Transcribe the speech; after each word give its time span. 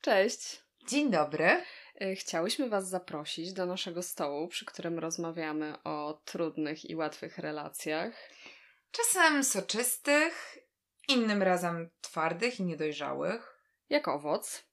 Cześć. 0.00 0.62
Dzień 0.88 1.10
dobry. 1.10 1.62
E, 2.00 2.14
chciałyśmy 2.14 2.68
Was 2.68 2.88
zaprosić 2.88 3.52
do 3.52 3.66
naszego 3.66 4.02
stołu, 4.02 4.48
przy 4.48 4.64
którym 4.64 4.98
rozmawiamy 4.98 5.82
o 5.84 6.20
trudnych 6.24 6.90
i 6.90 6.96
łatwych 6.96 7.38
relacjach. 7.38 8.12
Czasem 8.90 9.44
soczystych, 9.44 10.58
innym 11.08 11.42
razem 11.42 11.90
twardych 12.00 12.60
i 12.60 12.62
niedojrzałych. 12.62 13.56
Jak 13.88 14.08
owoc. 14.08 14.64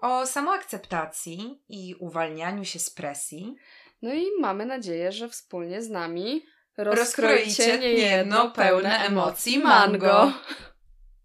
O 0.00 0.26
samoakceptacji 0.26 1.62
i 1.68 1.94
uwalnianiu 1.98 2.64
się 2.64 2.78
z 2.78 2.90
presji. 2.90 3.56
No 4.02 4.14
i 4.14 4.26
mamy 4.40 4.66
nadzieję, 4.66 5.12
że 5.12 5.28
wspólnie 5.28 5.82
z 5.82 5.90
nami 5.90 6.46
rozkroicie, 6.76 7.42
rozkroicie 7.42 7.78
niejedno 7.78 8.50
pełne 8.50 8.98
emocji 8.98 9.58
mango. 9.58 10.32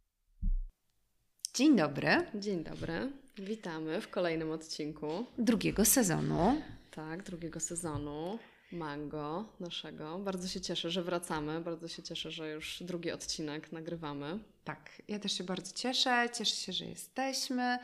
Dzień 1.55 1.75
dobry. 1.75 2.27
Dzień 2.36 2.63
dobry. 2.63 3.21
Witamy 3.42 4.02
w 4.02 4.10
kolejnym 4.10 4.52
odcinku. 4.52 5.25
Drugiego 5.38 5.86
sezonu. 5.86 6.61
Tak, 6.92 7.24
drugiego 7.24 7.60
sezonu. 7.60 8.39
Mango 8.71 9.46
naszego. 9.60 10.20
Bardzo 10.20 10.48
się 10.48 10.61
cieszę, 10.61 10.92
że 10.92 11.04
wracamy. 11.04 11.62
Bardzo 11.62 11.88
się 11.88 12.04
cieszę, 12.04 12.32
że 12.32 12.50
już 12.51 12.84
drugi 12.84 13.12
odcinek 13.12 13.71
nagrywamy. 13.71 14.39
Tak, 14.64 15.01
ja 15.07 15.20
też 15.20 15.38
się 15.38 15.43
bardzo 15.43 15.71
cieszę. 15.75 16.29
Cieszę 16.34 16.56
się, 16.56 16.74
że 16.74 16.86
jesteśmy. 16.86 17.79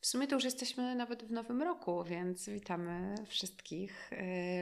W 0.00 0.06
sumie 0.06 0.26
to 0.26 0.34
już 0.34 0.44
jesteśmy 0.44 0.94
nawet 0.94 1.24
w 1.24 1.30
nowym 1.30 1.62
roku, 1.62 2.04
więc 2.04 2.48
witamy 2.48 3.14
wszystkich 3.26 4.10
yy, 4.12 4.18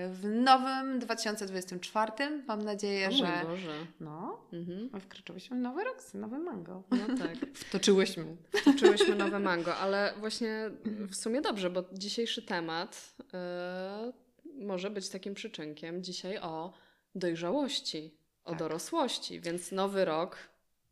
w 0.08 0.24
nowym 0.24 0.98
2024. 0.98 2.12
Mam 2.48 2.62
nadzieję, 2.62 3.08
O 3.08 3.12
że. 3.12 3.40
Boże. 3.44 3.86
No, 4.00 4.46
Mhm. 4.52 5.00
wkroczyłyśmy 5.00 5.56
w 5.56 5.60
nowy 5.60 5.84
rok 5.84 6.02
z 6.02 6.14
nowym 6.14 6.42
mango. 6.42 6.82
No 6.90 7.16
tak. 7.18 7.36
Wtoczyłyśmy. 7.66 8.36
Czułyśmy 8.78 9.14
nowe 9.14 9.38
mango, 9.50 9.76
ale 9.76 10.14
właśnie 10.18 10.70
w 10.84 11.14
sumie 11.16 11.40
dobrze, 11.40 11.70
bo 11.70 11.84
dzisiejszy 11.92 12.42
temat 12.42 13.14
e, 13.34 14.12
może 14.60 14.90
być 14.90 15.08
takim 15.08 15.34
przyczynkiem 15.34 16.02
dzisiaj 16.02 16.38
o 16.38 16.72
dojrzałości, 17.14 18.14
o 18.44 18.50
Tak. 18.50 18.58
dorosłości, 18.58 19.40
więc 19.40 19.72
nowy 19.72 20.04
rok, 20.04 20.36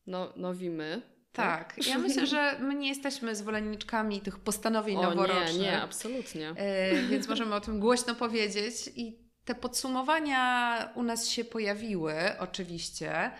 no, 0.06 0.32
nowi 0.36 0.70
my. 0.70 1.02
Tak, 1.34 1.86
ja 1.86 1.98
myślę, 1.98 2.26
że 2.34 2.58
my 2.60 2.74
nie 2.74 2.88
jesteśmy 2.88 3.36
zwolenniczkami 3.36 4.20
tych 4.20 4.38
postanowień 4.38 4.96
O 4.96 5.02
noworocznych. 5.02 5.54
nie, 5.54 5.58
nie, 5.62 5.82
absolutnie. 5.82 6.50
E, 6.56 7.02
więc 7.02 7.28
możemy 7.28 7.54
o 7.54 7.60
tym 7.60 7.80
głośno 7.80 8.14
powiedzieć. 8.14 8.74
I 8.96 9.18
te 9.44 9.54
podsumowania 9.54 10.88
u 10.94 11.02
nas 11.02 11.28
się 11.28 11.44
pojawiły, 11.44 12.14
oczywiście, 12.38 13.30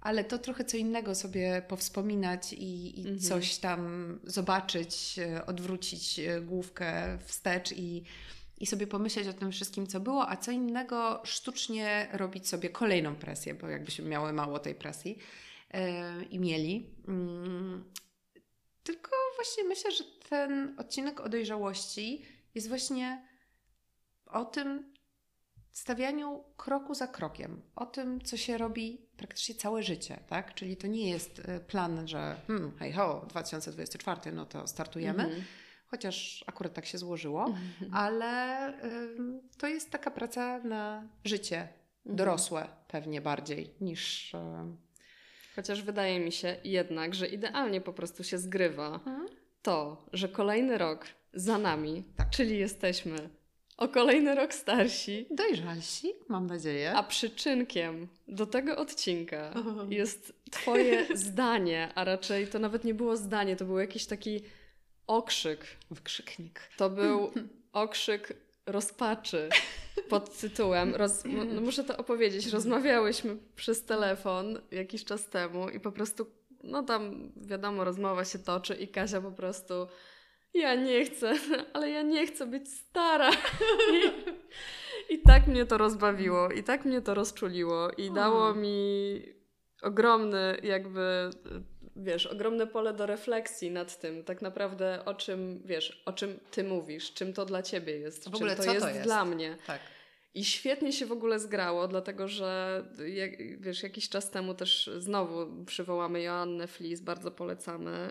ale 0.00 0.24
to 0.24 0.38
trochę 0.38 0.64
co 0.64 0.76
innego 0.76 1.14
sobie 1.14 1.62
powspominać 1.68 2.52
i, 2.52 2.98
i 3.00 3.02
Mhm. 3.02 3.20
coś 3.20 3.56
tam 3.58 4.18
zobaczyć, 4.24 5.18
e, 5.18 5.46
odwrócić 5.46 6.18
e, 6.18 6.40
główkę 6.40 7.18
wstecz 7.24 7.72
i, 7.72 8.04
i 8.58 8.66
sobie 8.66 8.86
pomyśleć 8.86 9.28
o 9.28 9.32
tym 9.32 9.52
wszystkim, 9.52 9.86
co 9.86 10.00
było, 10.00 10.28
a 10.30 10.36
co 10.36 10.50
innego 10.50 11.20
sztucznie 11.24 12.08
robić 12.12 12.48
sobie 12.48 12.68
kolejną 12.70 13.14
presję, 13.14 13.54
bo 13.54 13.68
jakbyśmy 13.68 14.04
miały 14.04 14.32
mało 14.32 14.58
tej 14.58 14.74
presji 14.74 15.18
i 16.30 16.38
mieli. 16.38 16.94
Mm, 17.08 17.84
tylko 18.82 19.10
właśnie 19.36 19.64
myślę, 19.64 19.92
że 19.92 20.04
ten 20.28 20.74
odcinek 20.78 21.20
o 21.20 21.28
dojrzałości 21.28 22.24
jest 22.54 22.68
właśnie 22.68 23.28
o 24.26 24.44
tym 24.44 24.94
stawianiu 25.72 26.44
kroku 26.56 26.94
za 26.94 27.06
krokiem, 27.06 27.62
o 27.76 27.86
tym, 27.86 28.20
co 28.20 28.36
się 28.36 28.58
robi 28.58 29.06
praktycznie 29.16 29.54
całe 29.54 29.82
życie, 29.82 30.20
tak? 30.28 30.54
Czyli 30.54 30.76
to 30.76 30.86
nie 30.86 31.10
jest 31.10 31.42
e, 31.44 31.60
plan, 31.60 32.08
że 32.08 32.40
hmm, 32.46 32.72
hej 32.78 32.92
ho, 32.92 33.26
2024, 33.28 34.32
no 34.32 34.46
to 34.46 34.66
startujemy, 34.66 35.22
Mhm. 35.24 35.42
chociaż 35.86 36.44
akurat 36.46 36.74
tak 36.74 36.86
się 36.86 36.98
złożyło, 36.98 37.44
Mhm. 37.46 37.94
ale 37.94 38.66
ym, 38.84 39.40
to 39.58 39.66
jest 39.66 39.90
taka 39.90 40.10
praca 40.10 40.58
na 40.58 41.08
życie 41.24 41.56
Mhm. 41.58 42.16
dorosłe 42.16 42.68
pewnie 42.88 43.20
bardziej 43.20 43.74
niż... 43.80 44.32
Chociaż 45.56 45.82
wydaje 45.82 46.20
mi 46.20 46.32
się 46.32 46.56
jednak, 46.64 47.14
że 47.14 47.26
idealnie 47.28 47.80
po 47.80 47.92
prostu 47.92 48.24
się 48.24 48.38
zgrywa 48.38 48.86
Mhm. 48.94 49.26
to, 49.62 50.06
że 50.12 50.28
kolejny 50.28 50.78
rok 50.78 51.06
za 51.34 51.58
nami, 51.58 52.04
Tak. 52.16 52.30
czyli 52.30 52.58
jesteśmy 52.58 53.28
o 53.76 53.88
kolejny 53.88 54.34
rok 54.34 54.54
starsi, 54.54 55.26
Dojrzalsi, 55.30 56.12
mam 56.28 56.46
nadzieję. 56.46 56.92
A 56.96 57.02
przyczynkiem 57.02 58.08
do 58.28 58.46
tego 58.46 58.76
odcinka 58.76 59.54
jest 59.88 60.32
Twoje 60.50 61.06
zdanie, 61.26 61.88
a 61.94 62.04
raczej 62.04 62.46
to 62.46 62.58
nawet 62.58 62.84
nie 62.84 62.94
było 62.94 63.16
zdanie, 63.16 63.56
to 63.56 63.64
był 63.64 63.78
jakiś 63.78 64.06
taki 64.06 64.40
okrzyk. 65.06 65.66
Wykrzyknik. 65.90 66.60
To 66.76 66.90
był 66.90 67.30
okrzyk 67.72 68.36
rozpaczy 68.66 69.48
pod 70.08 70.38
tytułem. 70.38 70.94
Roz, 70.94 71.22
no 71.24 71.60
muszę 71.60 71.84
to 71.84 71.96
opowiedzieć. 71.96 72.52
Rozmawiałyśmy 72.52 73.36
przez 73.56 73.84
telefon 73.84 74.58
jakiś 74.70 75.04
czas 75.04 75.28
temu 75.28 75.68
i 75.68 75.80
po 75.80 75.92
prostu, 75.92 76.26
no 76.62 76.82
tam 76.82 77.32
wiadomo, 77.36 77.84
rozmowa 77.84 78.24
się 78.24 78.38
toczy 78.38 78.74
i 78.74 78.88
Kasia 78.88 79.20
po 79.20 79.32
prostu. 79.32 79.74
Ja 80.54 80.74
nie 80.74 81.04
chcę, 81.04 81.32
ale 81.72 81.90
ja 81.90 82.02
nie 82.02 82.26
chcę 82.26 82.46
być 82.46 82.68
stara. 82.68 83.30
I, 83.92 84.12
I 85.14 85.22
tak 85.22 85.46
mnie 85.46 85.66
to 85.66 85.78
rozbawiło, 85.78 86.50
i 86.50 86.62
tak 86.62 86.84
mnie 86.84 87.00
to 87.00 87.14
rozczuliło, 87.14 87.90
i 87.90 88.10
dało 88.10 88.54
mi 88.54 89.22
ogromny, 89.82 90.56
jakby, 90.62 91.30
wiesz, 91.96 92.26
ogromne 92.26 92.66
pole 92.66 92.92
do 92.92 93.06
refleksji 93.06 93.70
nad 93.70 93.98
tym, 94.00 94.24
tak 94.24 94.42
naprawdę 94.42 95.04
o 95.04 95.14
czym, 95.14 95.62
wiesz, 95.64 96.02
o 96.06 96.12
czym 96.12 96.38
ty 96.50 96.64
mówisz, 96.64 97.12
czym 97.14 97.32
to 97.32 97.44
dla 97.44 97.62
ciebie 97.62 97.98
jest, 97.98 98.24
W 98.30 98.34
ogóle 98.34 98.56
czym 98.56 98.56
to 98.56 98.62
co 98.62 98.68
to 98.68 98.74
jest, 98.74 98.86
jest? 98.86 99.02
dla 99.08 99.24
mnie. 99.24 99.56
Tak. 99.66 99.80
I 100.36 100.44
świetnie 100.44 100.92
się 100.92 101.06
w 101.06 101.12
ogóle 101.12 101.38
zgrało, 101.40 101.88
dlatego 101.88 102.28
że 102.28 102.82
jak, 103.06 103.60
wiesz, 103.60 103.82
jakiś 103.82 104.08
czas 104.08 104.30
temu 104.30 104.54
też 104.54 104.90
znowu 104.98 105.64
przywołamy 105.64 106.22
Joannę 106.22 106.66
Flis, 106.66 107.00
bardzo 107.00 107.30
polecamy. 107.30 108.10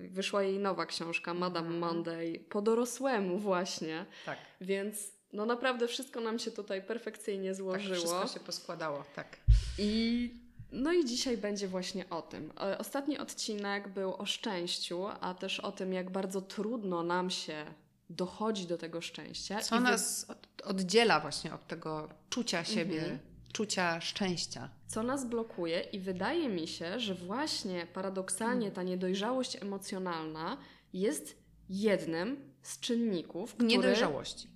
Yy, 0.00 0.08
Wyszła 0.08 0.42
jej 0.42 0.58
nowa 0.58 0.86
książka, 0.86 1.34
Madame 1.34 1.66
Mhm. 1.66 1.78
Monday, 1.94 2.40
po 2.50 2.62
dorosłemu 2.62 3.38
właśnie, 3.38 4.06
Tak. 4.26 4.38
więc 4.60 5.12
no 5.32 5.46
naprawdę 5.46 5.88
wszystko 5.88 6.20
nam 6.20 6.38
się 6.38 6.50
tutaj 6.50 6.82
perfekcyjnie 6.82 7.48
Tak, 7.50 7.56
złożyło. 7.56 7.94
wszystko 7.96 8.26
się 8.26 8.40
poskładało, 8.40 9.04
tak. 9.16 9.36
I 9.78 10.30
no 10.72 10.92
i 10.92 11.04
dzisiaj 11.04 11.36
będzie 11.38 11.68
właśnie 11.68 12.10
o 12.10 12.22
tym. 12.22 12.52
E, 12.60 12.78
Ostatni 12.78 13.18
odcinek 13.18 13.88
był 13.88 14.14
o 14.14 14.26
szczęściu, 14.26 15.06
a 15.20 15.34
też 15.34 15.60
o 15.60 15.72
tym, 15.72 15.92
jak 15.92 16.10
bardzo 16.10 16.40
trudno 16.42 17.02
nam 17.02 17.30
się 17.30 17.64
dochodzi 18.10 18.66
do 18.66 18.78
tego 18.78 19.00
szczęścia. 19.00 19.60
Co 19.60 19.76
wy- 19.76 19.82
nas 19.82 20.26
od, 20.30 20.46
oddziela 20.64 21.20
właśnie 21.20 21.54
od 21.54 21.66
tego 21.66 22.08
czucia 22.30 22.64
siebie, 22.64 22.98
Mhm. 23.00 23.18
czucia 23.52 24.00
szczęścia. 24.00 24.68
co 24.86 25.02
nas 25.02 25.26
blokuje 25.26 25.80
i 25.80 26.00
wydaje 26.00 26.48
mi 26.48 26.68
się, 26.68 27.00
że 27.00 27.14
właśnie 27.14 27.86
paradoksalnie 27.86 28.70
ta 28.70 28.82
niedojrzałość 28.82 29.56
emocjonalna 29.62 30.56
jest 30.92 31.36
jednym 31.68 32.52
z 32.62 32.80
czynników, 32.80 33.54
który... 33.54 33.68
Niedojrzałości. 33.68 34.48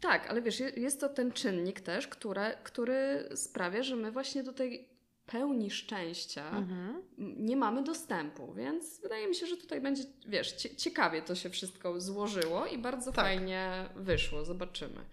Tak, 0.00 0.30
ale 0.30 0.42
wiesz, 0.42 0.60
je- 0.60 0.70
jest 0.76 1.00
to 1.00 1.08
ten 1.08 1.32
czynnik 1.32 1.80
też, 1.80 2.08
które, 2.08 2.56
który 2.64 3.28
sprawia, 3.34 3.82
że 3.82 3.96
my 3.96 4.12
właśnie 4.12 4.42
do 4.42 4.52
tej 4.52 4.88
pełni 5.26 5.70
szczęścia 5.70 6.48
Mhm. 6.50 7.02
nie 7.18 7.56
mamy 7.56 7.82
dostępu, 7.82 8.54
więc 8.54 9.00
wydaje 9.00 9.28
mi 9.28 9.34
się, 9.34 9.46
że 9.46 9.56
tutaj 9.56 9.80
będzie, 9.80 10.02
wiesz, 10.26 10.52
cie, 10.52 10.76
ciekawie 10.76 11.22
to 11.22 11.34
się 11.34 11.50
wszystko 11.50 12.00
złożyło 12.00 12.66
i 12.66 12.78
bardzo 12.78 13.12
Tak. 13.12 13.24
fajnie 13.24 13.88
wyszło, 13.96 14.44
zobaczymy. 14.44 15.04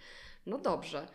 No 0.46 0.58
dobrze. 0.58 1.08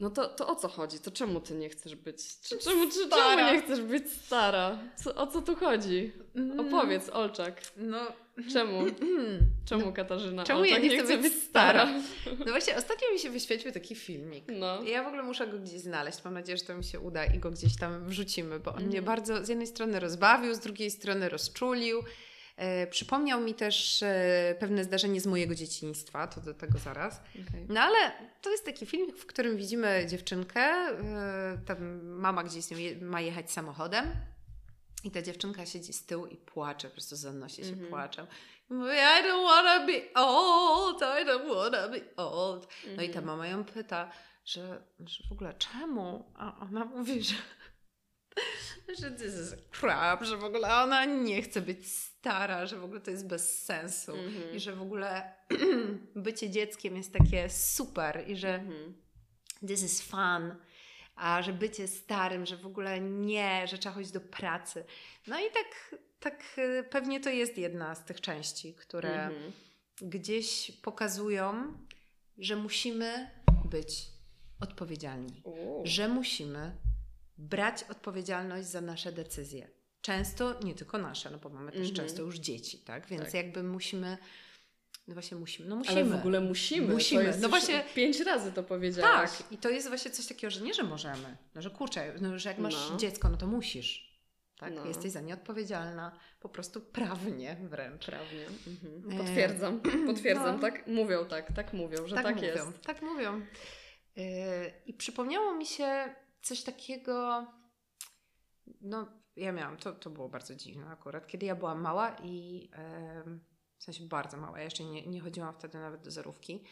No 0.00 0.10
to, 0.10 0.28
to 0.28 0.48
o 0.48 0.56
co 0.56 0.68
chodzi? 0.68 0.98
To 0.98 1.10
czemu 1.10 1.40
ty 1.40 1.54
nie 1.54 1.68
chcesz 1.68 1.94
być? 1.96 2.40
Czy, 2.40 2.58
czemu, 2.58 2.86
czy, 2.90 3.06
Stara. 3.06 3.36
czemu 3.36 3.52
nie 3.52 3.62
chcesz 3.62 3.80
być 3.82 4.12
stara? 4.12 4.78
Co, 4.96 5.14
o 5.14 5.26
co 5.26 5.42
tu 5.42 5.56
chodzi? 5.56 6.12
Opowiedz, 6.58 7.08
Olczak. 7.08 7.62
No, 7.76 7.98
Czemu? 8.52 8.84
Czemu 9.64 9.92
Katarzyna 9.92 10.44
Czemu 10.44 10.64
ja 10.64 10.76
Olczak 10.76 10.90
nie 10.90 11.02
chcę 11.02 11.18
być 11.18 11.32
stara? 11.34 11.86
no 12.46 12.46
właśnie, 12.46 12.76
ostatnio 12.76 13.12
mi 13.12 13.18
się 13.18 13.30
wyświetlił 13.30 13.72
taki 13.72 13.94
filmik. 13.94 14.44
No. 14.58 14.82
Ja 14.82 15.02
w 15.04 15.06
ogóle 15.06 15.22
muszę 15.22 15.46
go 15.46 15.58
gdzieś 15.58 15.80
znaleźć. 15.80 16.24
Mam 16.24 16.34
nadzieję, 16.34 16.58
że 16.58 16.64
to 16.64 16.74
mi 16.74 16.84
się 16.84 17.00
uda 17.00 17.24
i 17.24 17.38
go 17.38 17.50
gdzieś 17.50 17.76
tam 17.76 18.04
wrzucimy, 18.08 18.60
bo 18.60 18.70
on 18.70 18.76
mnie 18.76 18.98
Mhm. 18.98 19.04
bardzo 19.04 19.44
z 19.44 19.48
jednej 19.48 19.66
strony 19.66 20.00
rozbawił, 20.00 20.54
z 20.54 20.58
drugiej 20.58 20.90
strony 20.90 21.28
rozczulił. 21.28 22.02
E, 22.56 22.86
przypomniał 22.86 23.40
mi 23.40 23.54
też 23.54 24.02
e, 24.02 24.54
pewne 24.58 24.84
zdarzenie 24.84 25.20
z 25.20 25.26
mojego 25.26 25.54
dzieciństwa, 25.54 26.26
to 26.26 26.40
do 26.40 26.54
tego 26.54 26.78
zaraz. 26.78 27.20
Okej. 27.48 27.66
No 27.68 27.80
ale 27.80 27.96
to 28.42 28.50
jest 28.50 28.64
taki 28.64 28.86
film, 28.86 29.12
w 29.12 29.26
którym 29.26 29.56
widzimy 29.56 30.06
dziewczynkę, 30.08 30.60
e, 30.60 31.58
tam 31.66 32.02
mama 32.02 32.44
gdzieś 32.44 32.64
z 32.64 32.70
nią 32.70 32.78
je, 32.78 32.96
ma 32.96 33.20
jechać 33.20 33.52
samochodem 33.52 34.04
i 35.04 35.10
ta 35.10 35.22
dziewczynka 35.22 35.66
siedzi 35.66 35.92
z 35.92 36.06
tyłu 36.06 36.26
i 36.26 36.36
płacze, 36.36 36.88
po 36.88 36.92
prostu 36.94 37.16
zanosi 37.16 37.62
się 37.64 37.68
Mhm. 37.72 37.88
płaczem. 37.90 38.26
I 38.70 38.74
mówi, 38.74 38.90
I 38.90 39.24
don't 39.24 39.44
wanna 39.46 39.86
be 39.86 40.00
old, 40.14 41.00
I 41.02 41.24
don't 41.26 41.54
wanna 41.54 41.88
be 41.88 42.16
old. 42.16 42.68
No 42.96 43.02
i 43.02 43.06
ta 43.10 43.18
Mhm. 43.18 43.24
mama 43.26 43.46
ją 43.46 43.64
pyta, 43.64 44.10
że, 44.44 44.82
że 45.06 45.24
w 45.28 45.32
ogóle 45.32 45.54
czemu? 45.54 46.32
A 46.34 46.60
ona 46.60 46.84
mówi, 46.96 47.22
że, 47.22 47.34
że 48.98 49.10
this 49.10 49.34
is 49.34 49.54
crap, 49.80 50.24
że 50.24 50.36
w 50.36 50.44
ogóle 50.44 50.74
ona 50.74 51.04
nie 51.04 51.42
chce 51.42 51.60
być 51.60 51.92
stara, 51.92 52.66
że 52.66 52.76
w 52.78 52.84
ogóle 52.84 53.00
to 53.00 53.10
jest 53.10 53.26
bez 53.26 53.64
sensu 53.64 54.12
Mhm. 54.12 54.54
i 54.56 54.60
że 54.60 54.72
w 54.76 54.82
ogóle 54.82 55.34
bycie 56.16 56.50
dzieckiem 56.50 56.96
jest 56.96 57.12
takie 57.12 57.50
super 57.50 58.24
i 58.28 58.36
że 58.36 58.54
Mhm. 58.54 58.94
this 59.68 59.82
is 59.82 60.02
fun, 60.02 60.54
a 61.20 61.42
że 61.42 61.52
bycie 61.52 61.88
starym, 61.88 62.46
że 62.46 62.56
w 62.56 62.66
ogóle 62.66 63.00
nie, 63.00 63.66
że 63.68 63.78
trzeba 63.78 63.94
chodzić 63.94 64.12
do 64.12 64.20
pracy. 64.20 64.84
No 65.26 65.38
i 65.40 65.44
tak, 65.52 66.00
tak 66.20 66.44
y, 66.58 66.84
pewnie 66.90 67.20
to 67.20 67.30
jest 67.30 67.58
jedna 67.58 67.94
z 67.94 68.04
tych 68.04 68.20
części, 68.20 68.74
które 68.74 69.24
Mhm. 69.26 69.52
gdzieś 70.02 70.70
pokazują, 70.82 71.74
że 72.38 72.56
musimy 72.56 73.30
być 73.64 74.06
odpowiedzialni, 74.60 75.40
U. 75.44 75.82
że 75.84 76.08
musimy 76.08 76.76
brać 77.38 77.84
odpowiedzialność 77.90 78.68
za 78.68 78.80
nasze 78.80 79.12
decyzje. 79.12 79.68
Często 80.00 80.60
nie 80.60 80.74
tylko 80.74 80.98
nasze, 80.98 81.30
no 81.30 81.38
bo 81.38 81.48
mamy 81.48 81.72
też 81.72 81.88
Mhm. 81.90 81.96
często 81.96 82.22
już 82.22 82.36
dzieci, 82.38 82.78
tak? 82.78 83.06
Więc 83.06 83.24
Tak. 83.24 83.34
jakby 83.34 83.62
musimy, 83.62 84.18
no 85.10 85.14
właśnie 85.14 85.36
musimy, 85.36 85.68
no 85.68 85.76
musimy. 85.76 86.00
Ale 86.00 86.04
w 86.10 86.14
ogóle 86.14 86.40
musimy. 86.40 86.94
Musimy. 86.94 87.20
To 87.20 87.26
jest 87.26 87.40
No 87.40 87.48
właśnie- 87.48 87.84
Pięć 87.94 88.20
razy 88.20 88.52
to 88.52 88.62
powiedziałaś. 88.62 89.30
Tak, 89.38 89.52
i 89.52 89.58
to 89.58 89.68
jest 89.70 89.88
właśnie 89.88 90.10
coś 90.10 90.26
takiego, 90.26 90.50
że 90.50 90.60
nie, 90.60 90.74
że 90.74 90.82
możemy, 90.82 91.36
no 91.54 91.62
że 91.62 91.70
kurczę, 91.70 92.14
no, 92.20 92.38
że 92.38 92.48
jak 92.48 92.58
masz 92.58 92.90
No. 92.90 92.96
dziecko, 92.96 93.28
no 93.28 93.36
to 93.36 93.46
musisz. 93.46 94.10
Tak, 94.58 94.74
No. 94.74 94.86
jesteś 94.86 95.12
za 95.12 95.20
nie 95.20 95.34
odpowiedzialna, 95.34 96.18
po 96.40 96.48
prostu 96.48 96.80
prawnie 96.80 97.56
wręcz. 97.70 98.06
Prawnie. 98.06 98.46
Mhm. 98.66 99.12
E, 99.20 99.24
Potwierdzam. 99.24 99.80
Potwierdzam. 100.06 100.54
no. 100.56 100.60
Tak 100.62 100.86
mówią, 100.86 101.24
tak. 101.26 101.52
Tak 101.52 101.72
mówią, 101.72 102.06
że 102.06 102.16
tak, 102.16 102.36
mówią, 102.36 102.46
jest. 102.48 102.80
Tak 102.80 103.02
mówią. 103.02 103.40
Yy, 104.16 104.24
I 104.86 104.94
przypomniało 104.94 105.54
mi 105.54 105.66
się 105.66 106.14
coś 106.42 106.62
takiego, 106.62 107.46
no 108.80 109.08
ja 109.36 109.52
miałam, 109.52 109.76
to, 109.76 109.92
to 109.92 110.10
było 110.10 110.28
bardzo 110.28 110.54
dziwne 110.54 110.86
akurat, 110.86 111.26
kiedy 111.26 111.46
ja 111.46 111.54
byłam 111.56 111.80
mała 111.80 112.16
i 112.22 112.68
em, 112.72 113.40
w 113.80 113.82
sensie 113.82 114.04
bardzo 114.04 114.36
mała, 114.36 114.58
ja 114.58 114.64
jeszcze 114.64 114.84
nie, 114.84 115.06
nie 115.06 115.20
chodziłam 115.20 115.54
wtedy 115.54 115.78
nawet 115.78 116.02
do 116.02 116.10
zerówki 116.10 116.64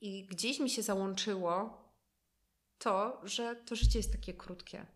i 0.00 0.26
gdzieś 0.26 0.60
mi 0.60 0.70
się 0.70 0.82
załączyło 0.82 1.84
to, 2.78 3.20
że 3.24 3.56
to 3.56 3.76
życie 3.76 3.98
jest 3.98 4.12
takie 4.12 4.34
krótkie. 4.34 4.86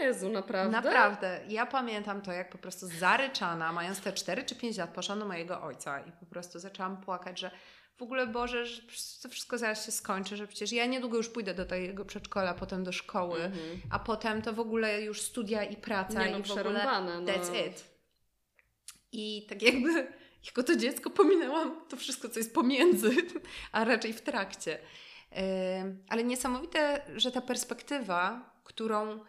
Jezu, 0.00 0.28
naprawdę? 0.28 0.72
Naprawdę. 0.72 1.40
Ja 1.48 1.66
pamiętam 1.66 2.22
to, 2.22 2.32
jak 2.32 2.50
po 2.50 2.58
prostu 2.58 2.86
zaryczana, 2.86 3.72
mając 3.72 4.00
te 4.00 4.12
4 4.12 4.44
czy 4.44 4.54
5 4.56 4.76
lat, 4.76 4.90
poszłam 4.94 5.18
do 5.18 5.26
mojego 5.26 5.62
ojca 5.62 6.00
i 6.00 6.12
po 6.12 6.26
prostu 6.26 6.58
zaczęłam 6.58 7.00
płakać, 7.00 7.40
że 7.40 7.50
w 7.96 8.02
ogóle 8.02 8.26
Boże, 8.26 8.66
że 8.66 8.82
to 9.22 9.28
wszystko 9.28 9.58
zaraz 9.58 9.86
się 9.86 9.92
skończy, 9.92 10.36
że 10.36 10.46
przecież 10.46 10.72
ja 10.72 10.86
niedługo 10.86 11.16
już 11.16 11.28
pójdę 11.28 11.54
do 11.54 11.64
tego 11.64 12.04
przedszkola, 12.04 12.54
potem 12.54 12.84
do 12.84 12.92
szkoły, 12.92 13.40
Mhm. 13.42 13.80
a 13.90 13.98
potem 13.98 14.42
to 14.42 14.52
w 14.52 14.60
ogóle 14.60 15.02
już 15.02 15.20
studia 15.20 15.64
i 15.64 15.76
praca 15.76 16.24
Nie 16.24 16.32
no, 16.32 16.38
i 16.38 16.42
w 16.42 16.50
ogóle. 16.50 16.84
No. 16.84 17.20
that's 17.32 17.68
it. 17.68 17.84
I 19.12 19.46
tak 19.48 19.62
jakby 19.62 20.21
jako 20.46 20.62
to 20.62 20.76
dziecko 20.76 21.10
pominęłam 21.10 21.80
to 21.88 21.96
wszystko, 21.96 22.28
co 22.28 22.40
jest 22.40 22.54
pomiędzy, 22.54 23.10
a 23.72 23.84
raczej 23.84 24.12
w 24.12 24.22
trakcie. 24.22 24.78
Ale 26.08 26.24
niesamowite, 26.24 27.02
że 27.16 27.32
ta 27.32 27.40
perspektywa, 27.40 28.52
którą, 28.64 29.14
y, 29.14 29.20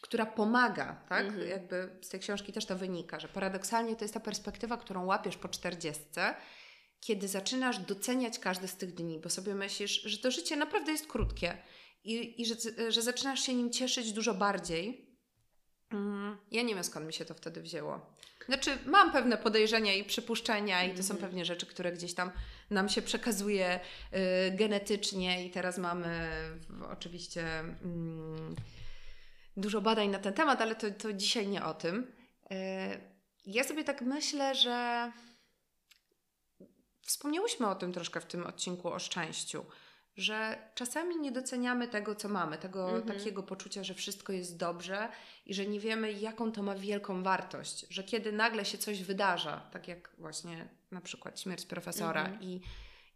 która 0.00 0.26
pomaga, 0.26 1.04
tak? 1.08 1.26
Mhm. 1.26 1.48
Jakby 1.48 1.98
z 2.00 2.08
tej 2.08 2.20
książki 2.20 2.52
też 2.52 2.66
to 2.66 2.76
wynika, 2.76 3.20
że 3.20 3.28
paradoksalnie 3.28 3.96
to 3.96 4.04
jest 4.04 4.14
ta 4.14 4.20
perspektywa, 4.20 4.76
którą 4.76 5.04
łapiesz 5.04 5.36
po 5.36 5.48
czterdziestce, 5.48 6.34
kiedy 7.00 7.28
zaczynasz 7.28 7.78
doceniać 7.78 8.38
każdy 8.38 8.68
z 8.68 8.76
tych 8.76 8.94
dni, 8.94 9.18
bo 9.18 9.30
sobie 9.30 9.54
myślisz, 9.54 10.02
że 10.02 10.18
to 10.18 10.30
życie 10.30 10.56
naprawdę 10.56 10.92
jest 10.92 11.06
krótkie 11.06 11.58
i, 12.04 12.42
i 12.42 12.46
że, 12.46 12.54
że 12.88 13.02
zaczynasz 13.02 13.40
się 13.40 13.54
nim 13.54 13.70
cieszyć 13.70 14.12
dużo 14.12 14.34
bardziej. 14.34 15.09
Mm, 15.92 16.36
Ja 16.50 16.62
nie 16.62 16.74
wiem 16.74 16.84
skąd 16.84 17.06
mi 17.06 17.12
się 17.12 17.24
to 17.24 17.34
wtedy 17.34 17.62
wzięło. 17.62 18.06
Znaczy, 18.46 18.78
mam 18.86 19.12
pewne 19.12 19.36
podejrzenia 19.38 19.94
i 19.94 20.04
przypuszczenia, 20.04 20.84
i 20.84 20.94
to 20.94 21.02
są 21.02 21.14
Mhm. 21.14 21.30
pewnie 21.30 21.44
rzeczy, 21.44 21.66
które 21.66 21.92
gdzieś 21.92 22.14
tam 22.14 22.30
nam 22.70 22.88
się 22.88 23.02
przekazuje 23.02 23.80
y, 24.14 24.50
genetycznie, 24.56 25.46
i 25.46 25.50
teraz 25.50 25.78
mamy 25.78 26.30
oczywiście 26.92 27.58
mm, 27.60 28.56
dużo 29.56 29.80
badań 29.80 30.08
na 30.08 30.18
ten 30.18 30.34
temat, 30.34 30.60
ale 30.60 30.74
to, 30.76 30.90
to 30.90 31.12
dzisiaj 31.12 31.48
nie 31.48 31.64
o 31.64 31.74
tym. 31.74 32.12
Y, 32.52 32.54
ja 33.46 33.64
sobie 33.64 33.84
tak 33.84 34.02
myślę, 34.02 34.54
że 34.54 35.12
wspomniałyśmy 37.02 37.66
o 37.68 37.74
tym 37.74 37.92
troszkę 37.92 38.20
w 38.20 38.24
tym 38.26 38.46
odcinku 38.46 38.88
o 38.92 38.98
szczęściu, 38.98 39.64
że 40.16 40.58
czasami 40.74 41.16
nie 41.16 41.32
doceniamy 41.32 41.88
tego, 41.88 42.14
co 42.14 42.28
mamy, 42.28 42.58
tego 42.58 42.90
Mhm. 42.90 43.18
takiego 43.18 43.42
poczucia, 43.42 43.84
że 43.84 43.94
wszystko 43.94 44.32
jest 44.32 44.56
dobrze 44.56 45.08
i 45.46 45.54
że 45.54 45.66
nie 45.66 45.80
wiemy, 45.80 46.12
jaką 46.12 46.52
to 46.52 46.62
ma 46.62 46.74
wielką 46.74 47.22
wartość. 47.22 47.86
Że 47.90 48.04
kiedy 48.04 48.32
nagle 48.32 48.64
się 48.64 48.78
coś 48.78 49.02
wydarza, 49.02 49.60
tak 49.72 49.88
jak 49.88 50.10
właśnie 50.18 50.68
na 50.90 51.00
przykład 51.00 51.40
śmierć 51.40 51.66
profesora 51.66 52.20
Mhm. 52.20 52.42
i, 52.42 52.60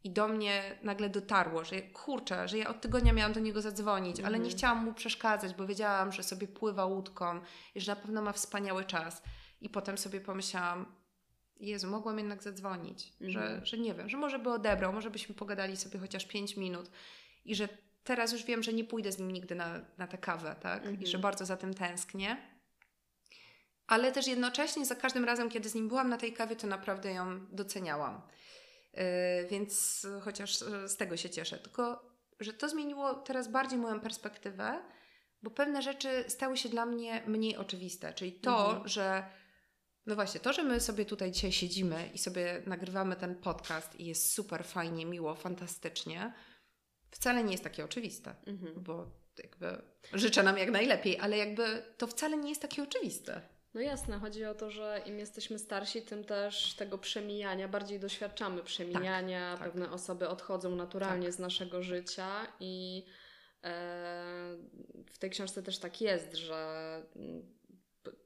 i 0.04 0.10
do 0.10 0.28
mnie 0.28 0.78
nagle 0.82 1.08
dotarło, 1.10 1.64
że 1.64 1.82
kurczę, 1.82 2.48
że 2.48 2.58
ja 2.58 2.68
od 2.68 2.80
tygodnia 2.80 3.12
miałam 3.12 3.32
do 3.32 3.40
niego 3.40 3.62
zadzwonić, 3.62 4.20
ale 4.20 4.30
nie 4.38 4.44
Mhm. 4.44 4.50
chciałam 4.58 4.84
mu 4.84 4.92
przeszkadzać, 4.92 5.54
bo 5.54 5.66
wiedziałam, 5.66 6.12
że 6.12 6.22
sobie 6.22 6.48
pływa 6.48 6.84
łódką 6.84 7.40
i 7.74 7.80
że 7.80 7.92
na 7.92 7.96
pewno 7.96 8.22
ma 8.22 8.32
wspaniały 8.32 8.84
czas. 8.84 9.22
I 9.60 9.68
potem 9.68 9.98
sobie 9.98 10.20
pomyślałam, 10.20 10.86
Jezu, 11.60 11.88
mogłam 11.90 12.18
jednak 12.18 12.42
zadzwonić, 12.42 13.12
że, 13.20 13.40
Mhm. 13.40 13.66
że 13.66 13.78
nie 13.78 13.94
wiem, 13.94 14.08
że 14.08 14.16
może 14.16 14.38
by 14.38 14.50
odebrał, 14.50 14.92
może 14.92 15.10
byśmy 15.10 15.34
pogadali 15.34 15.76
sobie 15.76 15.98
chociaż 15.98 16.26
5 16.26 16.56
minut 16.56 16.90
i 17.44 17.54
że 17.54 17.68
teraz 18.04 18.32
już 18.32 18.44
wiem, 18.44 18.62
że 18.62 18.72
nie 18.72 18.84
pójdę 18.84 19.12
z 19.12 19.18
nim 19.18 19.30
nigdy 19.32 19.54
na, 19.54 19.80
na 19.98 20.06
tę 20.06 20.18
kawę, 20.18 20.56
tak? 20.60 20.84
I 20.84 20.88
Mhm. 20.88 21.06
że 21.06 21.18
bardzo 21.18 21.46
za 21.46 21.56
tym 21.56 21.74
tęsknię. 21.74 22.36
Ale 23.86 24.12
też 24.12 24.26
jednocześnie 24.26 24.86
za 24.86 24.94
każdym 24.94 25.24
razem, 25.24 25.50
kiedy 25.50 25.68
z 25.68 25.74
nim 25.74 25.88
byłam 25.88 26.08
na 26.08 26.16
tej 26.16 26.32
kawie, 26.32 26.56
to 26.56 26.66
naprawdę 26.66 27.12
ją 27.12 27.46
doceniałam. 27.46 28.22
Yy, 28.94 29.00
więc 29.50 30.06
chociaż 30.22 30.60
yy, 30.60 30.88
z 30.88 30.96
tego 30.96 31.16
się 31.16 31.30
cieszę. 31.30 31.58
Tylko, 31.58 32.10
że 32.40 32.52
to 32.52 32.68
zmieniło 32.68 33.14
teraz 33.14 33.48
bardziej 33.48 33.78
moją 33.78 34.00
perspektywę, 34.00 34.82
bo 35.42 35.50
pewne 35.50 35.82
rzeczy 35.82 36.24
stały 36.28 36.56
się 36.56 36.68
dla 36.68 36.86
mnie 36.86 37.22
mniej 37.26 37.56
oczywiste. 37.56 38.12
Czyli 38.14 38.32
to, 38.32 38.66
Mhm. 38.68 38.88
że 38.88 39.24
no 40.06 40.14
właśnie, 40.14 40.40
to, 40.40 40.52
że 40.52 40.62
my 40.62 40.80
sobie 40.80 41.04
tutaj 41.04 41.32
dzisiaj 41.32 41.52
siedzimy 41.52 42.10
i 42.14 42.18
sobie 42.18 42.62
nagrywamy 42.66 43.16
ten 43.16 43.34
podcast 43.34 44.00
i 44.00 44.06
jest 44.06 44.32
super 44.32 44.64
fajnie, 44.64 45.06
miło, 45.06 45.34
fantastycznie, 45.34 46.32
wcale 47.10 47.44
nie 47.44 47.52
jest 47.52 47.64
takie 47.64 47.84
oczywiste, 47.84 48.34
Mhm. 48.46 48.82
bo 48.82 49.10
jakby 49.42 49.82
życzę 50.12 50.42
nam 50.42 50.58
jak 50.58 50.70
najlepiej, 50.70 51.18
ale 51.20 51.36
jakby 51.38 51.82
to 51.98 52.06
wcale 52.06 52.36
nie 52.36 52.48
jest 52.48 52.62
takie 52.62 52.82
oczywiste. 52.82 53.40
No 53.74 53.80
jasne, 53.80 54.18
chodzi 54.18 54.44
o 54.44 54.54
to, 54.54 54.70
że 54.70 55.02
im 55.06 55.18
jesteśmy 55.18 55.58
starsi, 55.58 56.02
tym 56.02 56.24
też 56.24 56.74
tego 56.74 56.98
przemijania 56.98 57.68
bardziej 57.68 58.00
doświadczamy. 58.00 58.62
Przemijania, 58.62 59.56
tak. 59.56 59.66
pewne 59.66 59.90
osoby 59.90 60.28
odchodzą 60.28 60.76
naturalnie 60.76 61.32
z 61.32 61.38
naszego 61.38 61.82
życia 61.82 62.46
i 62.60 63.04
e, 63.64 63.72
w 65.12 65.18
tej 65.18 65.30
książce 65.30 65.62
też 65.62 65.78
tak 65.78 66.00
jest, 66.00 66.34
że 66.34 67.02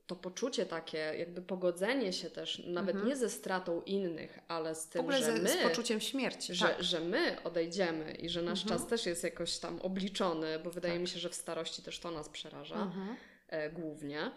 to 0.07 0.17
poczucie 0.17 0.67
takie, 0.67 0.99
jakby 0.99 1.43
pogodzenie 1.43 2.13
się 2.13 2.31
też, 2.31 2.63
nawet 2.67 2.95
Mhm. 2.95 3.09
nie 3.09 3.17
ze 3.17 3.31
stratą 3.31 3.83
innych, 3.83 4.39
ale 4.49 4.75
z 4.75 4.89
tym, 4.89 5.13
że 5.13 5.33
my... 5.33 5.49
z 5.49 5.57
poczuciem 5.57 6.01
śmierci. 6.01 6.55
że, 6.55 6.67
tak. 6.69 6.83
że 6.83 7.01
my 7.01 7.43
odejdziemy 7.45 8.13
i 8.13 8.29
że 8.29 8.43
nasz 8.43 8.63
Mhm. 8.63 8.81
czas 8.81 8.89
też 8.89 9.07
jest 9.07 9.25
jakoś 9.25 9.59
tam 9.59 9.81
obliczony, 9.81 10.59
bo 10.59 10.71
wydaje 10.71 10.95
Tak. 10.95 11.01
mi 11.03 11.09
się, 11.09 11.19
że 11.19 11.29
w 11.29 11.35
starości 11.35 11.83
też 11.83 11.99
to 12.01 12.11
nas 12.11 12.29
przeraża 12.29 12.83
Mhm. 12.83 13.17
e, 13.49 13.71
głównie, 13.71 14.31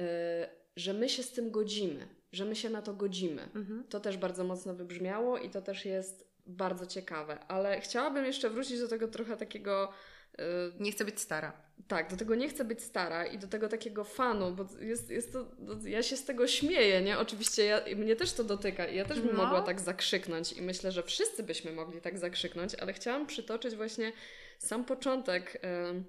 e, 0.00 0.48
że 0.76 0.92
my 0.92 1.08
się 1.08 1.22
z 1.22 1.32
tym 1.32 1.50
godzimy, 1.50 2.08
że 2.32 2.44
my 2.44 2.56
się 2.56 2.70
na 2.70 2.82
to 2.82 2.94
godzimy. 2.94 3.42
Mhm. 3.54 3.84
To 3.88 4.00
też 4.00 4.16
bardzo 4.16 4.44
mocno 4.44 4.74
wybrzmiało 4.74 5.38
i 5.38 5.50
to 5.50 5.62
też 5.62 5.84
jest 5.84 6.32
bardzo 6.46 6.86
ciekawe, 6.86 7.38
ale 7.40 7.80
chciałabym 7.80 8.24
jeszcze 8.24 8.50
wrócić 8.50 8.80
do 8.80 8.88
tego 8.88 9.08
trochę 9.08 9.36
takiego. 9.36 9.92
E, 10.38 10.42
Nie 10.80 10.92
chcę 10.92 11.04
być 11.04 11.20
stara. 11.20 11.52
tak, 11.88 12.10
do 12.10 12.16
tego 12.16 12.34
nie 12.34 12.48
chcę 12.48 12.64
być 12.64 12.82
stara 12.82 13.26
i 13.26 13.38
do 13.38 13.46
tego 13.48 13.68
takiego 13.68 14.04
fanu, 14.04 14.52
bo 14.52 14.66
jest, 14.80 15.10
jest 15.10 15.32
to, 15.32 15.46
no, 15.58 15.74
ja 15.88 16.02
się 16.02 16.16
z 16.16 16.24
tego 16.24 16.46
śmieję, 16.46 17.02
nie? 17.02 17.18
Oczywiście 17.18 17.64
ja, 17.64 17.80
mnie 17.96 18.16
też 18.16 18.32
to 18.32 18.44
dotyka 18.44 18.86
i 18.86 18.96
ja 18.96 19.04
też 19.04 19.20
bym 19.20 19.36
No. 19.36 19.42
mogła 19.42 19.62
tak 19.62 19.80
zakrzyknąć 19.80 20.52
i 20.52 20.62
myślę, 20.62 20.92
że 20.92 21.02
wszyscy 21.02 21.42
byśmy 21.42 21.72
mogli 21.72 22.00
tak 22.00 22.18
zakrzyknąć, 22.18 22.74
ale 22.74 22.92
chciałam 22.92 23.26
przytoczyć 23.26 23.74
właśnie 23.76 24.12
sam 24.58 24.84
początek 24.84 25.58
em, 25.62 26.04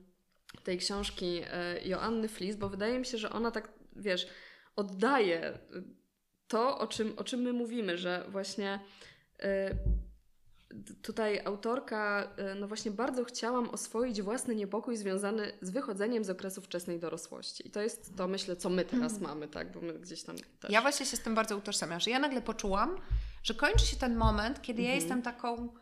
tej 0.63 0.77
książki 0.77 1.41
e, 1.51 1.87
Joanny 1.87 2.27
Flis, 2.27 2.55
bo 2.55 2.69
wydaje 2.69 2.99
mi 2.99 3.05
się, 3.05 3.17
że 3.17 3.29
ona 3.29 3.51
tak, 3.51 3.71
wiesz, 3.95 4.27
oddaje 4.75 5.49
y, 5.53 5.83
to, 6.47 6.79
o 6.79 6.87
czym, 6.87 7.13
o 7.17 7.23
czym 7.23 7.41
my 7.41 7.53
mówimy, 7.53 7.97
że 7.97 8.25
właśnie 8.29 8.79
y, 9.43 9.45
tutaj 11.01 11.41
autorka, 11.45 12.29
y, 12.51 12.55
no 12.55 12.67
właśnie 12.67 12.91
bardzo 12.91 13.23
chciałam 13.25 13.69
oswoić 13.69 14.21
własny 14.21 14.55
niepokój 14.55 14.97
związany 14.97 15.51
z 15.61 15.69
wychodzeniem 15.69 16.23
z 16.23 16.29
okresu 16.29 16.61
wczesnej 16.61 16.99
dorosłości. 16.99 17.67
I 17.67 17.71
to 17.71 17.81
jest 17.81 18.17
to, 18.17 18.27
myślę, 18.27 18.55
co 18.55 18.69
my 18.69 18.85
teraz 18.85 19.19
mamy, 19.19 19.47
tak? 19.47 19.71
Bo 19.71 19.81
my 19.81 19.93
gdzieś 19.93 20.23
tam 20.23 20.35
też... 20.59 20.71
Ja 20.71 20.81
właśnie 20.81 21.05
się 21.05 21.17
z 21.17 21.19
tym 21.19 21.35
bardzo 21.35 21.57
utożsamiam, 21.57 21.99
że 21.99 22.11
ja 22.11 22.19
nagle 22.19 22.41
poczułam, 22.41 22.97
że 23.43 23.53
kończy 23.53 23.85
się 23.85 23.97
ten 23.97 24.15
moment, 24.15 24.61
kiedy 24.61 24.81
ja 24.81 24.87
Mhm. 24.89 24.99
jestem 25.01 25.21
taką 25.21 25.73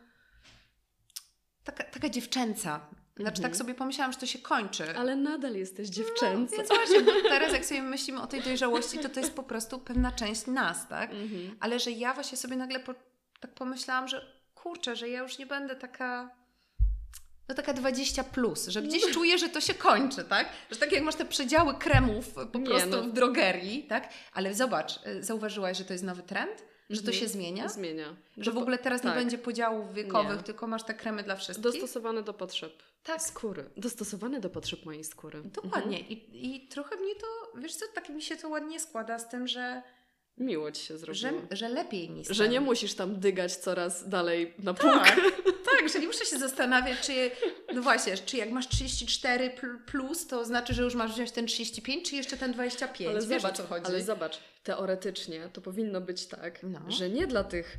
taka, 1.64 1.84
taka 1.84 2.08
dziewczęca. 2.08 2.80
Znaczy 3.16 3.36
Mhm. 3.36 3.42
tak 3.42 3.56
sobie 3.56 3.74
pomyślałam, 3.74 4.12
że 4.12 4.18
to 4.18 4.26
się 4.26 4.38
kończy. 4.38 4.96
Ale 4.96 5.16
nadal 5.16 5.54
jesteś 5.54 5.88
dziewczęca. 5.88 6.56
No, 6.56 6.56
więc 6.56 6.68
właśnie, 6.68 7.12
teraz 7.28 7.52
jak 7.52 7.64
sobie 7.64 7.82
myślimy 7.82 8.22
o 8.22 8.26
tej 8.26 8.42
dojrzałości, 8.42 8.98
to 8.98 9.08
to 9.08 9.20
jest 9.20 9.34
po 9.34 9.42
prostu 9.42 9.78
pewna 9.78 10.12
część 10.12 10.46
nas, 10.46 10.88
tak? 10.88 11.10
Mhm. 11.10 11.56
Ale 11.60 11.80
że 11.80 11.90
ja 11.90 12.14
właśnie 12.14 12.38
sobie 12.38 12.56
nagle 12.56 12.80
po, 12.80 12.94
tak 13.40 13.54
pomyślałam, 13.54 14.08
że 14.08 14.31
kurczę, 14.62 14.96
że 14.96 15.08
ja 15.08 15.20
już 15.22 15.38
nie 15.38 15.46
będę 15.46 15.76
taka 15.76 16.30
no 17.48 17.54
taka 17.54 17.72
20 17.72 18.24
plus, 18.24 18.66
że 18.68 18.82
gdzieś 18.82 19.02
czuję, 19.12 19.38
że 19.38 19.48
to 19.48 19.60
się 19.60 19.74
kończy, 19.74 20.24
tak? 20.24 20.48
Że 20.70 20.76
tak 20.76 20.92
jak 20.92 21.02
masz 21.02 21.14
te 21.14 21.24
przedziały 21.24 21.74
kremów 21.74 22.34
po 22.52 22.60
prostu 22.60 22.90
no. 22.90 23.02
w 23.02 23.12
drogerii, 23.12 23.84
tak? 23.84 24.08
Ale 24.32 24.54
zobacz, 24.54 25.06
y, 25.06 25.22
zauważyłaś, 25.24 25.78
że 25.78 25.84
to 25.84 25.92
jest 25.92 26.04
nowy 26.04 26.22
trend? 26.22 26.64
Że 26.90 27.02
to 27.02 27.06
Mhm. 27.10 27.18
się 27.20 27.28
zmienia? 27.28 27.68
Zmienia. 27.68 28.16
Że 28.36 28.50
w 28.50 28.58
ogóle 28.58 28.78
teraz 28.78 29.00
tak. 29.02 29.10
nie 29.14 29.20
będzie 29.20 29.38
podziałów 29.38 29.94
wiekowych, 29.94 30.36
Nie. 30.36 30.42
tylko 30.42 30.66
masz 30.66 30.82
te 30.84 30.94
kremy 30.94 31.22
dla 31.22 31.36
wszystkich? 31.36 31.62
Dostosowane 31.64 32.22
do 32.22 32.34
potrzeb 32.34 32.72
tak, 33.04 33.22
skóry. 33.22 33.64
Dostosowane 33.76 34.40
do 34.40 34.50
potrzeb 34.50 34.84
mojej 34.84 35.04
skóry. 35.04 35.42
dokładnie. 35.44 36.00
I, 36.00 36.54
I 36.56 36.68
trochę 36.68 36.96
mnie 36.96 37.14
to, 37.14 37.58
wiesz 37.60 37.74
co, 37.74 37.86
tak 37.94 38.08
mi 38.08 38.22
się 38.22 38.36
to 38.36 38.48
ładnie 38.48 38.80
składa 38.80 39.18
z 39.18 39.28
tym, 39.28 39.48
że, 39.48 39.60
Mhm. 39.60 39.82
Miło 40.38 40.72
ci 40.72 40.82
się 40.86 40.94
że, 40.98 40.98
zrobiło. 41.14 41.42
że 41.50 41.68
lepiej 41.68 42.10
mi 42.10 42.24
Że 42.24 42.34
stanie. 42.34 42.50
nie 42.50 42.60
musisz 42.60 42.94
tam 42.94 43.20
dygać 43.20 43.56
coraz 43.56 44.08
dalej 44.08 44.54
na 44.58 44.74
półkę. 44.74 44.98
Tak, 44.98 45.16
tak, 45.80 45.88
że 45.92 46.00
nie 46.00 46.06
muszę 46.06 46.24
się 46.26 46.38
zastanawiać, 46.38 47.00
czy, 47.00 47.30
no 47.74 47.82
właśnie, 47.82 48.16
czy 48.16 48.36
jak 48.36 48.50
masz 48.50 48.68
34 48.68 49.50
pl- 49.50 49.78
plus, 49.86 50.26
to 50.26 50.44
znaczy, 50.44 50.74
że 50.74 50.82
już 50.82 50.94
masz 50.94 51.12
wziąć 51.12 51.30
ten 51.30 51.46
35, 51.46 52.08
czy 52.10 52.16
jeszcze 52.16 52.36
ten 52.36 52.52
25. 52.52 53.10
Ale 53.10 53.26
Wiesz 53.26 53.42
zobacz, 53.42 53.60
o 53.60 53.62
co 53.62 53.68
chodzi? 53.68 53.86
ale 53.86 54.02
zobacz, 54.02 54.38
teoretycznie 54.62 55.48
to 55.52 55.60
powinno 55.60 56.00
być 56.00 56.26
tak, 56.26 56.60
No. 56.62 56.80
że 56.88 57.08
nie 57.10 57.26
dla 57.26 57.44
tych, 57.44 57.76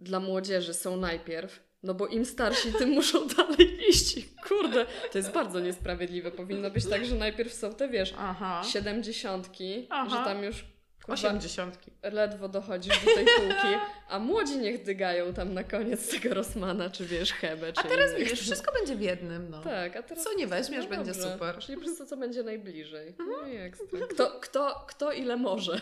dla 0.00 0.20
młodzieży 0.20 0.74
są 0.74 0.96
najpierw, 0.96 1.60
no 1.82 1.94
bo 1.94 2.06
im 2.06 2.24
starsi, 2.24 2.72
tym 2.72 2.88
muszą 2.98 3.26
dalej 3.28 3.78
iść. 3.90 4.16
Kurde, 4.48 4.86
to 5.12 5.18
jest 5.18 5.30
bardzo 5.30 5.60
niesprawiedliwe. 5.60 6.30
Powinno 6.30 6.70
być 6.70 6.86
tak, 6.86 7.04
że 7.06 7.14
najpierw 7.14 7.54
są 7.54 7.74
te, 7.74 7.88
wiesz, 7.88 8.14
Aha. 8.18 8.62
siedemdziesiątki, 8.72 9.88
że 10.10 10.16
tam 10.16 10.42
już 10.44 10.64
80. 11.08 11.78
ledwo 12.02 12.48
dochodzisz 12.48 13.04
do 13.04 13.14
tej 13.14 13.24
półki, 13.36 13.78
a 14.08 14.18
młodzi 14.18 14.58
niech 14.58 14.82
dygają 14.82 15.34
tam 15.34 15.54
na 15.54 15.64
koniec 15.64 16.08
tego 16.10 16.34
Rosmana, 16.34 16.90
czy 16.90 17.06
wiesz, 17.06 17.32
Hebe, 17.32 17.72
czy 17.72 17.80
A 17.80 17.82
teraz 17.82 18.10
innych. 18.10 18.24
widzisz, 18.24 18.40
wszystko 18.40 18.72
będzie 18.72 18.96
w 18.96 19.00
jednym, 19.00 19.50
no. 19.50 19.62
Tak, 19.62 19.96
a 19.96 20.02
teraz... 20.02 20.24
Co 20.24 20.34
nie 20.34 20.46
weźmiesz, 20.46 20.84
no 20.84 20.90
będzie 20.90 21.12
dobrze. 21.12 21.32
super. 21.32 21.58
Czyli 21.58 21.78
po 21.78 21.84
prostu 21.84 22.06
co 22.06 22.16
będzie 22.16 22.42
najbliżej. 22.42 23.14
No 23.18 23.46
i 23.48 23.56
ekstra. 23.56 23.98
Kto, 24.10 24.30
kto, 24.40 24.84
kto 24.88 25.12
ile 25.12 25.36
może. 25.36 25.80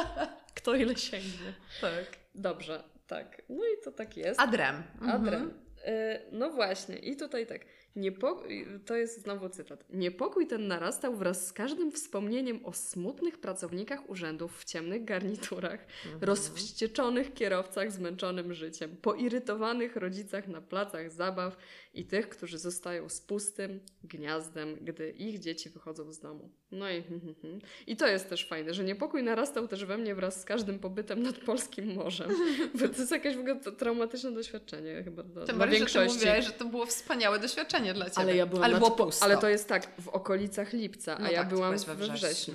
kto 0.54 0.74
ile 0.74 0.96
sięgnie. 0.96 1.52
Tak. 1.80 2.04
Dobrze, 2.34 2.82
tak. 3.06 3.42
No 3.48 3.64
i 3.64 3.84
to 3.84 3.92
tak 3.92 4.16
jest. 4.16 4.40
Adrem. 4.40 4.82
Adrem. 5.08 5.42
Mhm. 5.42 5.50
Y, 5.94 6.20
No 6.32 6.50
właśnie, 6.50 6.96
i 6.96 7.16
tutaj 7.16 7.46
tak. 7.46 7.60
Niepokój, 7.98 8.66
to 8.86 8.96
jest 8.96 9.22
znowu 9.22 9.48
cytat. 9.48 9.84
Niepokój 9.90 10.46
ten 10.46 10.66
narastał 10.66 11.16
wraz 11.16 11.46
z 11.46 11.52
każdym 11.52 11.92
wspomnieniem 11.92 12.66
o 12.66 12.72
smutnych 12.72 13.38
pracownikach 13.38 14.10
urzędów 14.10 14.58
w 14.58 14.64
ciemnych 14.64 15.04
garniturach, 15.04 15.86
Mhm. 16.04 16.24
rozwścieczonych 16.24 17.34
kierowcach 17.34 17.92
zmęczonym 17.92 18.54
życiem, 18.54 18.96
poirytowanych 19.02 19.96
rodzicach 19.96 20.48
na 20.48 20.60
placach 20.60 21.12
zabaw 21.12 21.56
i 21.94 22.04
tych, 22.06 22.28
którzy 22.28 22.58
zostają 22.58 23.08
z 23.08 23.20
pustym 23.20 23.80
gniazdem, 24.04 24.76
gdy 24.80 25.10
ich 25.10 25.38
dzieci 25.38 25.68
wychodzą 25.70 26.12
z 26.12 26.20
domu. 26.20 26.50
No 26.72 26.90
i, 26.90 27.02
i 27.86 27.96
to 27.96 28.06
jest 28.06 28.28
też 28.28 28.46
fajne, 28.48 28.74
że 28.74 28.84
niepokój 28.84 29.22
narastał 29.22 29.68
też 29.68 29.84
we 29.84 29.98
mnie 29.98 30.14
wraz 30.14 30.40
z 30.40 30.44
każdym 30.44 30.78
pobytem 30.78 31.22
nad 31.22 31.38
polskim 31.38 31.94
morzem. 31.94 32.30
Bo 32.80 32.88
to 32.88 32.96
jest 32.98 33.10
jakieś 33.10 33.36
w 33.36 33.40
ogóle 33.40 33.56
traumatyczne 33.60 34.32
doświadczenie 34.32 35.02
chyba 35.04 35.22
dla, 35.22 35.44
Tym 35.44 35.56
dla 35.56 35.66
bardziej, 35.66 35.78
że 35.80 35.86
ty 35.86 35.92
większości. 35.92 36.18
mówiłaś, 36.18 36.44
że 36.44 36.52
to 36.52 36.64
było 36.64 36.86
wspaniałe 36.86 37.38
doświadczenie 37.38 37.87
dla 37.94 38.04
Ciebie. 38.10 38.20
Ale 38.22 38.36
ja 38.36 38.46
byłam 38.46 38.80
po- 38.80 38.90
pusto. 38.90 39.24
Ale 39.24 39.36
to 39.38 39.48
jest 39.48 39.68
tak, 39.68 40.00
w 40.00 40.08
okolicach 40.08 40.72
lipca, 40.72 41.16
a 41.16 41.22
No 41.22 41.30
ja 41.30 41.38
tak, 41.40 41.48
byłam 41.48 41.70
we 41.78 41.94
wrześniu. 41.96 42.14
wrześniu. 42.14 42.54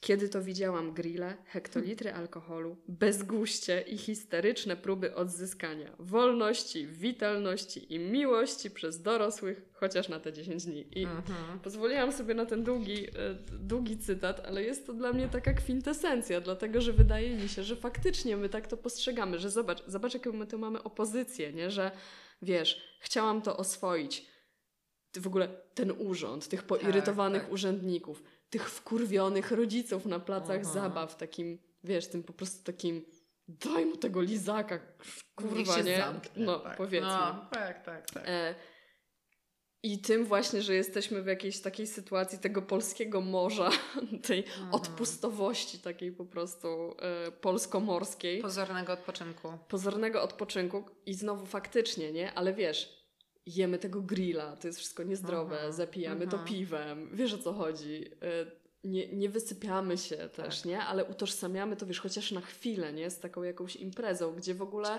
Kiedy 0.00 0.28
to 0.28 0.42
widziałam 0.42 0.92
grille, 0.94 1.36
hektolitry 1.46 2.12
alkoholu, 2.12 2.76
bezguście 2.88 3.80
i 3.80 3.98
histeryczne 3.98 4.76
próby 4.76 5.14
odzyskania 5.14 5.90
wolności, 5.98 6.86
witalności 6.86 7.94
i 7.94 7.98
miłości 7.98 8.70
przez 8.70 9.02
dorosłych, 9.02 9.62
chociaż 9.72 10.08
na 10.08 10.20
te 10.20 10.32
10 10.32 10.64
dni. 10.64 10.86
I 11.00 11.04
Mhm. 11.04 11.58
pozwoliłam 11.60 12.12
sobie 12.12 12.34
na 12.34 12.46
ten 12.46 12.64
długi, 12.64 13.06
e, 13.06 13.10
długi 13.52 13.98
cytat, 13.98 14.40
ale 14.46 14.62
jest 14.62 14.86
to 14.86 14.92
dla 14.92 15.12
mnie 15.12 15.28
taka 15.28 15.52
kwintesencja, 15.52 16.40
dlatego 16.40 16.80
że 16.80 16.92
wydaje 16.92 17.36
mi 17.36 17.48
się, 17.48 17.62
że 17.64 17.76
faktycznie 17.76 18.36
my 18.36 18.48
tak 18.48 18.66
to 18.66 18.76
postrzegamy, 18.76 19.38
że 19.38 19.50
zobacz, 19.50 19.82
zobacz 19.86 20.14
jaką 20.14 20.32
my 20.32 20.46
tu 20.46 20.58
mamy 20.58 20.82
opozycję, 20.82 21.52
nie? 21.52 21.70
że 21.70 21.90
wiesz, 22.42 22.80
chciałam 23.00 23.42
to 23.42 23.56
oswoić. 23.56 24.26
W 25.20 25.26
ogóle 25.26 25.48
ten 25.74 25.90
urząd, 25.98 26.48
tych 26.48 26.62
poirytowanych 26.62 27.42
tak. 27.42 27.52
urzędników, 27.52 28.22
tych 28.50 28.70
wkurwionych 28.70 29.50
rodziców 29.50 30.06
na 30.06 30.20
placach 30.20 30.60
Aha. 30.64 30.72
zabaw, 30.72 31.16
takim, 31.16 31.58
wiesz, 31.84 32.06
tym 32.08 32.22
po 32.22 32.32
prostu 32.32 32.64
takim 32.64 33.04
daj 33.48 33.86
mu 33.86 33.96
tego 33.96 34.22
lizaka, 34.22 34.78
kurwa, 35.34 35.80
nie? 35.80 35.96
zamknie, 35.96 36.44
no, 36.44 36.58
tak. 36.58 36.76
powiedzmy. 36.76 37.08
No, 37.08 37.46
tak, 37.52 37.84
tak, 37.84 38.10
tak. 38.10 38.22
E, 38.26 38.54
I 39.82 39.98
tym 39.98 40.24
właśnie, 40.24 40.62
że 40.62 40.74
jesteśmy 40.74 41.22
w 41.22 41.26
jakiejś 41.26 41.60
takiej 41.60 41.86
sytuacji 41.86 42.38
tego 42.38 42.62
polskiego 42.62 43.20
morza, 43.20 43.70
tej 44.28 44.38
Mhm. 44.44 44.74
odpustowości 44.74 45.78
takiej 45.78 46.12
po 46.12 46.24
prostu 46.24 46.96
e, 46.98 47.32
polsko-morskiej, 47.32 48.42
Pozornego 48.42 48.92
odpoczynku. 48.92 49.58
pozornego 49.68 50.22
odpoczynku 50.22 50.84
i 51.06 51.14
znowu 51.14 51.46
faktycznie, 51.46 52.12
nie? 52.12 52.34
Ale 52.34 52.54
wiesz, 52.54 53.03
jemy 53.46 53.78
tego 53.78 54.02
grilla, 54.02 54.56
to 54.56 54.66
jest 54.66 54.78
wszystko 54.78 55.02
niezdrowe, 55.02 55.54
Mhm. 55.56 55.72
zapijamy 55.72 56.26
to 56.26 56.36
Mhm. 56.36 56.44
piwem, 56.44 57.10
wiesz 57.12 57.34
o 57.34 57.38
co 57.38 57.52
chodzi. 57.52 58.10
E, 58.22 58.64
nie, 58.84 59.08
nie 59.12 59.28
wysypiamy 59.28 59.98
się 59.98 60.16
też, 60.16 60.56
Tak. 60.58 60.64
nie? 60.64 60.80
Ale 60.80 61.04
utożsamiamy 61.04 61.76
to, 61.76 61.86
wiesz, 61.86 62.00
chociaż 62.00 62.32
na 62.32 62.40
chwilę, 62.40 62.92
nie? 62.92 63.10
Z 63.10 63.20
taką 63.20 63.42
jakąś 63.42 63.76
imprezą, 63.76 64.34
gdzie 64.34 64.54
w 64.54 64.62
ogóle... 64.62 64.98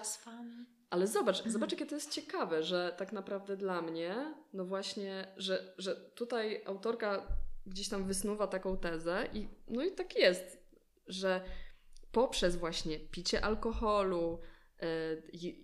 Ale 0.89 1.07
zobacz, 1.07 1.43
zobacz, 1.47 1.71
jakie 1.71 1.85
to 1.85 1.95
jest 1.95 2.11
ciekawe, 2.11 2.63
że 2.63 2.95
tak 2.97 3.13
naprawdę 3.13 3.57
dla 3.57 3.81
mnie, 3.81 4.33
no 4.53 4.65
właśnie, 4.65 5.27
że, 5.37 5.73
że 5.77 5.95
tutaj 5.95 6.61
autorka 6.65 7.27
gdzieś 7.65 7.89
tam 7.89 8.03
wysnuwa 8.03 8.47
taką 8.47 8.77
tezę 8.77 9.27
i 9.33 9.47
no 9.67 9.83
i 9.83 9.91
tak 9.91 10.15
jest, 10.15 10.65
że 11.07 11.41
poprzez 12.11 12.55
właśnie 12.55 12.99
picie 12.99 13.45
alkoholu, 13.45 14.39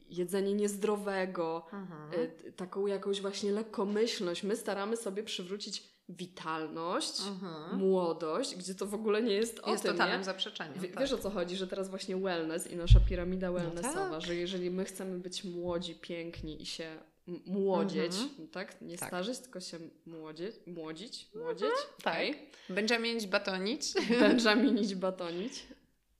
jedzenie 0.10 0.54
niezdrowego, 0.54 1.66
Mhm. 1.74 2.12
e, 2.14 2.52
taką 2.52 2.88
jakąś 2.88 3.22
właśnie 3.22 3.52
lekkomyślność, 3.52 4.44
my 4.44 4.56
staramy 4.56 4.98
sobie 4.98 5.24
przywrócić 5.24 5.92
witalność, 6.10 7.22
Mhm. 7.28 7.78
młodość, 7.80 8.56
gdzie 8.56 8.76
to 8.76 8.86
w 8.86 8.94
ogóle 8.94 9.22
nie 9.22 9.34
jest 9.34 9.60
o 9.64 9.72
Jest 9.72 9.84
tym, 9.84 9.92
totalnym 9.92 10.20
nie? 10.20 10.24
zaprzeczeniem. 10.26 10.74
Wie, 10.80 10.90
tak. 10.90 11.00
Wiesz 11.00 11.12
o 11.14 11.18
co 11.18 11.30
chodzi, 11.30 11.56
że 11.56 11.68
teraz 11.68 11.90
właśnie 11.90 12.18
wellness 12.18 12.72
i 12.72 12.76
nasza 12.76 13.00
piramida 13.10 13.52
wellnessowa, 13.52 14.10
tak. 14.10 14.22
że 14.22 14.36
jeżeli 14.36 14.72
my 14.72 14.86
chcemy 14.86 15.20
być 15.20 15.44
młodzi, 15.44 15.96
piękni 15.96 16.62
i 16.62 16.66
się 16.66 16.98
młodzieć, 17.46 18.14
Mhm. 18.22 18.48
tak? 18.48 18.82
Nie 18.82 18.98
Tak. 18.98 19.10
starzeć, 19.10 19.40
tylko 19.40 19.60
się 19.60 19.80
młodzieć, 20.06 20.56
młodzić, 20.68 21.30
młodzieć, 21.36 21.70
tak. 22.04 22.14
okej. 22.14 22.50
Będziemy 22.70 23.28
batonić. 23.28 23.94
benjaminić, 24.20 24.96
batonić, 24.96 25.68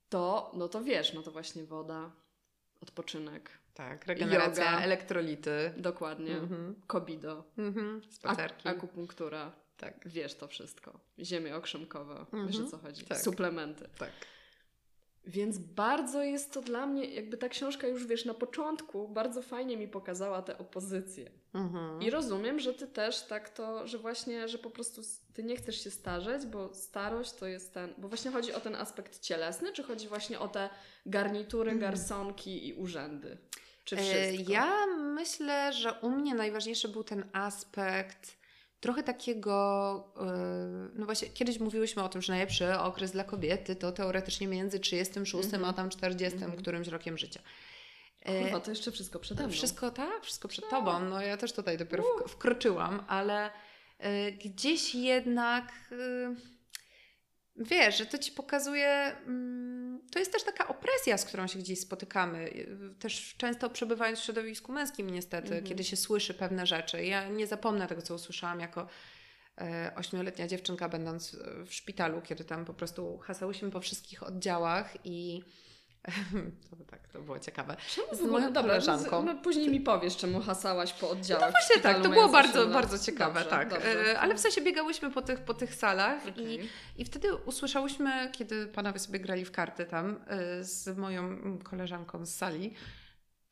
to, 0.08 0.52
no 0.54 0.68
to 0.68 0.84
wiesz, 0.84 1.12
no 1.14 1.22
to 1.22 1.30
właśnie 1.30 1.64
woda, 1.64 2.12
odpoczynek, 2.82 3.50
Tak, 3.74 4.06
regeneracja, 4.06 4.64
Yoga. 4.72 4.80
elektrolity. 4.84 5.72
dokładnie, 5.76 6.36
Mhm. 6.36 6.74
kobido, 6.86 7.44
Mhm. 7.58 8.00
ak- 8.04 8.12
Spacerki. 8.14 8.68
akupunktura, 8.68 9.52
Tak. 9.76 9.94
wiesz 10.08 10.34
to 10.34 10.48
wszystko, 10.48 11.00
ziemia 11.18 11.56
okrzemkowa, 11.56 12.18
Mhm. 12.20 12.46
wiesz 12.46 12.60
o 12.60 12.66
co 12.66 12.78
chodzi, 12.78 13.04
Tak. 13.04 13.18
suplementy. 13.20 13.88
Tak. 13.98 14.10
Więc 15.26 15.58
bardzo 15.58 16.22
jest 16.22 16.52
to 16.52 16.62
dla 16.62 16.86
mnie, 16.86 17.04
jakby 17.14 17.36
ta 17.36 17.48
książka 17.48 17.86
już 17.86 18.06
wiesz, 18.06 18.24
na 18.24 18.34
początku 18.34 19.08
bardzo 19.08 19.42
fajnie 19.42 19.76
mi 19.76 19.88
pokazała 19.88 20.42
te 20.42 20.58
opozycje. 20.58 21.30
Mhm. 21.54 22.02
I 22.02 22.10
rozumiem, 22.10 22.60
że 22.60 22.74
ty 22.74 22.86
też 22.86 23.22
tak 23.22 23.48
to, 23.50 23.86
że 23.86 23.98
właśnie, 23.98 24.48
że 24.48 24.58
po 24.58 24.70
prostu 24.70 25.00
ty 25.34 25.42
nie 25.42 25.56
chcesz 25.56 25.84
się 25.84 25.90
starzeć, 25.90 26.46
bo 26.46 26.74
starość 26.74 27.32
to 27.32 27.46
jest 27.46 27.74
ten, 27.74 27.94
bo 27.98 28.08
właśnie 28.08 28.30
chodzi 28.30 28.52
o 28.52 28.60
ten 28.60 28.74
aspekt 28.76 29.20
cielesny, 29.20 29.72
czy 29.72 29.82
chodzi 29.82 30.08
właśnie 30.08 30.40
o 30.40 30.48
te 30.48 30.70
garnitury, 31.06 31.70
Mhm. 31.70 31.92
garsonki 31.92 32.68
i 32.68 32.74
urzędy? 32.74 33.38
Czy 33.84 33.96
E, 33.96 33.98
wszystko? 34.02 34.52
Ja 34.52 34.86
myślę, 34.96 35.72
że 35.72 35.92
u 35.92 36.10
mnie 36.10 36.34
najważniejszy 36.34 36.88
był 36.88 37.04
ten 37.04 37.24
aspekt 37.32 38.36
trochę 38.80 39.02
takiego, 39.02 39.54
e, 40.20 40.88
no 40.94 41.04
właśnie 41.06 41.28
kiedyś 41.28 41.60
mówiłyśmy 41.60 42.02
o 42.02 42.08
tym, 42.08 42.22
że 42.22 42.32
najlepszy 42.32 42.78
okres 42.78 43.10
dla 43.10 43.24
kobiety 43.24 43.76
to 43.76 43.92
teoretycznie 43.92 44.48
między 44.48 44.80
36 44.80 45.44
Mhm. 45.44 45.64
a 45.64 45.72
tam 45.72 45.90
40 45.90 46.38
Mhm. 46.38 46.56
którymś 46.62 46.88
rokiem 46.88 47.18
życia. 47.18 47.40
E, 48.22 48.42
Kurwa, 48.42 48.60
to 48.60 48.70
jeszcze 48.70 48.92
wszystko 48.92 49.18
przede 49.18 49.42
mną. 49.42 49.52
Wszystko 49.52 49.90
tak, 49.90 50.22
wszystko 50.22 50.48
przed 50.48 50.68
tobą. 50.68 51.00
No 51.00 51.20
ja 51.20 51.36
też 51.36 51.52
tutaj 51.52 51.78
dopiero 51.78 52.04
wk- 52.04 52.28
wkroczyłam, 52.28 53.04
ale 53.08 53.50
e, 53.98 54.32
gdzieś 54.32 54.94
jednak 54.94 55.72
e, 55.92 56.34
wiesz, 57.56 57.98
że 57.98 58.06
to 58.06 58.18
ci 58.18 58.32
pokazuje 58.32 59.16
mm, 59.26 59.72
to 60.12 60.18
jest 60.18 60.32
też 60.32 60.42
taka 60.42 60.68
opresja, 60.68 61.18
z 61.18 61.24
którą 61.24 61.46
się 61.46 61.58
gdzieś 61.58 61.80
spotykamy. 61.80 62.50
Też 62.98 63.34
często 63.38 63.70
przebywając 63.70 64.18
w 64.20 64.24
środowisku 64.24 64.72
męskim, 64.72 65.10
niestety, 65.10 65.46
mhm. 65.46 65.64
kiedy 65.64 65.84
się 65.84 65.96
słyszy 65.96 66.34
pewne 66.34 66.66
rzeczy. 66.66 67.04
Ja 67.04 67.28
nie 67.28 67.46
zapomnę 67.46 67.86
tego, 67.86 68.02
co 68.02 68.14
usłyszałam 68.14 68.60
jako 68.60 68.86
e, 69.60 69.92
ośmioletnia 69.96 70.48
dziewczynka, 70.48 70.88
będąc 70.88 71.36
w 71.66 71.74
szpitalu, 71.74 72.22
kiedy 72.22 72.44
tam 72.44 72.64
po 72.64 72.74
prostu 72.74 73.18
hasałyśmy 73.18 73.70
po 73.70 73.80
wszystkich 73.80 74.22
oddziałach 74.22 74.94
i 75.04 75.42
to 76.70 76.76
tak, 76.90 77.08
to 77.08 77.20
było 77.20 77.38
ciekawe. 77.38 77.76
Czemu 77.94 78.14
z 78.14 78.30
moją 78.30 78.52
koleżanką. 78.52 79.24
No, 79.24 79.34
później 79.34 79.70
mi 79.70 79.80
powiesz, 79.80 80.16
czemu 80.16 80.40
hasałaś 80.40 80.92
po 80.92 81.10
oddziałach. 81.10 81.46
No 81.46 81.50
właśnie 81.50 81.82
tak, 81.82 82.02
to 82.02 82.08
było 82.08 82.28
bardzo, 82.28 82.66
bardzo 82.66 82.98
ciekawe, 82.98 83.34
dobrze, 83.34 83.50
tak. 83.50 83.70
Dobrze. 83.70 84.20
Ale 84.20 84.34
w 84.34 84.40
sensie 84.40 84.60
biegałyśmy 84.60 85.10
po 85.10 85.22
tych, 85.22 85.40
po 85.40 85.54
tych 85.54 85.74
salach 85.74 86.26
okay. 86.28 86.44
i, 86.44 86.68
i 86.98 87.04
wtedy 87.04 87.34
usłyszałyśmy, 87.34 88.30
kiedy 88.32 88.66
panowie 88.66 88.98
sobie 88.98 89.20
grali 89.20 89.44
w 89.44 89.52
karty 89.52 89.84
tam 89.84 90.20
e, 90.26 90.64
z 90.64 90.98
moją 90.98 91.38
koleżanką 91.58 92.26
z 92.26 92.34
sali, 92.34 92.74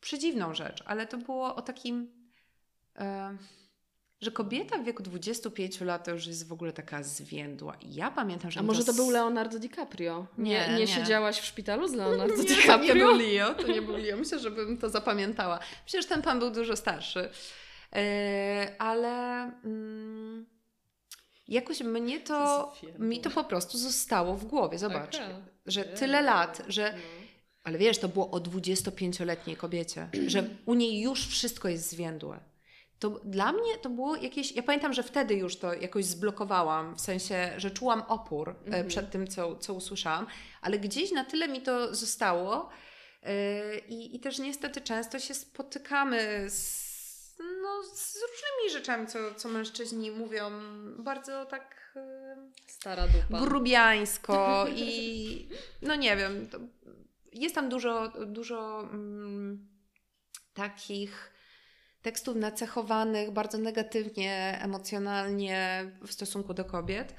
przedziwną 0.01 0.53
rzecz, 0.53 0.83
ale 0.85 1.07
to 1.07 1.17
było 1.17 1.55
o 1.55 1.61
takim... 1.61 2.11
E, 2.99 3.37
że 4.21 4.31
kobieta 4.31 4.77
w 4.77 4.83
wieku 4.83 5.03
25 5.03 5.81
lat 5.81 6.05
to 6.05 6.11
już 6.11 6.27
jest 6.27 6.47
w 6.47 6.53
ogóle 6.53 6.73
taka 6.73 7.03
zwiędła. 7.03 7.75
I 7.75 7.93
ja 7.93 8.11
pamiętam, 8.11 8.51
że... 8.51 8.59
A 8.59 8.63
może 8.63 8.83
to 8.83 8.93
był 8.93 9.09
Leonardo 9.09 9.59
DiCaprio? 9.59 10.27
Nie, 10.37 10.67
nie, 10.69 10.75
nie, 10.75 10.87
siedziałaś 10.87 11.39
w 11.39 11.45
szpitalu 11.45 11.87
z 11.87 11.93
Leonardo 11.93 12.35
nie, 12.35 12.43
DiCaprio? 12.43 12.87
To 12.87 12.93
nie 12.93 13.05
był 13.05 13.17
Leo, 13.17 13.53
to 13.53 13.67
nie 13.67 13.81
był 13.81 13.97
Leo. 13.97 14.17
Myślę, 14.17 14.39
że 14.39 14.51
bym 14.51 14.77
to 14.77 14.89
zapamiętała. 14.89 15.59
Przecież 15.85 16.05
ten 16.05 16.21
pan 16.21 16.39
był 16.39 16.51
dużo 16.51 16.75
starszy. 16.75 17.19
Yy, 17.19 17.99
ale... 18.79 19.41
Mm, 19.65 20.45
jakoś 21.47 21.81
mnie 21.81 22.19
to, 22.19 22.73
mi 22.99 23.21
to 23.21 23.29
po 23.29 23.43
prostu 23.43 23.77
zostało 23.77 24.35
w 24.35 24.45
głowie. 24.45 24.77
Zobacz, 24.77 25.15
okay. 25.15 25.35
że 25.65 25.83
tyle 25.83 26.21
lat, 26.21 26.61
że... 26.67 26.93
No. 26.93 26.99
Ale 27.63 27.77
wiesz, 27.77 27.97
to 27.97 28.07
było 28.07 28.31
o 28.31 28.37
25-letniej 28.37 29.55
kobiecie, 29.55 30.09
że 30.27 30.49
u 30.65 30.73
niej 30.73 31.01
już 31.01 31.27
wszystko 31.27 31.67
jest 31.67 31.89
zwiędłe 31.89 32.50
to 33.01 33.09
dla 33.09 33.51
mnie 33.51 33.77
to 33.81 33.89
było 33.89 34.15
jakieś. 34.15 34.51
Ja 34.51 34.63
pamiętam, 34.63 34.93
że 34.93 35.03
wtedy 35.03 35.35
już 35.35 35.57
to 35.57 35.73
jakoś 35.73 36.05
zblokowałam, 36.05 36.95
w 36.95 37.01
sensie, 37.01 37.51
że 37.57 37.71
czułam 37.71 38.01
opór 38.07 38.49
e, 38.49 38.65
mhm. 38.65 38.87
przed 38.87 39.11
tym, 39.11 39.27
co, 39.27 39.55
co 39.55 39.73
usłyszałam, 39.73 40.27
ale 40.61 40.79
gdzieś 40.79 41.11
na 41.11 41.25
tyle 41.25 41.47
mi 41.47 41.61
to 41.61 41.95
zostało. 41.95 42.69
Yy, 43.23 43.29
I, 43.87 44.15
I 44.15 44.19
też 44.19 44.39
niestety 44.39 44.81
często 44.81 45.19
się 45.19 45.33
spotykamy 45.33 46.49
z, 46.49 47.37
no, 47.61 47.83
z 47.83 48.15
różnymi 48.15 48.73
rzeczami, 48.73 49.07
co, 49.07 49.19
co 49.35 49.49
mężczyźni 49.49 50.11
mówią 50.11 50.51
bardzo 50.97 51.45
tak. 51.45 51.93
Yy, 51.95 52.01
Stara 52.67 53.07
dupa. 53.07 53.45
Grubiańsko 53.45 54.65
i 54.75 55.47
no 55.81 55.95
nie 55.95 56.17
wiem. 56.17 56.49
jest 57.33 57.55
tam 57.55 57.69
dużo, 57.69 58.11
dużo 58.25 58.79
mm, 58.81 59.67
takich 60.53 61.31
tekstów 62.01 62.35
nacechowanych 62.35 63.31
bardzo 63.31 63.57
negatywnie, 63.57 64.59
emocjonalnie 64.61 65.85
w 66.07 66.11
stosunku 66.11 66.53
do 66.53 66.65
kobiet. 66.65 67.15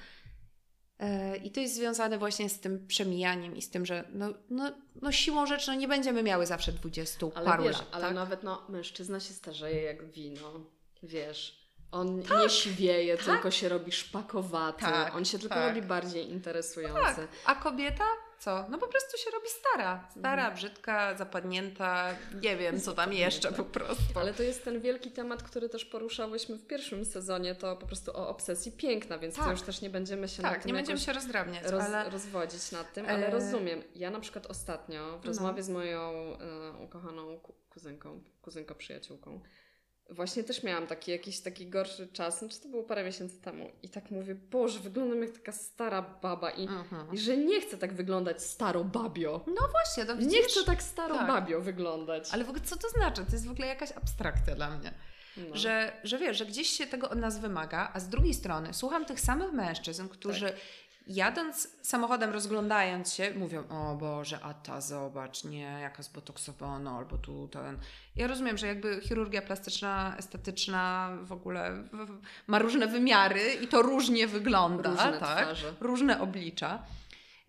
E, 0.99 1.37
I 1.37 1.51
to 1.51 1.61
jest 1.61 1.75
związane 1.75 2.19
właśnie 2.19 2.49
z 2.49 2.61
tym 2.61 2.87
przemijaniem 2.87 3.57
i 3.57 3.63
z 3.63 3.71
tym, 3.71 3.87
że 3.87 4.05
no, 4.13 4.35
no, 4.51 4.73
no 5.03 5.13
siłą 5.13 5.47
rzeczy 5.47 5.71
no 5.71 5.75
nie 5.75 5.89
będziemy 5.89 6.23
miały 6.23 6.47
zawsze 6.47 6.73
20 6.73 7.27
ale 7.35 7.47
paru 7.47 7.65
wiesz, 7.65 7.79
lat. 7.79 7.89
Ale 7.93 8.05
tak? 8.05 8.15
nawet 8.15 8.43
no, 8.43 8.67
mężczyzna 8.69 9.21
się 9.21 9.35
starzeje 9.35 9.83
jak 9.83 10.11
wino, 10.11 10.61
wiesz. 11.03 11.63
On 11.93 12.23
tak, 12.23 12.43
nie 12.43 12.49
siwieje, 12.49 13.17
tak. 13.17 13.27
tylko 13.27 13.51
się 13.51 13.69
robi 13.69 13.93
szpakowaty. 13.93 14.81
Tak, 14.81 15.17
On 15.17 15.25
się 15.25 15.39
tylko 15.39 15.55
tak. 15.55 15.69
robi 15.69 15.87
bardziej 15.87 16.31
interesujący. 16.31 17.17
Tak. 17.17 17.29
A 17.45 17.55
kobieta 17.55 18.05
co? 18.45 18.67
No 18.69 18.79
po 18.79 18.89
prostu 18.89 19.19
się 19.19 19.31
robi 19.31 19.49
stara. 19.49 20.09
Stara, 20.11 20.43
mhm. 20.43 20.55
brzydka, 20.55 21.17
zapadnięta, 21.17 22.17
nie 22.43 22.57
wiem 22.57 22.81
co 22.81 22.93
tam 22.93 23.13
jeszcze 23.13 23.53
po 23.53 23.65
prostu. 23.65 24.19
Ale 24.21 24.35
to 24.35 24.43
jest 24.43 24.65
ten 24.65 24.81
wielki 24.81 25.11
temat, 25.11 25.43
który 25.43 25.69
też 25.69 25.85
poruszałyśmy 25.85 26.57
w 26.57 26.67
pierwszym 26.67 27.05
sezonie, 27.05 27.55
to 27.55 27.77
po 27.77 27.87
prostu 27.87 28.11
o 28.11 28.29
obsesji 28.29 28.73
piękna, 28.73 29.19
więc 29.19 29.35
tak. 29.35 29.45
to 29.45 29.51
już 29.51 29.63
też 29.63 29.81
nie 29.81 29.91
będziemy 29.91 30.29
się 30.29 30.43
tak, 30.43 30.67
nie 30.67 30.73
będziemy 30.73 30.99
się 30.99 31.13
rozdrabniać, 31.13 31.65
roz, 31.65 31.83
ale... 31.83 32.11
rozwodzić 32.11 32.73
nad 32.73 32.93
tym, 32.93 33.07
ale 33.09 33.27
e... 33.27 33.31
rozumiem. 33.31 33.83
Ja 33.95 34.11
na 34.11 34.21
przykład 34.21 34.47
ostatnio 34.47 35.19
w 35.19 35.25
no. 35.25 35.29
rozmowie 35.29 35.59
no. 35.59 35.63
z 35.63 35.69
moją 35.69 36.01
e, 36.01 36.73
ukochaną 36.85 37.41
kuzynką, 37.71 38.23
kuzynką 38.43 38.75
przyjaciółką, 38.75 39.41
Właśnie 40.11 40.45
też 40.45 40.63
miałam 40.63 40.87
taki 40.87 41.11
jakiś 41.11 41.41
taki 41.41 41.67
gorszy 41.67 42.09
czas, 42.09 42.39
znaczy 42.39 42.61
to 42.61 42.69
było 42.69 42.83
parę 42.83 43.05
miesięcy 43.05 43.41
temu 43.41 43.71
i 43.83 43.89
tak 43.89 44.11
mówię, 44.11 44.35
Boże, 44.35 44.81
wyglądam 44.81 45.23
jak 45.23 45.31
taka 45.31 45.53
stara 45.53 46.03
baba 46.03 46.51
i, 46.51 46.69
i 47.13 47.19
że 47.19 47.37
nie 47.37 47.61
chcę 47.61 47.79
tak 47.79 47.93
wyglądać 47.93 48.43
staro 48.43 48.85
babio. 48.85 49.45
No 49.47 49.69
właśnie, 49.71 50.05
to 50.05 50.17
widzisz? 50.17 50.33
Nie 50.33 50.43
chcę 50.43 50.65
tak 50.65 50.83
staro 50.83 51.15
tak. 51.15 51.27
babio 51.27 51.61
wyglądać. 51.61 52.29
Ale 52.33 52.45
w 52.45 52.49
ogóle 52.49 52.65
co 52.65 52.77
to 52.77 52.89
znaczy? 52.89 53.25
To 53.27 53.33
jest 53.33 53.47
w 53.47 53.51
ogóle 53.51 53.67
jakaś 53.67 53.93
abstrakcja 53.93 54.55
dla 54.55 54.71
mnie. 54.79 54.95
No. 55.37 55.57
Że, 55.57 55.93
że 56.05 56.19
wiesz, 56.19 56.39
że 56.39 56.47
gdzieś 56.47 56.69
się 56.69 56.87
tego 56.87 57.11
od 57.11 57.19
nas 57.19 57.41
wymaga, 57.41 57.91
a 57.95 58.01
z 58.01 58.09
drugiej 58.09 58.35
strony 58.35 58.75
słucham 58.75 59.05
tych 59.05 59.21
samych 59.21 59.53
mężczyzn, 59.53 60.09
którzy 60.09 60.47
tak 60.47 60.57
jadąc 61.07 61.69
samochodem, 61.83 62.31
rozglądając 62.31 63.15
się, 63.15 63.35
mówią, 63.35 63.69
o 63.69 63.95
Boże, 63.95 64.39
a 64.43 64.55
ta 64.55 64.81
zobacz, 64.81 65.45
nie, 65.45 65.79
jaka 65.81 66.03
zbotoksowana, 66.03 66.97
albo 66.97 67.19
tu 67.19 67.49
ten. 67.49 67.79
Ja 68.17 68.27
rozumiem, 68.27 68.59
że 68.59 68.67
jakby 68.67 69.01
chirurgia 69.01 69.43
plastyczna, 69.43 70.15
estetyczna 70.19 71.11
w 71.23 71.33
ogóle 71.33 71.85
ma 72.47 72.59
różne 72.59 72.87
wymiary 72.87 73.55
i 73.63 73.69
to 73.69 73.83
różnie 73.83 74.27
wygląda, 74.27 74.91
różne 74.91 75.19
tak? 75.19 75.45
Twarze. 75.45 75.75
Różne 75.81 76.21
oblicza. 76.21 76.83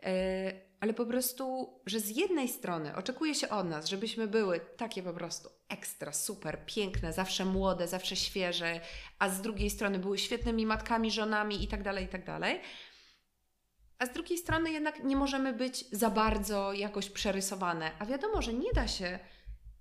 E, 0.04 0.54
ale 0.80 0.94
po 0.94 1.06
prostu, 1.06 1.74
że 1.86 2.00
z 2.00 2.18
jednej 2.18 2.48
strony 2.48 2.96
oczekuje 2.96 3.36
się 3.36 3.50
od 3.50 3.68
nas, 3.68 3.88
żebyśmy 3.88 4.28
były 4.28 4.60
takie 4.78 5.04
po 5.04 5.14
prostu 5.14 5.50
ekstra, 5.70 6.14
super, 6.14 6.66
piękne, 6.66 7.14
zawsze 7.14 7.46
młode, 7.46 7.88
zawsze 7.88 8.16
świeże, 8.16 8.80
a 9.20 9.30
z 9.30 9.42
drugiej 9.42 9.70
strony 9.70 10.00
były 10.00 10.18
świetnymi 10.18 10.66
matkami, 10.66 11.12
żonami 11.12 11.64
i 11.64 11.68
tak 11.68 11.84
dalej, 11.84 12.06
i 12.06 12.08
tak 12.08 12.26
dalej 12.26 12.60
a 14.04 14.06
z 14.06 14.12
drugiej 14.12 14.38
strony 14.38 14.72
jednak 14.72 15.04
nie 15.04 15.16
możemy 15.16 15.54
być 15.54 15.86
za 15.92 16.10
bardzo 16.10 16.74
jakoś 16.74 17.10
przerysowane. 17.10 17.92
A 18.00 18.06
wiadomo, 18.06 18.42
że 18.42 18.54
nie 18.54 18.74
da 18.74 18.88
się 18.88 19.20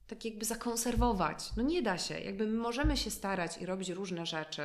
tak 0.07 0.25
jakby 0.25 0.45
zakonserwować. 0.45 1.57
No 1.57 1.63
nie 1.63 1.83
da 1.83 1.99
się. 1.99 2.21
Jakby 2.21 2.47
my 2.47 2.59
możemy 2.59 2.97
się 2.97 3.11
starać 3.11 3.59
i 3.59 3.67
robić 3.67 3.89
różne 3.89 4.27
rzeczy, 4.27 4.63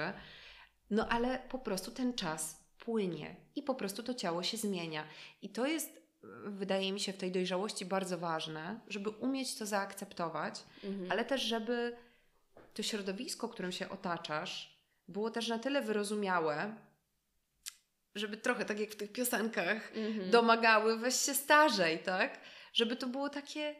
no 0.90 1.08
ale 1.08 1.40
po 1.50 1.60
prostu 1.60 1.92
ten 1.92 2.14
czas 2.14 2.64
płynie 2.80 3.36
i 3.56 3.64
po 3.64 3.76
prostu 3.76 4.04
to 4.04 4.14
ciało 4.14 4.44
się 4.44 4.58
zmienia. 4.58 5.04
I 5.42 5.50
to 5.50 5.66
jest, 5.66 6.02
wydaje 6.46 6.92
mi 6.92 7.00
się, 7.00 7.14
w 7.14 7.18
tej 7.18 7.32
dojrzałości 7.32 7.86
bardzo 7.86 8.18
ważne, 8.18 8.80
żeby 8.88 9.10
umieć 9.10 9.56
to 9.56 9.66
zaakceptować, 9.66 10.64
mhm. 10.84 11.12
ale 11.12 11.26
też, 11.26 11.42
żeby 11.42 11.98
to 12.74 12.84
środowisko, 12.84 13.50
którym 13.50 13.72
się 13.72 13.90
otaczasz, 13.90 14.78
było 15.08 15.32
też 15.32 15.48
na 15.48 15.60
tyle 15.60 15.82
wyrozumiałe, 15.82 16.76
żeby 18.18 18.38
trochę 18.38 18.66
tak 18.66 18.80
jak 18.80 18.90
w 18.90 18.96
tych 18.96 19.12
piosenkach 19.12 19.94
mm-hmm. 19.94 20.30
domagały, 20.30 20.98
weź 20.98 21.16
się 21.16 21.34
starzej, 21.34 22.00
tak? 22.00 22.40
Żeby 22.74 22.96
to 22.96 23.08
było 23.08 23.30
takie, 23.30 23.76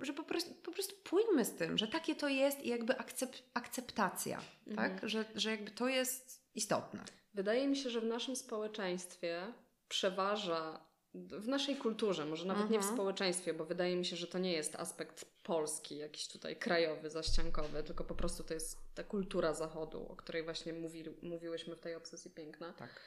że 0.00 0.12
po 0.12 0.22
prostu, 0.22 0.54
po 0.54 0.72
prostu 0.72 0.94
pójdźmy 1.04 1.44
z 1.44 1.54
tym, 1.54 1.78
że 1.78 1.88
takie 1.88 2.14
to 2.14 2.28
jest 2.28 2.60
i 2.60 2.68
jakby 2.68 2.98
akcept, 2.98 3.42
akceptacja, 3.54 4.38
mm-hmm. 4.38 4.76
tak? 4.76 5.08
Że, 5.08 5.24
że 5.34 5.50
jakby 5.50 5.70
to 5.70 5.88
jest 5.88 6.44
istotne. 6.54 7.04
Wydaje 7.34 7.68
mi 7.68 7.76
się, 7.76 7.90
że 7.90 8.00
w 8.00 8.06
naszym 8.06 8.36
społeczeństwie 8.36 9.52
przeważa 9.88 10.80
w 11.14 11.48
naszej 11.48 11.76
kulturze, 11.76 12.26
może 12.26 12.44
nawet 12.44 12.70
nie 12.70 12.78
w 12.78 12.82
mhm. 12.82 12.94
społeczeństwie, 12.94 13.54
bo 13.54 13.64
wydaje 13.64 13.96
mi 13.96 14.04
się, 14.04 14.16
że 14.16 14.26
to 14.26 14.38
nie 14.38 14.52
jest 14.52 14.76
aspekt 14.76 15.24
polski, 15.42 15.96
jakiś 15.96 16.28
tutaj 16.28 16.56
krajowy, 16.56 17.10
zaściankowy, 17.10 17.82
tylko 17.82 18.04
po 18.04 18.14
prostu 18.14 18.44
to 18.44 18.54
jest 18.54 18.94
ta 18.94 19.04
kultura 19.04 19.54
zachodu, 19.54 20.06
o 20.08 20.16
której 20.16 20.42
właśnie 20.42 20.72
mówi, 20.72 21.04
mówiłyśmy 21.22 21.76
w 21.76 21.80
tej 21.80 21.94
obsesji 21.94 22.30
piękna. 22.30 22.72
Tak 22.72 23.00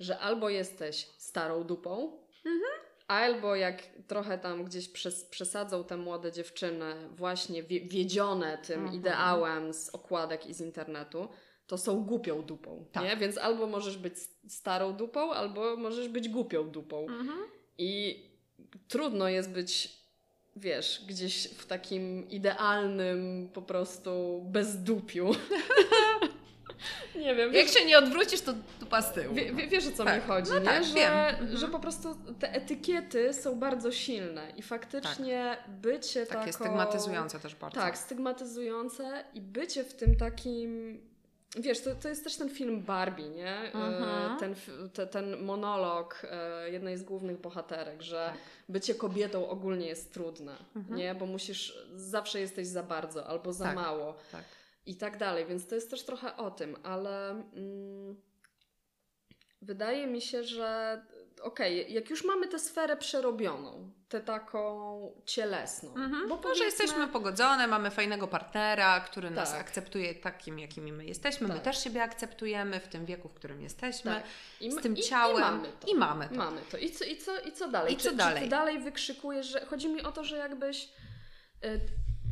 że 0.00 0.18
albo 0.18 0.50
jesteś 0.50 1.08
starą 1.18 1.64
dupą, 1.64 2.18
mhm. 2.36 2.72
albo 3.08 3.56
jak 3.56 3.82
trochę 4.06 4.38
tam 4.38 4.64
gdzieś 4.64 4.88
przes 4.88 5.24
przesadzą 5.24 5.84
te 5.84 5.96
młode 5.96 6.32
dziewczyny, 6.32 6.94
właśnie 7.10 7.62
wie 7.62 7.80
wiedzione 7.80 8.58
tym 8.58 8.80
mhm. 8.80 8.98
ideałem 8.98 9.74
z 9.74 9.88
okładek 9.88 10.46
i 10.46 10.54
z 10.54 10.60
internetu, 10.60 11.28
to 11.66 11.78
są 11.78 12.04
głupią 12.04 12.42
dupą, 12.42 12.84
tak. 12.92 13.04
nie? 13.04 13.16
Więc 13.16 13.38
albo 13.38 13.66
możesz 13.66 13.98
być 13.98 14.14
starą 14.48 14.92
dupą, 14.92 15.32
albo 15.32 15.76
możesz 15.76 16.08
być 16.08 16.28
głupią 16.28 16.70
dupą. 16.70 17.06
Mhm. 17.06 17.38
I 17.78 18.22
trudno 18.88 19.28
jest 19.28 19.50
być 19.50 19.96
wiesz, 20.56 21.04
gdzieś 21.08 21.48
w 21.48 21.66
takim 21.66 22.28
idealnym 22.28 23.50
po 23.54 23.62
prostu 23.62 24.42
bezdupiu. 24.50 25.30
Nie 27.16 27.34
wiem. 27.34 27.54
Jak 27.54 27.68
się 27.68 27.84
nie 27.84 27.98
odwrócisz, 27.98 28.40
to 28.40 28.52
dupa 28.80 29.02
z 29.02 29.12
tyłu. 29.12 29.34
Wie, 29.34 29.52
wie, 29.52 29.66
wiesz 29.66 29.86
o 29.86 29.92
co 29.92 30.04
tak. 30.04 30.22
mi 30.22 30.28
chodzi, 30.28 30.50
no 30.52 30.58
nie? 30.58 30.64
Tak, 30.64 30.84
że, 30.84 30.94
wiem. 30.94 31.12
Mhm. 31.12 31.56
że 31.56 31.68
po 31.68 31.78
prostu 31.80 32.16
te 32.40 32.52
etykiety 32.54 33.34
są 33.34 33.58
bardzo 33.58 33.92
silne 33.92 34.52
i 34.56 34.62
faktycznie 34.62 35.56
tak. 35.66 35.70
bycie 35.70 36.26
Takie 36.26 36.52
stygmatyzujące 36.52 37.40
też 37.40 37.54
bardzo. 37.54 37.80
Tak, 37.80 37.98
stygmatyzujące 37.98 39.24
i 39.34 39.40
bycie 39.40 39.84
w 39.84 39.94
tym 39.94 40.16
takim 40.16 41.00
wiesz, 41.58 41.80
to, 41.80 41.94
to 41.94 42.08
jest 42.08 42.24
też 42.24 42.36
ten 42.36 42.50
film 42.50 42.82
Barbie, 42.82 43.28
nie? 43.28 43.48
E, 43.50 43.72
Mhm. 43.74 44.38
Ten, 44.38 44.54
te, 44.92 45.06
ten 45.06 45.42
monolog 45.44 46.22
e, 46.30 46.70
jednej 46.70 46.98
z 46.98 47.02
głównych 47.02 47.40
bohaterek, 47.40 48.02
że 48.02 48.30
Tak. 48.32 48.38
bycie 48.68 48.94
kobietą 48.94 49.48
ogólnie 49.48 49.86
jest 49.86 50.12
trudne, 50.12 50.56
Mhm. 50.76 50.96
nie? 50.98 51.14
Bo 51.14 51.26
musisz, 51.26 51.78
zawsze 51.94 52.40
jesteś 52.40 52.66
za 52.66 52.82
bardzo 52.82 53.26
albo 53.26 53.52
za 53.52 53.64
Tak. 53.64 53.74
mało 53.74 54.14
Tak. 54.32 54.42
I 54.86 54.96
tak 54.96 55.16
dalej, 55.16 55.46
więc 55.46 55.68
to 55.68 55.74
jest 55.74 55.90
też 55.90 56.04
trochę 56.04 56.36
o 56.36 56.50
tym, 56.50 56.76
ale 56.82 57.30
mm, 57.30 58.16
wydaje 59.62 60.06
mi 60.06 60.20
się, 60.20 60.44
że 60.44 61.02
okej, 61.42 61.92
jak 61.92 62.10
już 62.10 62.24
mamy 62.24 62.48
tę 62.48 62.58
sferę 62.58 62.96
przerobioną, 62.96 63.90
tę 64.08 64.20
taką 64.20 65.12
cielesną, 65.24 65.94
Mhm. 65.94 66.28
bo 66.28 66.36
powiedzmy- 66.38 66.64
jesteśmy 66.64 67.08
pogodzone, 67.08 67.66
mamy 67.66 67.90
fajnego 67.90 68.28
partnera, 68.28 69.00
który 69.00 69.30
nas 69.30 69.50
Tak. 69.52 69.60
akceptuje 69.60 70.14
takim, 70.14 70.58
jakimi 70.58 70.92
my 70.92 71.04
jesteśmy. 71.06 71.48
My 71.48 71.54
Tak. 71.54 71.62
też 71.62 71.84
siebie 71.84 72.02
akceptujemy 72.02 72.80
w 72.80 72.88
tym 72.88 73.06
wieku, 73.06 73.28
w 73.28 73.34
którym 73.34 73.60
jesteśmy. 73.62 74.10
Tak. 74.14 74.24
I, 74.60 74.72
Z 74.72 74.76
tym 74.82 74.96
i, 74.96 75.02
ciałem. 75.02 75.36
I 75.36 75.40
mamy 75.40 75.68
to. 75.80 75.86
I 75.88 75.94
mamy 75.94 76.28
to. 76.28 76.34
Mamy 76.34 76.60
to. 76.70 76.78
I 76.78 76.90
co, 76.90 77.04
i 77.04 77.16
co, 77.16 77.40
i 77.40 77.52
co 77.52 77.68
dalej? 77.68 77.92
I 77.94 77.96
czy, 77.96 78.02
co 78.04 78.10
Czy 78.10 78.16
dalej? 78.16 78.42
ty 78.42 78.48
dalej 78.48 78.78
wykrzykujesz, 78.78 79.46
że 79.46 79.60
chodzi 79.66 79.88
mi 79.88 80.02
o 80.02 80.12
to, 80.12 80.24
że 80.24 80.36
jakbyś 80.36 80.88
y, 81.64 81.80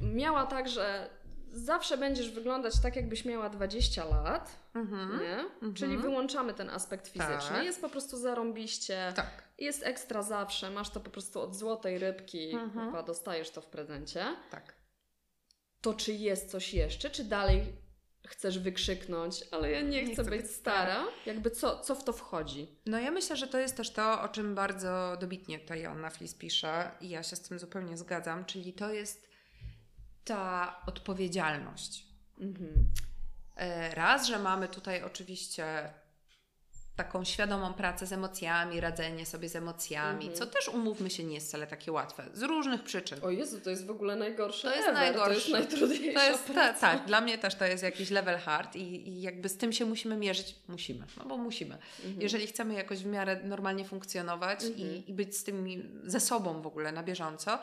miała 0.03 0.47
tak, 0.47 0.69
że 0.69 1.11
zawsze 1.55 1.99
będziesz 1.99 2.31
wyglądać 2.31 2.75
tak, 2.83 2.97
jakbyś 2.97 3.25
miała 3.25 3.49
20 3.51 4.05
lat, 4.05 4.57
Mhm. 4.75 5.21
nie? 5.21 5.39
Mhm. 5.39 5.75
Czyli 5.75 5.99
wyłączamy 5.99 6.55
ten 6.55 6.71
aspekt 6.71 7.09
fizyczny. 7.09 7.49
Tak. 7.57 7.65
Jest 7.65 7.81
po 7.81 7.89
prostu 7.89 8.17
zarąbiście, 8.19 9.13
Tak. 9.17 9.49
jest 9.59 9.83
ekstra 9.83 10.23
zawsze, 10.23 10.71
masz 10.71 10.91
to 10.91 11.01
po 11.01 11.11
prostu 11.11 11.41
od 11.41 11.57
złotej 11.57 11.99
rybki, 11.99 12.51
Mhm. 12.55 12.87
chyba 12.87 13.03
dostajesz 13.03 13.51
to 13.51 13.61
w 13.61 13.67
prezencie. 13.67 14.25
Tak. 14.51 14.75
To 15.81 15.95
czy 15.95 16.13
jest 16.13 16.51
coś 16.51 16.75
jeszcze, 16.75 17.11
czy 17.11 17.25
dalej 17.25 17.63
chcesz 18.27 18.59
wykrzyknąć, 18.59 19.41
ale 19.51 19.71
ja 19.71 19.81
nie, 19.81 20.07
chcę, 20.07 20.25
być 20.25 20.51
stara? 20.51 21.05
Jakby 21.27 21.51
co, 21.51 21.79
co 21.81 21.95
w 21.95 22.05
to 22.05 22.13
wchodzi? 22.13 22.79
No 22.87 22.99
ja 22.99 23.11
myślę, 23.11 23.37
że 23.37 23.47
to 23.47 23.59
jest 23.59 23.77
też 23.77 23.91
to, 23.93 24.23
o 24.23 24.29
czym 24.29 24.55
bardzo 24.55 25.17
dobitnie 25.21 25.59
tutaj 25.59 25.83
Joanna 25.83 26.11
Flis 26.11 26.35
pisze 26.35 26.91
i 27.01 27.09
ja 27.09 27.23
się 27.23 27.37
z 27.37 27.41
tym 27.41 27.59
zupełnie 27.59 27.97
zgadzam, 27.97 28.45
czyli 28.45 28.73
to 28.73 28.93
jest 28.93 29.34
ta 30.25 30.77
odpowiedzialność. 30.87 32.05
Mhm. 32.41 32.71
E, 33.57 33.95
Raz, 33.95 34.27
że 34.27 34.39
mamy 34.39 34.69
tutaj 34.69 35.03
oczywiście 35.03 35.91
taką 36.97 37.25
świadomą 37.25 37.75
pracę 37.75 38.07
z 38.07 38.13
emocjami, 38.13 38.81
radzenie 38.81 39.27
sobie 39.27 39.49
z 39.49 39.57
emocjami, 39.57 40.27
Mhm. 40.27 40.35
co 40.35 40.47
też 40.47 40.69
umówmy 40.69 41.11
się 41.11 41.25
nie 41.25 41.35
jest 41.35 41.49
wcale 41.49 41.67
takie 41.67 41.93
łatwe, 41.93 42.25
z 42.33 42.43
różnych 42.43 42.83
przyczyn. 42.83 43.19
O 43.23 43.31
Jezu, 43.31 43.61
to 43.61 43.71
jest 43.71 43.87
w 43.87 43.91
ogóle 43.91 44.17
najgorsze 44.17 44.69
To 44.71 44.77
jest 44.77 44.89
ever. 44.89 45.01
To 45.01 45.05
jest 45.05 45.17
najgorsze. 45.19 45.51
najtrudniejsza 45.51 46.21
To 46.21 46.27
jest, 46.31 46.47
ta, 46.47 46.53
praca. 46.53 46.81
tak, 46.81 47.07
dla 47.07 47.21
mnie 47.21 47.39
też 47.39 47.55
to 47.55 47.65
jest 47.65 47.83
jakiś 47.83 48.11
level 48.11 48.39
hard 48.39 48.77
i, 48.77 49.09
i 49.09 49.23
jakby 49.23 49.49
z 49.49 49.57
tym 49.57 49.73
się 49.73 49.85
musimy 49.85 50.17
mierzyć. 50.17 50.55
Musimy, 50.69 51.05
no 51.17 51.25
bo 51.25 51.37
musimy. 51.37 51.75
Mhm. 52.05 52.21
Jeżeli 52.23 52.47
chcemy 52.47 52.75
jakoś 52.75 52.99
w 52.99 53.07
miarę 53.07 53.41
normalnie 53.45 53.85
funkcjonować 53.85 54.65
Mhm. 54.65 54.89
i, 54.89 55.11
i 55.11 55.15
być 55.15 55.37
z 55.37 55.45
tymi 55.45 55.83
ze 56.05 56.21
sobą 56.21 56.63
w 56.63 56.67
ogóle 56.67 56.93
na 56.93 57.03
bieżąco, 57.03 57.59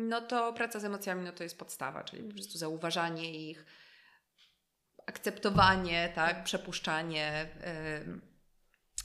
no 0.00 0.20
to 0.20 0.52
praca 0.52 0.80
z 0.80 0.84
emocjami 0.84 1.24
no 1.24 1.32
to 1.32 1.42
jest 1.42 1.58
podstawa, 1.58 2.04
czyli 2.04 2.22
po 2.22 2.34
prostu 2.34 2.58
zauważanie 2.58 3.50
ich, 3.50 3.64
akceptowanie, 5.06 6.12
tak, 6.14 6.44
przepuszczanie 6.44 7.48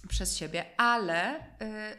y, 0.03 0.08
przez 0.08 0.38
siebie, 0.38 0.65
ale 0.77 1.39
y, 1.39 1.43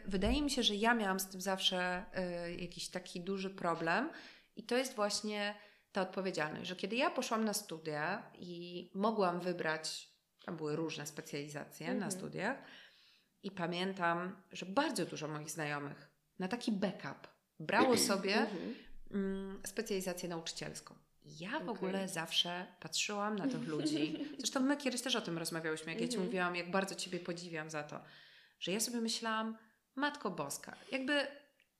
wydaje 0.05 0.41
mi 0.41 0.51
się, 0.51 0.63
że 0.63 0.75
ja 0.75 0.93
miałam 0.93 1.19
z 1.19 1.27
tym 1.29 1.41
zawsze 1.41 2.05
y, 2.47 2.55
jakiś 2.55 2.89
taki 2.89 3.21
duży 3.21 3.49
problem 3.49 4.09
i 4.55 4.63
to 4.63 4.77
jest 4.77 4.95
właśnie 4.95 5.55
ta 5.91 6.01
odpowiedzialność, 6.01 6.67
że 6.69 6.75
kiedy 6.75 6.95
ja 6.95 7.09
poszłam 7.09 7.45
na 7.45 7.53
studia 7.53 8.31
i 8.33 8.91
mogłam 8.95 9.39
wybrać, 9.39 10.09
tam 10.45 10.57
były 10.57 10.75
różne 10.75 11.07
specjalizacje 11.07 11.87
Mhm. 11.87 11.99
na 11.99 12.11
studiach 12.11 12.57
i 13.43 13.51
pamiętam, 13.51 14.41
że 14.51 14.65
bardzo 14.65 15.05
dużo 15.05 15.27
moich 15.27 15.49
znajomych 15.49 16.09
na 16.39 16.47
taki 16.47 16.71
backup 16.71 17.27
brało 17.59 17.97
sobie 18.11 18.35
Mhm. 18.35 18.75
Specjalizację 19.65 20.29
nauczycielską. 20.29 20.95
Ja 21.39 21.51
w 21.51 21.55
Okej. 21.55 21.69
ogóle 21.69 22.07
zawsze 22.07 22.65
patrzyłam 22.79 23.35
na 23.35 23.47
tych 23.47 23.67
ludzi. 23.67 24.17
Zresztą 24.37 24.59
my 24.59 24.77
kiedyś 24.77 25.01
też 25.01 25.15
o 25.15 25.21
tym 25.21 25.37
rozmawiałyśmy, 25.37 25.91
jak 25.91 26.01
ja 26.01 26.07
Ci 26.07 26.13
Mhm. 26.13 26.25
mówiłam, 26.25 26.55
jak 26.55 26.71
bardzo 26.71 26.95
Ciebie 26.95 27.19
podziwiam 27.19 27.69
za 27.69 27.83
to, 27.83 27.99
że 28.59 28.71
ja 28.71 28.79
sobie 28.79 29.01
myślałam, 29.01 29.57
Matko 29.95 30.31
Boska, 30.31 30.75
jakby 30.91 31.27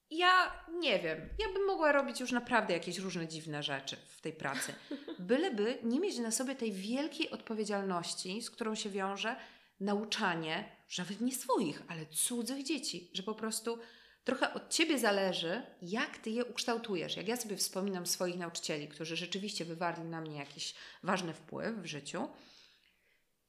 ja 0.09 0.63
nie 0.79 0.99
wiem, 0.99 1.29
ja 1.39 1.53
bym 1.53 1.65
mogła 1.67 1.91
robić 1.91 2.19
już 2.19 2.31
naprawdę 2.31 2.73
jakieś 2.73 2.97
różne 2.97 3.27
dziwne 3.27 3.63
rzeczy 3.63 3.97
w 4.07 4.21
tej 4.21 4.33
pracy. 4.33 4.73
Byleby 5.19 5.77
nie 5.83 5.99
mieć 5.99 6.17
na 6.17 6.31
sobie 6.31 6.55
tej 6.55 6.71
wielkiej 6.71 7.29
odpowiedzialności, 7.29 8.41
z 8.41 8.49
którą 8.51 8.75
się 8.75 8.89
wiąże 8.89 9.35
nauczanie, 9.79 10.71
nawet 10.97 11.21
nie 11.21 11.35
swoich, 11.35 11.83
ale 11.87 12.05
cudzych 12.05 12.63
dzieci, 12.63 13.11
że 13.13 13.23
po 13.23 13.35
prostu 13.35 13.79
trochę 14.27 14.53
od 14.53 14.69
ciebie 14.69 14.99
zależy, 14.99 15.61
jak 15.81 16.17
ty 16.17 16.29
je 16.29 16.45
ukształtujesz. 16.45 17.17
Jak 17.17 17.27
ja 17.27 17.37
sobie 17.37 17.57
wspominam 17.57 18.07
swoich 18.07 18.37
nauczycieli, 18.37 18.87
którzy 18.87 19.15
rzeczywiście 19.15 19.65
wywarli 19.65 20.03
na 20.03 20.21
mnie 20.21 20.37
jakiś 20.37 20.75
ważny 21.03 21.33
wpływ 21.33 21.75
w 21.75 21.85
życiu, 21.85 22.29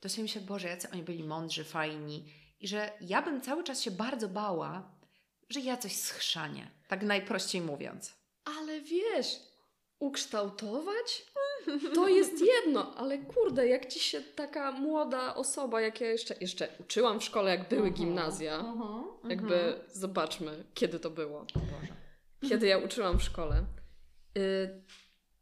to 0.01 0.09
sobie 0.09 0.23
myślę, 0.23 0.41
Boże, 0.41 0.69
jacy 0.69 0.91
oni 0.91 1.03
byli 1.03 1.25
mądrzy, 1.25 1.65
fajni 1.65 2.33
i 2.61 2.69
że 2.69 2.93
ja 3.01 3.23
bym 3.23 3.41
cały 3.41 3.65
czas 3.65 3.83
się 3.83 3.91
bardzo 3.91 4.29
bała, 4.29 4.91
że 5.49 5.61
ja 5.61 5.77
coś 5.77 5.97
schrzanię, 5.97 6.71
tak 6.89 7.03
najprościej 7.03 7.61
mówiąc. 7.61 8.15
Ale 8.45 8.81
wiesz, 8.81 9.27
ukształtować 9.99 11.23
to 11.95 12.09
jest 12.09 12.33
jedno, 12.41 12.95
ale 12.97 13.19
kurde, 13.19 13.69
jak 13.69 13.87
ci 13.87 14.01
się 14.01 14.21
taka 14.21 14.73
młoda 14.73 15.35
osoba, 15.35 15.81
jak 15.81 16.01
ja 16.01 16.07
jeszcze, 16.11 16.35
jeszcze 16.41 16.69
uczyłam 16.81 17.21
w 17.21 17.25
szkole, 17.25 17.51
jak 17.51 17.69
były 17.69 17.89
Mhm. 17.89 17.95
gimnazja, 17.95 18.65
jakby 19.29 19.75
zobaczmy, 19.93 20.65
kiedy 20.75 21.01
to 21.01 21.11
było. 21.11 21.47
Boże. 21.55 21.93
Kiedy 22.49 22.67
ja 22.67 22.79
uczyłam 22.79 23.19
w 23.19 23.23
szkole, 23.23 23.65
y, 24.39 24.83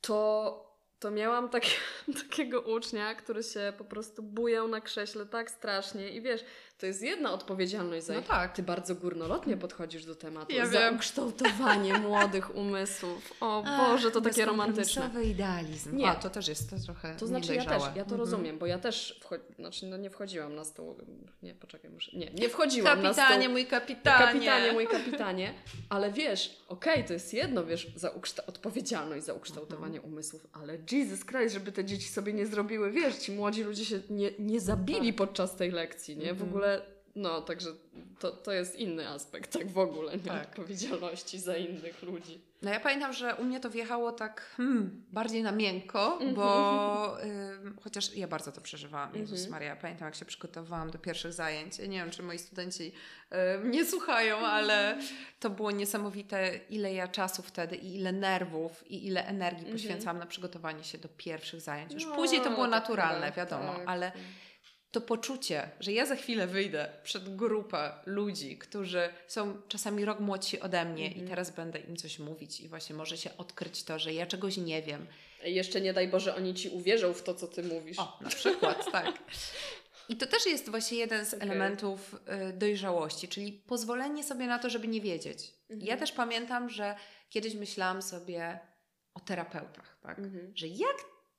to, 0.01 0.63
to 0.99 1.11
miałam 1.11 1.49
takie, 1.49 1.71
takiego 2.29 2.61
ucznia, 2.61 3.15
który 3.15 3.43
się 3.43 3.73
po 3.79 3.85
prostu 3.85 4.23
bujał 4.23 4.69
na 4.69 4.81
krześle 4.81 5.27
tak 5.27 5.51
strasznie 5.51 6.11
i 6.11 6.23
wiesz, 6.23 6.45
to 6.79 6.87
jest 6.87 7.03
jedna 7.03 7.33
odpowiedzialność 7.33 8.07
za 8.07 8.13
No 8.15 8.21
ich 8.21 8.27
tak. 8.27 8.53
Ty 8.57 8.63
bardzo 8.63 8.95
górnolotnie 8.95 9.57
podchodzisz 9.57 10.05
do 10.05 10.15
tematu. 10.15 10.53
Ja 10.55 10.67
za 10.67 10.73
wiem. 10.81 10.97
ukształtowanie 10.97 11.99
młodych 12.09 12.57
umysłów. 12.57 13.33
O 13.41 13.63
Boże, 13.79 14.11
to 14.11 14.21
takie 14.21 14.45
romantyczne. 14.45 15.11
Idealizm. 15.25 15.97
Nie. 15.97 16.09
A, 16.09 16.15
to 16.15 16.31
też 16.31 16.49
jest 16.49 16.71
to 16.71 16.77
trochę 16.85 17.17
To 17.17 17.27
znaczy 17.27 17.55
ja 17.55 17.65
też, 17.65 17.83
ja 17.83 17.93
to 17.93 18.01
Mhm. 18.01 18.21
rozumiem, 18.21 18.59
bo 18.59 18.67
ja 18.67 18.79
też, 18.79 19.21
wcho- 19.25 19.55
znaczy 19.59 19.87
no 19.87 19.97
nie 19.97 20.11
wchodziłam 20.11 20.55
na 20.55 20.65
stół, 20.65 20.97
nie, 21.43 21.55
poczekaj, 21.55 21.91
muszę, 21.91 22.17
nie, 22.17 22.31
nie 22.31 22.49
wchodziłam 22.49 23.03
na 23.03 23.09
Kapitanie, 23.09 23.43
stół. 23.43 23.53
mój 23.53 23.67
kapitanie. 23.67 24.27
Kapitanie, 24.27 24.73
mój 24.73 24.87
kapitanie, 24.99 25.55
ale 25.89 26.13
wiesz, 26.13 26.65
okej, 26.69 27.05
to 27.05 27.13
jest 27.13 27.35
jedno, 27.35 27.65
wiesz, 27.65 27.93
za 27.97 28.09
ukszta- 28.11 28.47
odpowiedzialność 28.47 29.25
za 29.27 29.33
ukształtowanie 29.35 29.97
Mhm. 29.97 30.13
umysłów, 30.13 30.47
ale 30.53 30.79
Jesus 30.93 31.25
Christ, 31.25 31.55
żeby 31.55 31.73
te 31.73 31.85
dzieci 31.85 32.09
sobie 32.09 32.33
nie 32.33 32.47
zrobiły, 32.47 32.91
wiesz, 32.91 33.17
ci 33.17 33.33
młodzi 33.33 33.63
ludzie 33.63 33.85
się 33.85 34.01
nie, 34.11 34.31
nie 34.39 34.61
zabili 34.61 35.13
podczas 35.13 35.57
tej 35.57 35.71
lekcji, 35.71 36.17
nie? 36.17 36.35
W 36.35 36.43
Mhm. 36.43 36.51
Ogóle, 36.67 36.97
no, 37.17 37.41
także 37.41 37.71
to, 38.19 38.31
to 38.31 38.53
jest 38.53 38.77
inny 38.77 39.09
aspekt, 39.09 39.53
tak 39.53 39.71
w 39.71 39.79
ogóle, 39.79 40.13
nie? 40.13 40.23
Tak. 40.23 40.49
Odpowiedzialności 40.49 41.39
za 41.39 41.57
innych 41.57 42.03
ludzi. 42.03 42.41
No 42.63 42.71
ja 42.71 42.81
pamiętam, 42.81 43.13
że 43.13 43.35
u 43.35 43.45
mnie 43.45 43.61
to 43.61 43.71
wjechało 43.71 44.13
tak 44.13 44.41
hmm, 44.57 45.05
bardziej 45.13 45.43
na 45.43 45.53
miękko, 45.53 46.13
Mhm. 46.13 46.35
bo 46.35 47.17
ym, 47.23 47.77
chociaż 47.85 48.17
ja 48.17 48.29
bardzo 48.29 48.53
to 48.53 48.61
przeżywałam, 48.61 49.15
Jezus 49.15 49.39
Mhm. 49.39 49.51
Maria. 49.51 49.77
Pamiętam, 49.77 50.07
jak 50.07 50.15
się 50.15 50.25
przygotowywałam 50.25 50.91
do 50.91 50.99
pierwszych 50.99 51.33
zajęć. 51.33 51.79
Nie 51.79 51.87
wiem, 51.99 52.11
czy 52.11 52.23
moi 52.23 52.39
studenci 52.39 52.93
ym, 53.63 53.71
nie 53.71 53.85
słuchają, 53.87 54.37
ale 54.39 54.99
to 55.41 55.51
było 55.51 55.71
niesamowite, 55.71 56.61
ile 56.71 56.95
ja 56.95 57.09
czasu 57.09 57.43
wtedy 57.43 57.77
i 57.77 57.95
ile 57.97 58.13
nerwów 58.13 58.91
i 58.91 59.07
ile 59.07 59.27
energii 59.27 59.59
Mhm. 59.61 59.77
poświęcałam 59.79 60.19
na 60.19 60.27
przygotowanie 60.27 60.85
się 60.85 60.99
do 60.99 61.09
pierwszych 61.09 61.61
zajęć. 61.61 61.93
Już 61.95 62.07
No, 62.07 62.15
później 62.15 62.41
to 62.41 62.51
było 62.51 62.63
tak 62.63 62.71
naturalne, 62.71 63.33
wiadomo, 63.33 63.75
tak. 63.75 63.83
ale 63.87 64.13
to 64.97 65.01
poczucie, 65.01 65.71
że 65.81 65.93
ja 65.93 66.07
za 66.07 66.17
chwilę 66.17 66.47
wyjdę 66.47 66.89
przed 67.03 67.37
grupę 67.37 67.93
ludzi, 68.07 68.59
którzy 68.59 69.09
są 69.27 69.63
czasami 69.69 70.05
rok 70.05 70.21
młodsi 70.21 70.61
ode 70.61 70.85
mnie 70.85 71.07
Mhm. 71.07 71.27
i 71.27 71.29
teraz 71.29 71.51
będę 71.51 71.79
im 71.79 71.97
coś 71.97 72.19
mówić 72.19 72.61
i 72.61 72.69
właśnie 72.69 72.97
może 72.97 73.19
się 73.19 73.37
odkryć 73.37 73.85
to, 73.85 73.99
że 73.99 74.13
ja 74.15 74.27
czegoś 74.27 74.57
nie 74.57 74.83
wiem. 74.83 75.07
Jeszcze 75.45 75.81
nie 75.81 75.93
daj 75.93 76.09
Boże, 76.09 76.37
oni 76.37 76.55
ci 76.55 76.69
uwierzą 76.69 77.13
w 77.15 77.23
to, 77.23 77.35
co 77.35 77.47
ty 77.49 77.63
mówisz. 77.63 77.99
O, 77.99 78.19
na 78.21 78.29
przykład, 78.29 78.85
tak. 78.93 79.19
I 80.09 80.17
to 80.17 80.27
też 80.27 80.47
jest 80.47 80.69
właśnie 80.71 80.99
jeden 80.99 81.27
z 81.27 81.35
Okej. 81.35 81.49
elementów 81.49 82.15
y, 82.51 82.53
dojrzałości, 82.53 83.29
czyli 83.29 83.53
pozwolenie 83.53 84.25
sobie 84.25 84.47
na 84.47 84.59
to, 84.59 84.71
żeby 84.71 84.89
nie 84.89 85.01
wiedzieć. 85.01 85.55
Mhm. 85.71 85.89
Ja 85.89 85.97
też 85.97 86.13
pamiętam, 86.13 86.71
że 86.71 86.95
kiedyś 87.31 87.55
myślałam 87.55 88.03
sobie 88.03 88.59
o 89.15 89.21
terapeutach, 89.21 89.99
tak? 90.03 90.19
Mhm. 90.19 90.53
że 90.55 90.67
jak, 90.67 90.97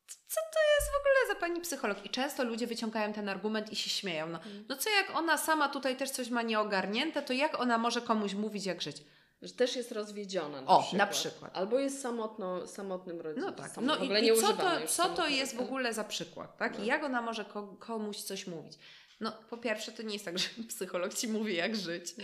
co 0.08 0.42
to 0.54 0.60
jest 0.76 0.92
w 0.92 1.00
ogóle 1.00 1.28
za 1.34 1.36
pani 1.40 1.62
psycholog? 1.62 2.06
I 2.06 2.10
często 2.10 2.44
ludzie 2.44 2.68
wyciągają 2.68 3.14
ten 3.14 3.30
argument 3.30 3.72
i 3.72 3.76
się 3.76 3.90
śmieją. 3.90 4.28
No, 4.28 4.38
Mhm. 4.38 4.66
no 4.70 4.76
co 4.78 4.90
jak 4.90 5.10
ona 5.16 5.38
sama 5.38 5.70
tutaj 5.70 5.96
też 5.98 6.10
coś 6.10 6.30
ma 6.30 6.42
nieogarnięte, 6.42 7.22
to 7.22 7.34
jak 7.34 7.60
ona 7.60 7.78
może 7.78 8.02
komuś 8.02 8.34
mówić, 8.34 8.66
jak 8.66 8.82
żyć? 8.82 8.98
Że 9.42 9.54
też 9.54 9.76
jest 9.76 9.92
rozwiedziona 9.92 10.62
na 10.62 10.68
O, 10.68 10.80
przykład. 10.82 10.98
na 10.98 11.08
przykład. 11.08 11.52
Albo 11.58 11.80
jest 11.80 12.02
samotno, 12.02 12.68
samotnym 12.68 13.22
rodzicem. 13.22 13.50
No 13.50 13.56
tak. 13.56 13.72
Sam- 13.72 13.86
No 13.86 13.96
i, 13.98 14.26
i 14.26 14.42
co 14.42 14.54
to, 14.54 14.88
co 14.88 15.10
to 15.10 15.28
jest 15.28 15.56
w 15.56 15.60
ogóle 15.60 15.94
za 15.94 16.04
przykład, 16.04 16.58
tak? 16.58 16.78
No. 16.78 16.84
I 16.84 16.88
jak 16.88 17.04
ona 17.04 17.22
może 17.22 17.46
ko- 17.46 17.76
komuś 17.80 18.18
coś 18.18 18.48
mówić? 18.48 18.74
No, 19.20 19.32
po 19.50 19.58
pierwsze, 19.58 19.92
to 19.92 20.04
nie 20.04 20.14
jest 20.14 20.26
tak, 20.26 20.38
że 20.40 20.48
psycholog 20.70 21.14
ci 21.14 21.28
mówi, 21.28 21.56
jak 21.56 21.76
żyć. 21.76 22.16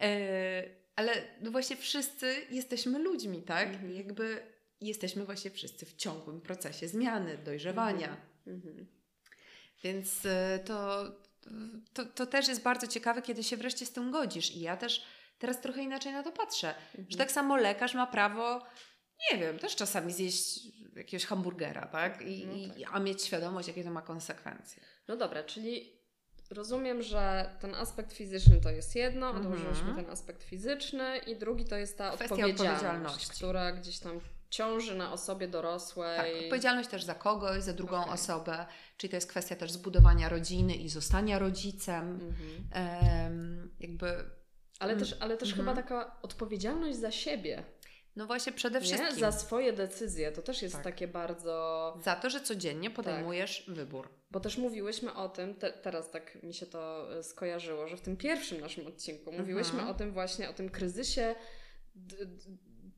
E, 0.00 0.62
ale 0.96 1.12
no 1.40 1.50
właśnie 1.50 1.76
wszyscy 1.76 2.46
jesteśmy 2.50 2.98
ludźmi, 2.98 3.42
tak? 3.42 3.68
Mhm. 3.68 3.94
Jakby 3.94 4.53
jesteśmy 4.88 5.24
właśnie 5.24 5.50
wszyscy 5.50 5.86
w 5.86 5.94
ciągłym 5.96 6.40
procesie 6.40 6.88
zmiany, 6.88 7.38
dojrzewania. 7.38 8.16
Mhm. 8.46 8.86
Więc 9.82 10.26
e, 10.26 10.58
to, 10.64 11.04
to, 11.92 12.04
to 12.04 12.26
też 12.26 12.48
jest 12.48 12.62
bardzo 12.62 12.86
ciekawe, 12.86 13.22
kiedy 13.22 13.42
się 13.44 13.56
wreszcie 13.56 13.86
z 13.86 13.92
tym 13.92 14.10
godzisz. 14.10 14.50
I 14.56 14.60
ja 14.60 14.76
też 14.76 15.04
teraz 15.38 15.60
trochę 15.60 15.82
inaczej 15.82 16.12
na 16.12 16.22
to 16.22 16.32
patrzę. 16.32 16.68
Mhm. 16.68 17.06
Że 17.10 17.18
tak 17.18 17.32
samo 17.32 17.56
lekarz 17.56 17.94
ma 17.94 18.06
prawo, 18.06 18.62
nie 19.32 19.38
wiem, 19.38 19.58
też 19.58 19.76
czasami 19.76 20.12
zjeść 20.12 20.60
jakiegoś 20.96 21.26
hamburgera, 21.26 21.86
tak? 21.86 22.22
I, 22.22 22.46
No 22.46 22.74
tak. 22.74 22.82
A 22.92 23.00
mieć 23.00 23.22
świadomość, 23.24 23.68
jakie 23.68 23.84
to 23.84 23.90
ma 23.90 24.02
konsekwencje. 24.02 24.82
No 25.08 25.16
dobra, 25.16 25.42
czyli 25.44 25.92
rozumiem, 26.50 27.02
że 27.02 27.50
ten 27.60 27.74
aspekt 27.74 28.12
fizyczny 28.12 28.60
to 28.60 28.70
jest 28.70 28.94
jedno, 28.96 29.26
Mhm. 29.30 29.46
odłożyliśmy 29.46 29.94
ten 29.94 30.10
aspekt 30.10 30.42
fizyczny 30.42 31.18
i 31.18 31.36
drugi 31.36 31.64
to 31.64 31.76
jest 31.76 31.98
ta 31.98 32.12
odpowiedzialność, 32.12 32.60
odpowiedzialności. 32.60 33.30
która 33.30 33.72
gdzieś 33.72 33.98
tam 33.98 34.20
ciąży 34.54 34.94
na 34.94 35.12
osobie 35.12 35.48
dorosłej. 35.48 36.16
Tak, 36.16 36.42
odpowiedzialność 36.44 36.88
też 36.88 37.04
za 37.04 37.14
kogoś, 37.14 37.62
za 37.62 37.72
drugą 37.72 38.00
Okej. 38.00 38.12
osobę, 38.14 38.66
czyli 38.96 39.10
to 39.10 39.16
jest 39.16 39.28
kwestia 39.28 39.56
też 39.56 39.72
zbudowania 39.72 40.28
rodziny 40.28 40.74
i 40.74 40.88
zostania 40.88 41.38
rodzicem. 41.38 42.10
Mhm. 42.10 42.68
Em, 42.72 43.70
jakby, 43.80 44.06
Ale 44.78 44.96
też, 44.96 45.16
ale 45.20 45.36
też 45.36 45.48
Mhm. 45.50 45.66
chyba 45.68 45.82
taka 45.82 46.16
odpowiedzialność 46.22 46.98
za 46.98 47.10
siebie, 47.10 47.64
no 48.16 48.26
właśnie 48.26 48.52
przede 48.52 48.80
wszystkim 48.80 49.14
nie? 49.14 49.20
za 49.20 49.32
swoje 49.32 49.72
decyzje. 49.72 50.32
To 50.32 50.42
też 50.42 50.62
jest 50.62 50.74
Tak. 50.74 50.84
takie 50.84 51.08
bardzo... 51.08 51.94
za 52.04 52.16
to, 52.16 52.30
że 52.30 52.40
codziennie 52.40 52.90
podejmujesz 52.90 53.64
wybór. 53.68 54.08
Bo 54.30 54.40
też 54.40 54.58
mówiłyśmy 54.58 55.14
o 55.14 55.28
tym, 55.28 55.54
te, 55.54 55.72
teraz 55.72 56.10
tak 56.10 56.42
mi 56.42 56.54
się 56.54 56.66
to 56.66 57.12
e, 57.18 57.22
skojarzyło, 57.22 57.88
że 57.88 57.96
w 57.96 58.00
tym 58.00 58.16
pierwszym 58.16 58.60
naszym 58.60 58.86
odcinku 58.86 59.32
mówiłyśmy 59.32 59.78
Mhm. 59.78 59.88
o 59.90 59.94
tym 59.94 60.12
właśnie, 60.12 60.50
o 60.50 60.52
tym 60.52 60.68
kryzysie 60.70 61.34
d, 61.94 62.16
d, 62.26 62.36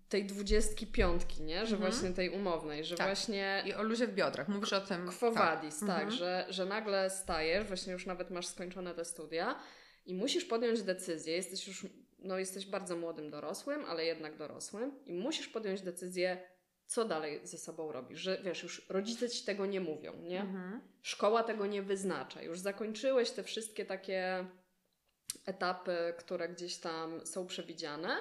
tej 0.09 0.25
dwudziestki 0.27 0.87
piątki, 0.87 1.43
nie? 1.43 1.67
Że 1.67 1.77
Mhm. 1.77 1.93
właśnie 1.93 2.11
tej 2.11 2.31
umownej, 2.31 2.85
że 2.85 2.97
Tak. 2.97 3.07
właśnie 3.07 3.63
I 3.67 3.75
o 3.75 3.83
luzie 3.83 4.07
w 4.07 4.15
biodrach, 4.15 4.49
mówisz 4.49 4.73
o 4.73 4.81
tym. 4.81 5.09
Quo 5.19 5.33
vadis, 5.33 5.81
tak, 5.81 5.91
Mhm. 5.91 6.11
że, 6.11 6.47
że 6.49 6.67
nagle 6.67 7.11
stajesz, 7.11 7.67
właśnie 7.67 7.93
już 7.93 8.07
nawet 8.07 8.31
masz 8.31 8.47
skończone 8.47 8.95
te 8.95 9.05
studia 9.05 9.61
i 10.07 10.15
musisz 10.15 10.45
podjąć 10.45 10.83
decyzję, 10.83 11.37
jesteś 11.37 11.69
już, 11.69 11.87
no 12.19 12.39
jesteś 12.39 12.67
bardzo 12.67 12.97
młodym 12.97 13.31
dorosłym, 13.31 13.85
ale 13.85 14.05
jednak 14.05 14.37
dorosłym 14.37 15.05
i 15.05 15.13
musisz 15.13 15.49
podjąć 15.49 15.83
decyzję, 15.83 16.49
co 16.87 17.05
dalej 17.05 17.41
ze 17.47 17.59
sobą 17.59 17.93
robisz, 17.93 18.21
że 18.21 18.43
wiesz, 18.45 18.63
już 18.63 18.87
rodzice 18.89 19.29
ci 19.29 19.45
tego 19.45 19.67
nie 19.67 19.81
mówią, 19.81 20.17
nie? 20.23 20.41
Mhm. 20.41 20.81
Szkoła 21.03 21.43
tego 21.43 21.67
nie 21.67 21.83
wyznacza, 21.83 22.43
już 22.43 22.59
zakończyłeś 22.59 23.31
te 23.31 23.43
wszystkie 23.43 23.85
takie 23.85 24.47
etapy, 25.47 26.15
które 26.19 26.49
gdzieś 26.49 26.77
tam 26.79 27.27
są 27.27 27.47
przewidziane, 27.47 28.17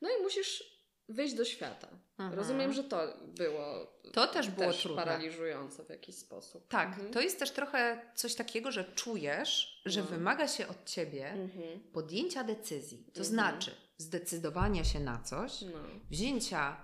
no 0.00 0.08
i 0.18 0.22
musisz 0.22 0.77
wyjść 1.08 1.34
do 1.34 1.44
świata. 1.44 1.88
Mhm. 2.18 2.38
Rozumiem, 2.38 2.72
że 2.72 2.84
to 2.84 3.00
było 3.26 3.86
To 4.12 4.26
też 4.26 4.48
było 4.50 4.72
trudne. 4.72 5.02
paraliżujące 5.04 5.84
w 5.84 5.88
jakiś 5.88 6.14
sposób. 6.16 6.68
Tak, 6.68 6.88
Mhm. 6.88 7.10
to 7.12 7.20
jest 7.20 7.38
też 7.38 7.50
trochę 7.50 8.00
coś 8.14 8.34
takiego, 8.34 8.72
że 8.72 8.84
czujesz, 8.84 9.82
że 9.86 10.00
No. 10.00 10.06
wymaga 10.06 10.48
się 10.48 10.68
od 10.68 10.84
ciebie 10.84 11.30
Mhm. 11.30 11.80
podjęcia 11.92 12.44
decyzji. 12.44 12.98
To 12.98 13.20
Mhm. 13.20 13.24
znaczy 13.26 13.70
zdecydowania 13.98 14.84
się 14.84 15.00
na 15.00 15.18
coś, 15.22 15.62
No. 15.62 15.78
wzięcia 16.10 16.76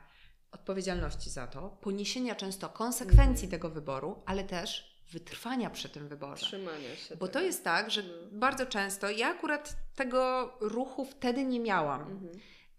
odpowiedzialności 0.53 1.31
za 1.31 1.47
to, 1.47 1.79
poniesienia 1.81 2.35
często 2.35 2.69
konsekwencji 2.69 3.45
Mhm. 3.47 3.51
tego 3.51 3.69
wyboru, 3.71 4.23
ale 4.27 4.45
też 4.45 4.95
wytrwania 5.13 5.71
przy 5.71 5.89
tym 5.89 6.09
wyborze. 6.09 6.47
Trzymania 6.47 6.97
się. 6.97 7.17
Bo 7.17 7.27
to 7.27 7.33
tego. 7.33 7.45
jest 7.47 7.65
tak, 7.65 7.91
że 7.91 8.01
Mhm. 8.01 8.41
bardzo 8.41 8.67
często 8.67 9.11
ja 9.11 9.29
akurat 9.29 9.77
tego 9.97 10.53
ruchu 10.61 11.05
wtedy 11.05 11.45
nie 11.45 11.61
miałam. 11.61 12.29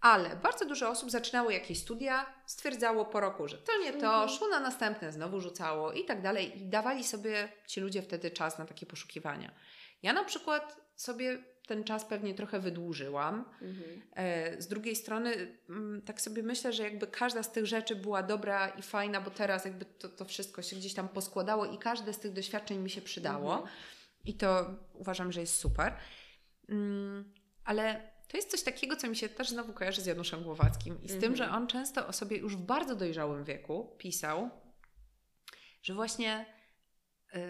Ale 0.00 0.36
bardzo 0.36 0.64
dużo 0.64 0.90
osób 0.90 1.10
zaczynało 1.10 1.50
jakieś 1.50 1.78
studia, 1.80 2.26
stwierdzało 2.46 3.04
po 3.04 3.20
roku, 3.20 3.48
że 3.48 3.58
to 3.58 3.72
nie 3.82 3.92
to, 3.92 4.06
Mhm. 4.06 4.28
szło 4.28 4.48
na 4.48 4.60
następne, 4.60 5.12
znowu 5.12 5.40
rzucało 5.40 5.92
i 5.92 6.04
tak 6.04 6.22
dalej. 6.22 6.58
I 6.58 6.68
dawali 6.68 7.04
sobie 7.04 7.48
ci 7.66 7.80
ludzie 7.80 8.02
wtedy 8.02 8.30
czas 8.30 8.58
na 8.58 8.64
takie 8.66 8.86
poszukiwania. 8.86 9.54
Ja 10.02 10.12
na 10.12 10.24
przykład 10.24 10.76
sobie 10.96 11.38
ten 11.66 11.84
czas 11.84 12.04
pewnie 12.04 12.34
trochę 12.34 12.60
wydłużyłam. 12.60 13.44
Mhm. 13.62 14.02
E, 14.16 14.62
Z 14.62 14.68
drugiej 14.68 14.96
strony, 14.96 15.56
mm, 15.68 16.02
tak 16.02 16.20
sobie 16.20 16.42
myślę, 16.42 16.72
że 16.72 16.82
jakby 16.82 17.06
każda 17.06 17.42
z 17.42 17.52
tych 17.52 17.66
rzeczy 17.66 17.96
była 17.96 18.22
dobra 18.22 18.68
i 18.68 18.82
fajna, 18.82 19.20
bo 19.20 19.30
teraz 19.30 19.64
jakby 19.64 19.84
to, 19.84 20.08
to 20.08 20.24
wszystko 20.24 20.62
się 20.62 20.76
gdzieś 20.76 20.94
tam 20.94 21.08
poskładało 21.08 21.66
i 21.66 21.78
każde 21.78 22.12
z 22.12 22.18
tych 22.18 22.32
doświadczeń 22.32 22.78
mi 22.78 22.90
się 22.90 23.00
przydało. 23.00 23.52
Mhm. 23.54 23.70
I 24.24 24.34
to 24.34 24.66
uważam, 24.94 25.32
że 25.32 25.40
jest 25.40 25.56
super. 25.56 25.92
Mm, 26.68 27.32
ale 27.64 28.15
to 28.28 28.36
jest 28.36 28.50
coś 28.50 28.62
takiego, 28.62 28.96
co 28.96 29.08
mi 29.08 29.16
się 29.16 29.28
też 29.28 29.48
znowu 29.48 29.72
kojarzy 29.72 30.00
z 30.02 30.06
Januszem 30.06 30.42
Głowackim 30.42 31.02
i 31.02 31.08
z 31.08 31.12
tym, 31.20 31.32
Mhm. 31.32 31.36
że 31.36 31.50
on 31.50 31.66
często 31.66 32.06
o 32.06 32.12
sobie 32.12 32.36
już 32.36 32.56
w 32.56 32.60
bardzo 32.60 32.96
dojrzałym 32.96 33.44
wieku 33.44 33.96
pisał, 33.98 34.50
że 35.82 35.94
właśnie 35.94 36.46
yy, 37.32 37.40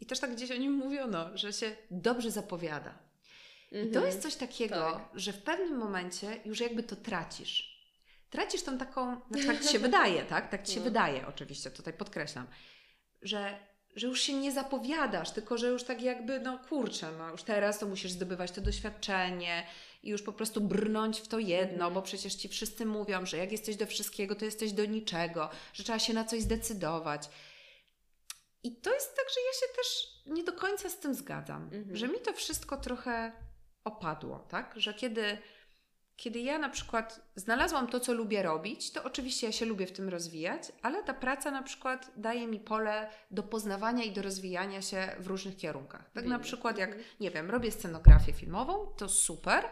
i 0.00 0.06
też 0.06 0.20
tak 0.20 0.32
gdzieś 0.34 0.50
o 0.50 0.56
nim 0.56 0.72
mówiono, 0.72 1.36
że 1.38 1.52
się 1.52 1.76
dobrze 1.90 2.30
zapowiada. 2.30 2.98
I 3.70 3.74
to 3.74 3.78
Mhm. 3.86 4.06
jest 4.06 4.22
coś 4.22 4.34
takiego, 4.36 4.74
Tak. 4.92 5.08
że 5.20 5.32
w 5.32 5.42
pewnym 5.42 5.78
momencie 5.78 6.40
już 6.44 6.60
jakby 6.60 6.82
to 6.82 6.96
tracisz. 6.96 7.72
Tracisz 8.30 8.62
tą 8.62 8.78
taką, 8.78 9.20
znaczy 9.30 9.46
tak 9.46 9.60
ci 9.62 9.68
się 9.68 9.78
wydaje, 9.78 10.24
tak? 10.34 10.50
Tak 10.50 10.62
ci 10.66 10.72
się 10.72 10.78
No. 10.80 10.84
wydaje, 10.84 11.26
oczywiście, 11.26 11.70
tutaj 11.70 11.92
podkreślam, 11.92 12.46
że, 13.22 13.58
że 13.96 14.06
już 14.06 14.20
się 14.20 14.32
nie 14.34 14.52
zapowiadasz, 14.52 15.30
tylko 15.30 15.58
że 15.58 15.66
już 15.68 15.84
tak 15.84 16.02
jakby, 16.02 16.40
no 16.40 16.58
kurczę, 16.58 17.12
no 17.18 17.30
już 17.30 17.42
teraz 17.42 17.78
to 17.78 17.86
musisz 17.86 18.10
zdobywać 18.10 18.50
to 18.50 18.60
doświadczenie 18.60 19.66
i 20.02 20.08
już 20.10 20.22
po 20.22 20.32
prostu 20.32 20.60
brnąć 20.60 21.20
w 21.20 21.28
to 21.28 21.38
jedno, 21.38 21.90
bo 21.90 22.02
przecież 22.02 22.34
ci 22.34 22.48
wszyscy 22.48 22.86
mówią, 22.86 23.26
że 23.26 23.36
jak 23.36 23.52
jesteś 23.52 23.76
do 23.76 23.86
wszystkiego, 23.86 24.34
to 24.34 24.44
jesteś 24.44 24.72
do 24.72 24.84
niczego, 24.84 25.50
że 25.72 25.84
trzeba 25.84 25.98
się 25.98 26.14
na 26.14 26.24
coś 26.24 26.42
zdecydować. 26.42 27.28
I 28.62 28.76
to 28.76 28.94
jest 28.94 29.16
tak, 29.16 29.24
że 29.34 29.40
ja 29.40 29.52
się 29.60 29.74
też 29.76 30.12
nie 30.26 30.44
do 30.44 30.52
końca 30.52 30.88
z 30.88 30.98
tym 30.98 31.14
zgadzam, 31.14 31.62
Mhm. 31.62 31.96
że 31.96 32.08
mi 32.08 32.20
to 32.20 32.32
wszystko 32.32 32.76
trochę 32.76 33.32
opadło, 33.84 34.38
tak? 34.38 34.74
Że 34.76 34.94
kiedy, 34.94 35.38
kiedy 36.16 36.40
ja 36.40 36.58
na 36.58 36.68
przykład 36.68 37.20
znalazłam 37.36 37.86
to, 37.86 38.00
co 38.00 38.12
lubię 38.12 38.42
robić, 38.42 38.90
to 38.92 39.04
oczywiście 39.04 39.46
ja 39.46 39.52
się 39.52 39.66
lubię 39.66 39.86
w 39.86 39.92
tym 39.92 40.08
rozwijać, 40.08 40.72
ale 40.82 41.02
ta 41.02 41.14
praca 41.14 41.50
na 41.50 41.62
przykład 41.62 42.10
daje 42.16 42.46
mi 42.46 42.60
pole 42.60 43.10
do 43.30 43.42
poznawania 43.42 44.04
i 44.04 44.12
do 44.12 44.22
rozwijania 44.22 44.82
się 44.82 45.08
w 45.18 45.26
różnych 45.26 45.56
kierunkach. 45.56 46.10
Tak 46.14 46.24
na 46.24 46.30
Wiem. 46.36 46.40
przykład 46.44 46.78
jak, 46.78 46.88
Mhm. 46.90 47.08
nie 47.20 47.30
wiem, 47.30 47.50
robię 47.50 47.70
scenografię 47.72 48.32
filmową, 48.32 48.86
to 48.86 49.08
super, 49.08 49.64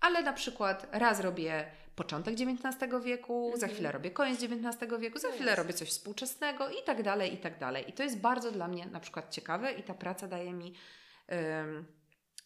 ale 0.00 0.22
na 0.22 0.32
przykład 0.32 0.86
raz 0.92 1.20
robię 1.20 1.64
początek 1.96 2.34
XIX 2.34 2.92
wieku, 3.04 3.50
za 3.54 3.54
Mhm. 3.54 3.72
chwilę 3.72 3.92
robię 3.92 4.10
koniec 4.10 4.42
XIX 4.42 4.92
wieku, 5.00 5.18
za 5.18 5.28
No 5.28 5.34
chwilę 5.34 5.56
robię 5.56 5.72
coś 5.72 5.88
współczesnego 5.88 6.68
i 6.68 6.82
tak 6.86 7.02
dalej, 7.02 7.34
i 7.34 7.38
tak 7.38 7.58
dalej. 7.58 7.90
I 7.90 7.92
to 7.92 8.02
jest 8.02 8.18
bardzo 8.18 8.52
dla 8.52 8.68
mnie 8.68 8.86
na 8.86 9.00
przykład 9.00 9.30
ciekawe 9.30 9.72
i 9.72 9.82
ta 9.82 9.94
praca 9.94 10.28
daje 10.28 10.52
mi 10.52 10.74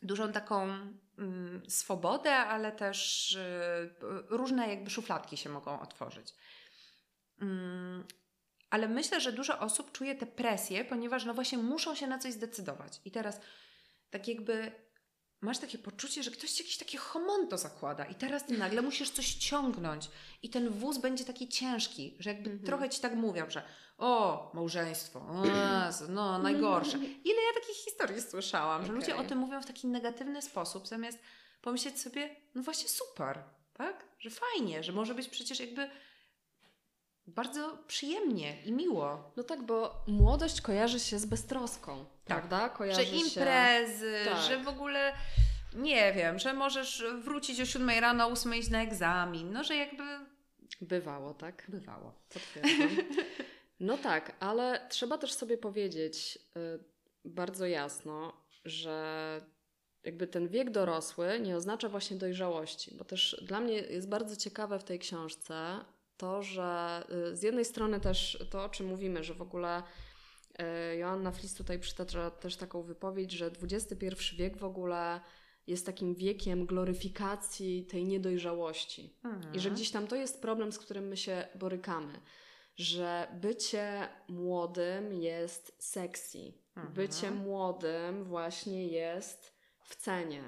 dużą 0.03 0.33
taką 0.33 0.69
swobodę, 1.69 2.37
ale 2.37 2.73
też 2.73 3.33
y, 3.33 3.95
różne 4.29 4.69
jakby 4.69 4.91
szufladki 4.91 5.37
się 5.37 5.51
mogą 5.51 5.81
otworzyć. 5.81 6.35
Ym, 7.43 8.05
ale 8.71 8.89
myślę, 8.89 9.21
że 9.21 9.33
dużo 9.33 9.59
osób 9.61 9.93
czuje 9.93 10.15
tę 10.15 10.27
presję, 10.27 10.85
ponieważ 10.85 11.25
no 11.25 11.35
właśnie 11.35 11.59
muszą 11.59 11.95
się 11.95 12.07
na 12.07 12.19
coś 12.19 12.33
zdecydować. 12.33 13.01
I 13.05 13.11
teraz 13.11 13.41
tak 14.11 14.29
jakby 14.29 14.73
masz 15.41 15.59
takie 15.59 15.79
poczucie, 15.79 16.23
że 16.23 16.31
ktoś 16.31 16.51
ci 16.51 16.63
jakieś 16.63 16.79
takie 16.79 16.99
homonto 16.99 17.59
zakłada 17.59 18.05
i 18.05 18.15
teraz 18.15 18.47
ty 18.47 18.59
nagle 18.59 18.83
musisz 18.83 19.11
coś 19.11 19.35
ciągnąć 19.35 20.11
i 20.43 20.51
ten 20.51 20.69
wóz 20.69 20.99
będzie 20.99 21.25
taki 21.25 21.49
ciężki, 21.49 22.17
że 22.19 22.31
jakby 22.31 22.51
Mhm. 22.51 22.67
trochę 22.67 22.91
ci 22.91 23.01
tak 23.01 23.15
mówią, 23.15 23.51
że 23.51 23.63
o, 23.99 24.51
małżeństwo, 24.55 25.19
o, 25.19 25.43
no 26.09 26.39
najgorsze. 26.39 26.99
Ile 26.99 27.43
ja 27.43 27.61
takich 27.61 27.77
historii 27.85 28.23
słyszałam, 28.23 28.87
że 28.87 28.93
ludzie 28.93 29.17
o 29.17 29.25
tym 29.25 29.39
mówią 29.39 29.63
w 29.63 29.67
taki 29.67 29.87
negatywny 29.87 30.43
sposób, 30.43 30.89
zamiast 30.89 31.19
pomyśleć 31.63 32.01
sobie, 32.01 32.37
no 32.55 32.63
właśnie 32.63 32.89
super, 32.89 33.43
tak? 33.73 34.05
Że 34.19 34.31
fajnie, 34.31 34.83
że 34.83 34.93
może 34.93 35.15
być 35.15 35.29
przecież 35.29 35.61
jakby 35.61 35.91
bardzo 37.27 37.79
przyjemnie 37.87 38.63
i 38.63 38.73
miło. 38.73 39.33
No 39.37 39.43
tak, 39.43 39.63
bo 39.63 40.03
młodość 40.07 40.61
kojarzy 40.61 41.01
się 41.01 41.19
z 41.19 41.27
beztroską, 41.27 42.05
prawda? 42.25 42.63
Że 42.63 42.71
Kojarzy 42.71 43.07
się... 43.07 43.17
imprezy, 43.17 44.15
Tak. 44.25 44.43
że 44.43 44.59
w 44.63 44.69
ogóle 44.69 45.13
nie 45.75 46.13
wiem, 46.13 46.39
że 46.39 46.53
możesz 46.53 47.05
wrócić 47.23 47.61
o 47.61 47.67
7 47.67 47.91
rano, 47.91 48.27
o 48.27 48.31
8 48.31 48.55
iść 48.55 48.71
na 48.71 48.83
egzamin. 48.83 49.53
No, 49.53 49.65
że 49.65 49.77
jakby 49.77 50.03
Bywało, 50.81 51.35
tak? 51.35 51.65
bywało. 51.69 52.13
Potwierdzam. 52.29 52.89
No 53.81 53.99
tak, 53.99 54.37
ale 54.41 54.87
trzeba 54.91 55.19
też 55.19 55.33
sobie 55.33 55.59
powiedzieć 55.59 56.39
y, 56.57 56.85
bardzo 57.25 57.67
jasno, 57.67 58.33
że 58.65 59.41
jakby 60.05 60.27
ten 60.27 60.49
wiek 60.49 60.71
dorosły 60.71 61.41
nie 61.41 61.57
oznacza 61.57 61.89
właśnie 61.89 62.17
dojrzałości, 62.17 62.95
bo 62.95 63.05
też 63.05 63.43
dla 63.43 63.61
mnie 63.61 63.75
jest 63.75 64.09
bardzo 64.09 64.37
ciekawe 64.37 64.79
w 64.79 64.85
tej 64.85 64.99
książce 64.99 65.85
to, 66.17 66.43
że 66.43 67.03
y, 67.33 67.37
z 67.37 67.43
jednej 67.43 67.65
strony 67.65 68.01
też 68.01 68.47
to, 68.51 68.65
o 68.65 68.69
czym 68.69 68.87
mówimy, 68.87 69.25
że 69.25 69.35
w 69.35 69.43
ogóle 69.43 69.83
y, 70.93 70.97
Joanna 70.97 71.33
Flis 71.33 71.55
tutaj 71.55 71.79
przytacza 71.79 72.31
też 72.31 72.57
taką 72.57 72.83
wypowiedź, 72.83 73.33
że 73.33 73.51
XXI 73.63 74.07
wiek 74.37 74.57
w 74.57 74.65
ogóle 74.65 75.21
jest 75.67 75.87
takim 75.87 76.15
wiekiem 76.15 76.67
gloryfikacji 76.67 77.87
tej 77.87 78.05
niedojrzałości. 78.05 79.15
Mhm. 79.25 79.55
I 79.55 79.61
że 79.61 79.71
gdzieś 79.71 79.91
tam 79.91 80.07
to 80.07 80.17
jest 80.17 80.43
problem, 80.43 80.73
z 80.73 80.79
którym 80.79 81.09
my 81.09 81.17
się 81.17 81.49
borykamy. 81.55 82.21
Że 82.77 83.29
bycie 83.41 84.09
młodym 84.29 85.13
jest 85.13 85.75
sexy. 85.79 86.53
Mhm. 86.77 86.95
Bycie 86.95 87.31
młodym 87.31 88.25
właśnie 88.25 88.87
jest 88.87 89.53
w 89.81 89.97
cenie. 89.97 90.43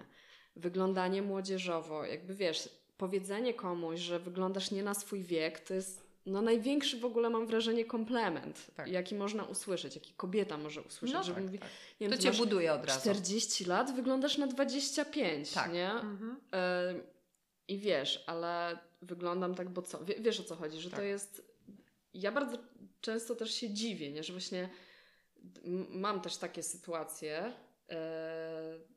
Wyglądanie 0.56 1.22
młodzieżowo, 1.22 2.04
jakby 2.04 2.34
wiesz, 2.34 2.68
powiedzenie 2.96 3.54
komuś, 3.54 4.00
że 4.00 4.18
wyglądasz 4.18 4.70
nie 4.70 4.82
na 4.82 4.94
swój 4.94 5.22
wiek, 5.22 5.60
to 5.60 5.74
jest 5.74 6.06
no 6.26 6.42
największy 6.42 6.98
w 7.00 7.04
ogóle 7.04 7.30
mam 7.30 7.46
wrażenie 7.46 7.84
komplement, 7.84 8.66
tak. 8.76 8.88
jaki 8.88 9.14
można 9.14 9.44
usłyszeć, 9.44 9.94
jaki 9.94 10.12
kobieta 10.12 10.58
może 10.58 10.82
usłyszeć, 10.82 11.14
no 11.14 11.22
żeby 11.22 11.34
tak, 11.34 11.44
mówi, 11.44 11.58
tak. 11.58 11.68
Nie 12.00 12.08
to 12.08 12.18
cię 12.18 12.32
buduje 12.32 12.72
od 12.72 12.84
razu. 12.84 13.00
40 13.00 13.64
lat, 13.64 13.94
wyglądasz 13.96 14.38
na 14.38 14.46
25, 14.46 15.52
tak. 15.52 15.72
nie? 15.72 15.90
Mhm. 15.90 16.36
Y 16.96 17.16
I 17.68 17.78
wiesz, 17.78 18.24
ale 18.26 18.78
wyglądam 19.02 19.54
tak, 19.54 19.70
bo 19.70 19.82
co? 19.82 19.98
W 19.98 20.06
wiesz 20.06 20.40
o 20.40 20.44
co 20.44 20.56
chodzi, 20.56 20.80
że 20.80 20.90
to 20.90 20.96
tak. 20.96 21.04
jest 21.04 21.45
ja 22.16 22.32
bardzo 22.32 22.58
często 23.00 23.34
też 23.34 23.54
się 23.54 23.70
dziwię, 23.70 24.12
nie? 24.12 24.22
że 24.22 24.32
właśnie 24.32 24.68
mam 25.90 26.20
też 26.20 26.36
takie 26.36 26.62
sytuacje, 26.62 27.52
y 27.90 28.96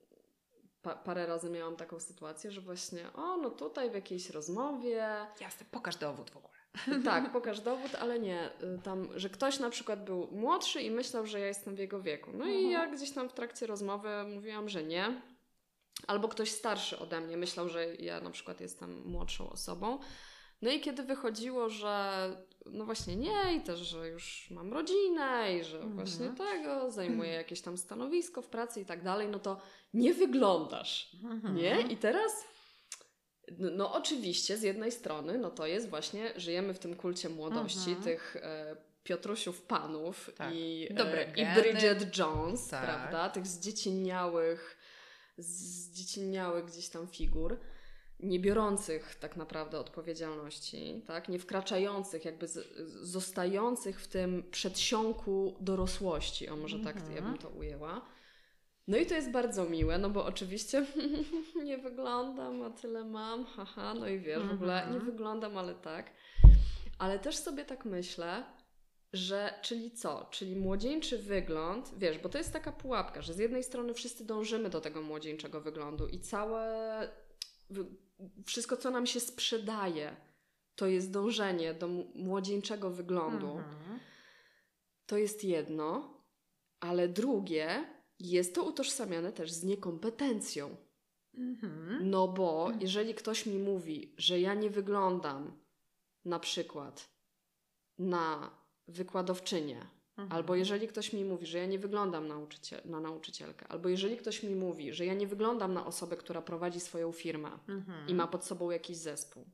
pa 0.81 0.95
parę 0.95 1.25
razy 1.25 1.49
miałam 1.49 1.75
taką 1.75 1.99
sytuację, 1.99 2.51
że 2.51 2.61
właśnie, 2.61 3.13
o, 3.13 3.37
no 3.37 3.49
tutaj 3.49 3.91
w 3.91 3.93
jakiejś 3.93 4.29
rozmowie. 4.29 5.07
Jasne, 5.41 5.65
pokaż 5.71 5.95
dowód 5.95 6.29
w 6.29 6.37
ogóle. 6.37 6.59
Tak, 7.05 7.31
pokaż 7.31 7.59
dowód, 7.59 7.95
ale 7.95 8.19
nie. 8.19 8.49
Y, 8.63 8.79
tam, 8.83 9.09
że 9.15 9.29
ktoś 9.29 9.59
na 9.59 9.69
przykład 9.69 10.05
był 10.05 10.27
młodszy 10.31 10.81
i 10.81 10.91
myślał, 10.91 11.25
że 11.25 11.39
ja 11.39 11.47
jestem 11.47 11.75
w 11.75 11.79
jego 11.79 12.01
wieku. 12.01 12.31
No 12.33 12.45
i 12.45 12.69
ja 12.69 12.87
gdzieś 12.87 13.11
tam 13.11 13.29
w 13.29 13.33
trakcie 13.33 13.67
rozmowy 13.67 14.09
mówiłam, 14.35 14.69
że 14.69 14.83
nie. 14.83 15.21
Albo 16.07 16.27
ktoś 16.27 16.51
starszy 16.51 16.99
ode 16.99 17.21
mnie 17.21 17.37
myślał, 17.37 17.69
że 17.69 17.95
ja 17.95 18.21
na 18.21 18.29
przykład 18.29 18.61
jestem 18.61 19.01
młodszą 19.05 19.49
osobą. 19.49 19.99
No 20.61 20.71
i 20.71 20.79
kiedy 20.79 21.03
wychodziło, 21.03 21.69
że 21.69 22.29
no 22.65 22.85
właśnie 22.85 23.15
nie, 23.15 23.55
i 23.57 23.61
też, 23.61 23.79
że 23.79 24.07
już 24.07 24.47
mam 24.51 24.73
rodzinę 24.73 25.57
i 25.57 25.63
że 25.63 25.77
mhm. 25.77 25.95
właśnie 25.95 26.29
tego, 26.29 26.91
zajmuję 26.91 27.31
jakieś 27.31 27.61
tam 27.61 27.77
stanowisko 27.77 28.41
w 28.41 28.47
pracy 28.47 28.81
i 28.81 28.85
tak 28.85 29.03
dalej, 29.03 29.27
no 29.27 29.39
to 29.39 29.61
nie 29.93 30.13
wyglądasz, 30.13 31.15
mhm. 31.23 31.55
nie? 31.55 31.81
I 31.81 31.97
teraz, 31.97 32.31
no, 33.57 33.69
no, 33.71 33.93
oczywiście 33.93 34.57
z 34.57 34.61
jednej 34.61 34.91
strony, 34.91 35.37
no 35.37 35.49
to 35.49 35.67
jest 35.67 35.89
właśnie, 35.89 36.33
żyjemy 36.35 36.73
w 36.73 36.79
tym 36.79 36.95
kulcie 36.95 37.29
młodości, 37.29 37.89
mhm. 37.89 38.03
tych 38.03 38.35
e, 38.35 38.75
Piotrusiów 39.03 39.61
Panów 39.61 40.31
tak. 40.35 40.53
i, 40.55 40.87
e, 40.97 41.33
i 41.35 41.61
Bridget 41.61 42.17
Jones, 42.17 42.67
tak. 42.67 42.83
prawda? 42.83 43.29
Tych 43.29 43.47
zdzieciniałych, 43.47 44.77
zdzieciniałych 45.37 46.65
gdzieś 46.65 46.89
tam 46.89 47.07
figur 47.07 47.59
nie 48.19 48.39
biorących 48.39 49.15
tak 49.15 49.37
naprawdę 49.37 49.79
odpowiedzialności, 49.79 51.03
tak? 51.07 51.29
nie 51.29 51.39
wkraczających, 51.39 52.25
jakby 52.25 52.47
z, 52.47 52.67
zostających 53.01 54.01
w 54.01 54.07
tym 54.07 54.43
przedsionku 54.51 55.55
dorosłości, 55.59 56.49
o 56.49 56.55
może 56.55 56.79
tak 56.79 56.95
ja 56.95 57.21
bym 57.21 57.31
mhm. 57.31 57.37
to 57.37 57.49
ujęła. 57.49 58.01
No 58.87 58.97
i 58.97 59.05
to 59.05 59.15
jest 59.15 59.31
bardzo 59.31 59.65
miłe, 59.65 59.97
no 59.97 60.09
bo 60.09 60.25
oczywiście 60.25 60.85
nie 61.65 61.77
wyglądam, 61.77 62.61
a 62.61 62.69
tyle 62.69 63.03
mam, 63.03 63.45
haha, 63.45 63.93
no 63.93 64.07
i 64.07 64.19
wiesz, 64.19 64.43
w 64.43 64.51
ogóle 64.51 64.75
nie 64.75 64.95
mhm. 64.95 65.05
wyglądam, 65.05 65.57
ale 65.57 65.75
tak. 65.75 66.11
Ale 66.97 67.19
też 67.19 67.37
sobie 67.37 67.65
tak 67.65 67.85
myślę, 67.85 68.43
że 69.13 69.53
czyli 69.61 69.91
co? 69.91 70.27
Czyli 70.31 70.55
młodzieńczy 70.55 71.17
wygląd, 71.17 71.91
wiesz, 71.97 72.17
bo 72.17 72.29
to 72.29 72.37
jest 72.37 72.53
taka 72.53 72.71
pułapka, 72.71 73.21
że 73.21 73.33
z 73.33 73.37
jednej 73.37 73.63
strony 73.63 73.93
wszyscy 73.93 74.25
dążymy 74.25 74.69
do 74.69 74.81
tego 74.81 75.01
młodzieńczego 75.01 75.61
wyglądu 75.61 76.07
i 76.07 76.19
całe 76.19 77.09
wszystko, 78.45 78.77
co 78.77 78.91
nam 78.91 79.05
się 79.05 79.19
sprzedaje, 79.19 80.15
to 80.75 80.87
jest 80.87 81.11
dążenie 81.11 81.73
do 81.73 81.87
młodzieńczego 82.15 82.89
wyglądu. 82.89 83.47
Mhm. 83.47 83.99
To 85.05 85.17
jest 85.17 85.43
jedno, 85.43 86.13
ale 86.79 87.07
drugie 87.07 87.85
jest 88.19 88.55
to 88.55 88.63
utożsamiane 88.63 89.31
też 89.31 89.51
z 89.51 89.63
niekompetencją. 89.63 90.75
Mhm. 91.33 92.09
No 92.09 92.27
bo 92.27 92.63
mhm. 92.63 92.81
jeżeli 92.81 93.13
ktoś 93.13 93.45
mi 93.45 93.59
mówi, 93.59 94.13
że 94.17 94.39
ja 94.39 94.53
nie 94.53 94.69
wyglądam 94.69 95.59
na 96.25 96.39
przykład 96.39 97.09
na 97.97 98.51
wykładowczynię, 98.87 99.87
Mhm. 100.19 100.37
Albo 100.37 100.55
jeżeli 100.55 100.87
ktoś 100.87 101.13
mi 101.13 101.25
mówi, 101.25 101.45
że 101.45 101.57
ja 101.57 101.65
nie 101.65 101.79
wyglądam 101.79 102.27
nauczyciel, 102.27 102.81
na 102.85 102.99
nauczycielkę, 102.99 103.67
albo 103.67 103.89
jeżeli 103.89 104.17
ktoś 104.17 104.43
mi 104.43 104.55
mówi, 104.55 104.93
że 104.93 105.05
ja 105.05 105.13
nie 105.13 105.27
wyglądam 105.27 105.73
na 105.73 105.85
osobę, 105.85 106.17
która 106.17 106.41
prowadzi 106.41 106.79
swoją 106.79 107.11
firmę 107.11 107.49
mhm. 107.67 108.07
i 108.07 108.15
ma 108.15 108.27
pod 108.27 108.45
sobą 108.45 108.71
jakiś 108.71 108.97
zespół, 108.97 109.45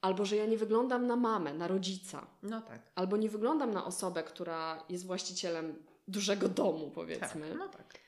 albo 0.00 0.24
że 0.24 0.36
ja 0.36 0.46
nie 0.46 0.58
wyglądam 0.58 1.06
na 1.06 1.16
mamę, 1.16 1.54
na 1.54 1.68
rodzica, 1.68 2.26
no 2.42 2.60
tak. 2.60 2.92
albo 2.94 3.16
nie 3.16 3.28
wyglądam 3.28 3.70
na 3.70 3.84
osobę, 3.84 4.22
która 4.22 4.84
jest 4.88 5.06
właścicielem 5.06 5.86
dużego 6.08 6.48
domu, 6.48 6.90
powiedzmy. 6.90 7.48
Tak, 7.48 7.58
no 7.58 7.68
tak. 7.68 7.98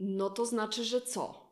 No 0.00 0.30
to 0.30 0.46
znaczy, 0.46 0.84
że 0.84 1.00
co? 1.00 1.43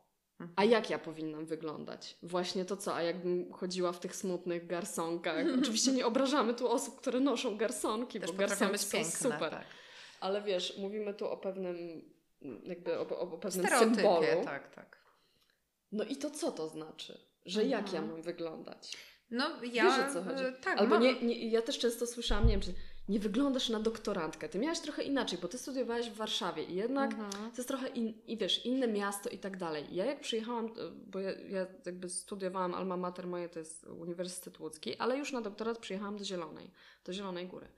A 0.56 0.64
jak 0.64 0.90
ja 0.90 0.98
powinnam 0.98 1.46
wyglądać? 1.46 2.18
Właśnie 2.22 2.64
to 2.64 2.76
co? 2.76 2.94
A 2.94 3.02
jakbym 3.02 3.52
chodziła 3.52 3.92
w 3.92 4.00
tych 4.00 4.16
smutnych 4.16 4.66
garsonkach? 4.66 5.46
Oczywiście 5.62 5.92
nie 5.92 6.06
obrażamy 6.06 6.54
tu 6.54 6.68
osób, 6.68 7.00
które 7.00 7.20
noszą 7.20 7.56
garsonki, 7.56 8.20
Też 8.20 8.32
bo 8.32 8.38
garsonki 8.38 8.78
są 8.78 8.90
piękne, 8.92 9.12
super. 9.12 9.50
Tak. 9.50 9.64
Ale 10.20 10.42
wiesz, 10.42 10.78
mówimy 10.78 11.14
tu 11.14 11.28
o 11.28 11.36
pewnym 11.36 11.76
jakby 12.64 12.98
o, 12.98 13.18
o 13.18 13.38
pewnym 13.38 13.66
symbolu. 13.66 14.26
tak, 14.44 14.74
tak. 14.74 15.02
No 15.92 16.04
i 16.04 16.16
to 16.16 16.30
co 16.30 16.52
to 16.52 16.68
znaczy? 16.68 17.18
Że 17.46 17.64
jak 17.64 17.92
ja 17.92 18.02
mam 18.02 18.22
wyglądać? 18.22 18.96
No 19.30 19.50
ja... 19.72 19.84
Wiesz 19.84 20.10
o 20.10 20.12
co 20.12 20.22
chodzi? 20.22 20.44
Tak, 20.62 20.78
Albo 20.78 20.94
mam... 20.94 21.02
nie, 21.02 21.22
nie, 21.22 21.48
ja 21.48 21.62
też 21.62 21.78
często 21.78 22.06
słyszałam, 22.06 22.46
nie 22.46 22.52
wiem, 22.52 22.60
czy 22.60 22.74
nie 23.08 23.20
wyglądasz 23.20 23.68
na 23.68 23.80
doktorantkę. 23.80 24.48
Ty 24.48 24.58
miałaś 24.58 24.80
trochę 24.80 25.02
inaczej, 25.02 25.38
bo 25.42 25.48
ty 25.48 25.58
studiowałaś 25.58 26.10
w 26.10 26.14
Warszawie 26.14 26.64
i 26.64 26.74
jednak 26.74 27.12
mhm. 27.12 27.30
to 27.32 27.56
jest 27.56 27.68
trochę 27.68 27.88
in, 27.88 28.14
i 28.26 28.36
wiesz, 28.36 28.66
inne 28.66 28.88
miasto 28.88 29.30
i 29.30 29.38
tak 29.38 29.56
dalej. 29.56 29.84
Ja 29.90 30.04
jak 30.04 30.20
przyjechałam, 30.20 30.68
bo 31.06 31.20
ja, 31.20 31.30
ja 31.30 31.66
jakby 31.86 32.08
studiowałam 32.08 32.74
alma 32.74 32.96
mater 32.96 33.26
moje 33.26 33.48
to 33.48 33.58
jest 33.58 33.84
Uniwersytet 33.84 34.60
Łódzki, 34.60 34.96
ale 34.96 35.18
już 35.18 35.32
na 35.32 35.40
doktorat 35.40 35.78
przyjechałam 35.78 36.16
do 36.16 36.24
Zielonej, 36.24 36.70
do 37.04 37.12
Zielonej 37.12 37.46
Góry. 37.46 37.68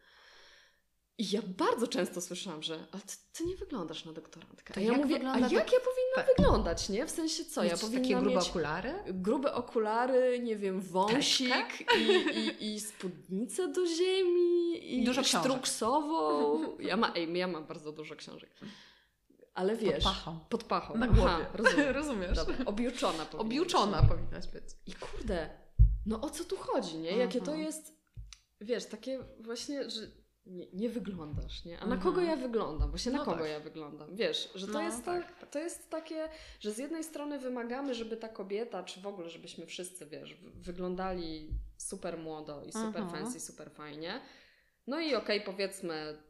I 1.19 1.31
ja 1.31 1.41
bardzo 1.59 1.87
często 1.87 2.21
słyszałam, 2.21 2.63
że 2.63 2.75
ale 2.93 3.03
ty, 3.03 3.17
ty 3.33 3.45
nie 3.45 3.57
wyglądasz 3.57 4.05
na 4.05 4.13
doktorantkę. 4.13 4.75
A 4.77 4.81
ja 4.81 4.93
mówię, 4.93 5.31
a 5.31 5.39
jak 5.39 5.53
ja 5.53 5.81
powinnam 5.81 6.15
tak. 6.15 6.27
wyglądać, 6.37 6.89
nie? 6.89 7.07
W 7.07 7.11
sensie 7.11 7.45
co? 7.45 7.65
ja 7.65 7.77
powinnam 7.77 8.03
takie 8.03 8.17
grube 8.17 8.41
okulary? 8.41 8.95
Grube 9.07 9.55
okulary, 9.55 10.41
nie 10.41 10.57
wiem, 10.57 10.81
wąsik 10.81 11.85
i, 11.99 12.13
i, 12.39 12.75
i 12.75 12.81
spódnicę 12.81 13.69
do 13.69 13.87
ziemi 13.87 14.95
i 14.95 15.05
dużo 15.05 15.25
sztruksową. 15.25 16.79
Ja, 16.79 16.97
ma, 16.97 17.13
ej, 17.15 17.39
ja 17.39 17.47
mam 17.47 17.67
bardzo 17.67 17.93
dużo 17.93 18.17
książek. 18.17 18.51
Ale 19.55 19.77
wiesz, 19.77 20.05
pod 20.05 20.13
pachą. 20.13 20.41
Pod 20.49 20.65
pachą. 20.65 20.99
Na 20.99 21.07
głowie. 21.07 21.47
rozumiem. 21.53 21.95
Rozumiesz. 22.01 22.37
Dobra, 22.37 22.57
objuczona 22.67 23.31
Objuczona 23.39 24.01
być. 24.01 24.11
powinnaś 24.11 24.47
być. 24.47 24.65
I 24.87 24.93
kurde, 24.93 25.51
no 26.07 26.21
o 26.21 26.31
co 26.31 26.45
tu 26.45 26.57
chodzi, 26.57 26.99
nie? 26.99 27.17
Jakie 27.17 27.41
to 27.41 27.53
mhm. 27.53 27.61
jest, 27.61 27.97
wiesz, 28.61 28.87
takie 28.87 29.19
właśnie, 29.41 29.91
że 29.91 30.01
nie, 30.47 30.67
nie 30.73 30.89
wyglądasz, 30.89 31.65
nie? 31.65 31.81
A 31.81 31.87
na 31.87 31.95
mhm. 31.95 32.01
kogo 32.03 32.21
ja 32.21 32.37
wyglądam? 32.37 32.91
Właśnie 32.91 33.13
na 33.13 33.19
no 33.19 33.25
kogo 33.25 33.39
tak. 33.39 33.49
ja 33.49 33.61
wyglądam? 33.61 34.17
Wiesz, 34.17 34.51
że 34.55 34.67
to, 34.67 34.73
no, 34.73 34.83
jest 34.83 35.05
tak. 35.05 35.39
to, 35.41 35.47
to 35.47 35.59
jest 35.59 35.91
takie, 35.91 36.29
że 36.61 36.73
z 36.73 36.79
jednej 36.79 37.05
strony 37.05 37.39
wymagamy, 37.39 37.95
żeby 37.95 38.17
ta 38.17 38.29
kobieta, 38.29 38.83
czy 38.83 39.01
w 39.01 39.07
ogóle, 39.07 39.31
żebyśmy 39.31 39.67
wszyscy, 39.67 40.07
wiesz, 40.07 40.35
wyglądali 40.55 41.51
super 41.77 42.19
młodo 42.19 42.65
i 42.65 42.73
super 42.73 43.03
mhm. 43.03 43.11
fancy, 43.11 43.41
super 43.41 43.71
fajnie. 43.71 44.21
No 44.87 45.01
i 45.01 45.15
okej, 45.15 45.39
okay, 45.39 45.53
powiedzmy, 45.53 46.23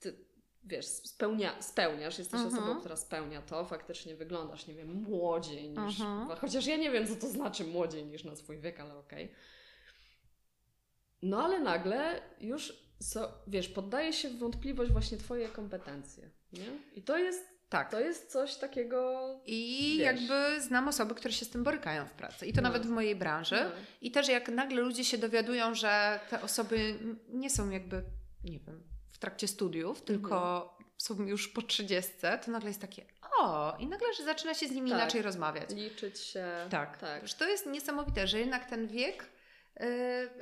ty, 0.00 0.24
wiesz, 0.64 0.86
spełnia, 0.86 1.62
spełniasz, 1.62 2.18
jesteś 2.18 2.40
mhm. 2.40 2.54
osobą, 2.54 2.80
która 2.80 2.96
spełnia 2.96 3.42
to, 3.42 3.64
faktycznie 3.64 4.16
wyglądasz, 4.16 4.66
nie 4.66 4.74
wiem, 4.74 4.92
młodziej 4.92 5.70
niż, 5.70 5.96
chociaż 6.40 6.66
ja 6.66 6.76
nie 6.76 6.90
wiem, 6.90 7.06
co 7.06 7.16
to 7.16 7.28
znaczy 7.28 7.64
młodziej 7.64 8.04
niż 8.04 8.24
na 8.24 8.36
swój 8.36 8.60
wiek, 8.60 8.80
ale 8.80 8.96
okej. 8.96 9.24
Okay. 9.24 9.36
No 11.22 11.44
ale 11.44 11.60
nagle 11.60 12.22
już 12.40 12.89
so, 13.02 13.32
wiesz, 13.46 13.68
poddaje 13.68 14.12
się 14.12 14.28
w 14.28 14.38
wątpliwość 14.38 14.92
właśnie 14.92 15.18
Twoje 15.18 15.48
kompetencje. 15.48 16.30
Nie? 16.52 16.66
I 16.94 17.02
to 17.02 17.18
jest 17.18 17.50
tak. 17.70 17.90
To 17.90 18.00
jest 18.00 18.32
coś 18.32 18.56
takiego. 18.56 19.28
I 19.46 19.94
wiesz. 19.98 20.06
jakby 20.06 20.60
znam 20.60 20.88
osoby, 20.88 21.14
które 21.14 21.34
się 21.34 21.44
z 21.44 21.50
tym 21.50 21.64
borykają 21.64 22.06
w 22.06 22.12
pracy. 22.12 22.46
I 22.46 22.52
to 22.52 22.60
no. 22.62 22.68
nawet 22.68 22.86
w 22.86 22.90
mojej 22.90 23.16
branży. 23.16 23.56
No. 23.64 23.70
I 24.00 24.10
też 24.10 24.28
jak 24.28 24.48
nagle 24.48 24.80
ludzie 24.80 25.04
się 25.04 25.18
dowiadują, 25.18 25.74
że 25.74 26.20
te 26.30 26.42
osoby 26.42 26.98
nie 27.28 27.50
są 27.50 27.70
jakby, 27.70 28.02
nie 28.44 28.58
wiem, 28.58 28.82
w 29.10 29.18
trakcie 29.18 29.48
studiów, 29.48 30.02
tylko 30.02 30.62
mhm. 30.62 30.84
są 30.98 31.22
już 31.26 31.48
po 31.48 31.62
trzydziestce, 31.62 32.38
to 32.44 32.50
nagle 32.50 32.70
jest 32.70 32.80
takie, 32.80 33.04
o, 33.38 33.76
i 33.78 33.86
nagle 33.86 34.14
że 34.14 34.24
zaczyna 34.24 34.54
się 34.54 34.68
z 34.68 34.70
nimi 34.70 34.90
Tak. 34.90 34.98
inaczej 34.98 35.22
rozmawiać. 35.22 35.70
Liczyć 35.70 36.18
się. 36.18 36.46
Tak, 36.70 36.98
tak. 36.98 37.28
Że 37.28 37.34
to 37.34 37.48
jest 37.48 37.66
niesamowite, 37.66 38.26
że 38.26 38.38
jednak 38.38 38.70
ten 38.70 38.86
wiek, 38.86 39.26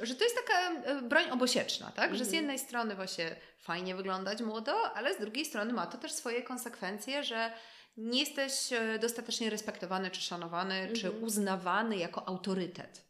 że 0.02 0.14
to 0.14 0.24
jest 0.24 0.36
taka 0.46 0.70
yy, 0.94 1.02
broń 1.02 1.30
obosieczna, 1.30 1.90
tak? 1.90 2.10
Że 2.14 2.24
z 2.24 2.28
Mhm. 2.28 2.36
jednej 2.36 2.58
strony 2.58 2.94
właśnie 2.94 3.36
fajnie 3.58 3.94
wyglądać 3.94 4.42
młodo, 4.42 4.92
ale 4.94 5.14
z 5.14 5.20
drugiej 5.20 5.44
strony 5.44 5.72
ma 5.72 5.86
to 5.86 5.98
też 5.98 6.12
swoje 6.12 6.42
konsekwencje, 6.42 7.24
że 7.24 7.52
nie 7.96 8.20
jesteś 8.20 8.70
yy, 8.70 8.98
dostatecznie 8.98 9.50
respektowany 9.50 10.10
czy 10.10 10.20
szanowany, 10.20 10.92
czy 10.92 11.06
Mhm. 11.06 11.24
uznawany 11.24 11.96
jako 11.96 12.28
autorytet. 12.28 13.04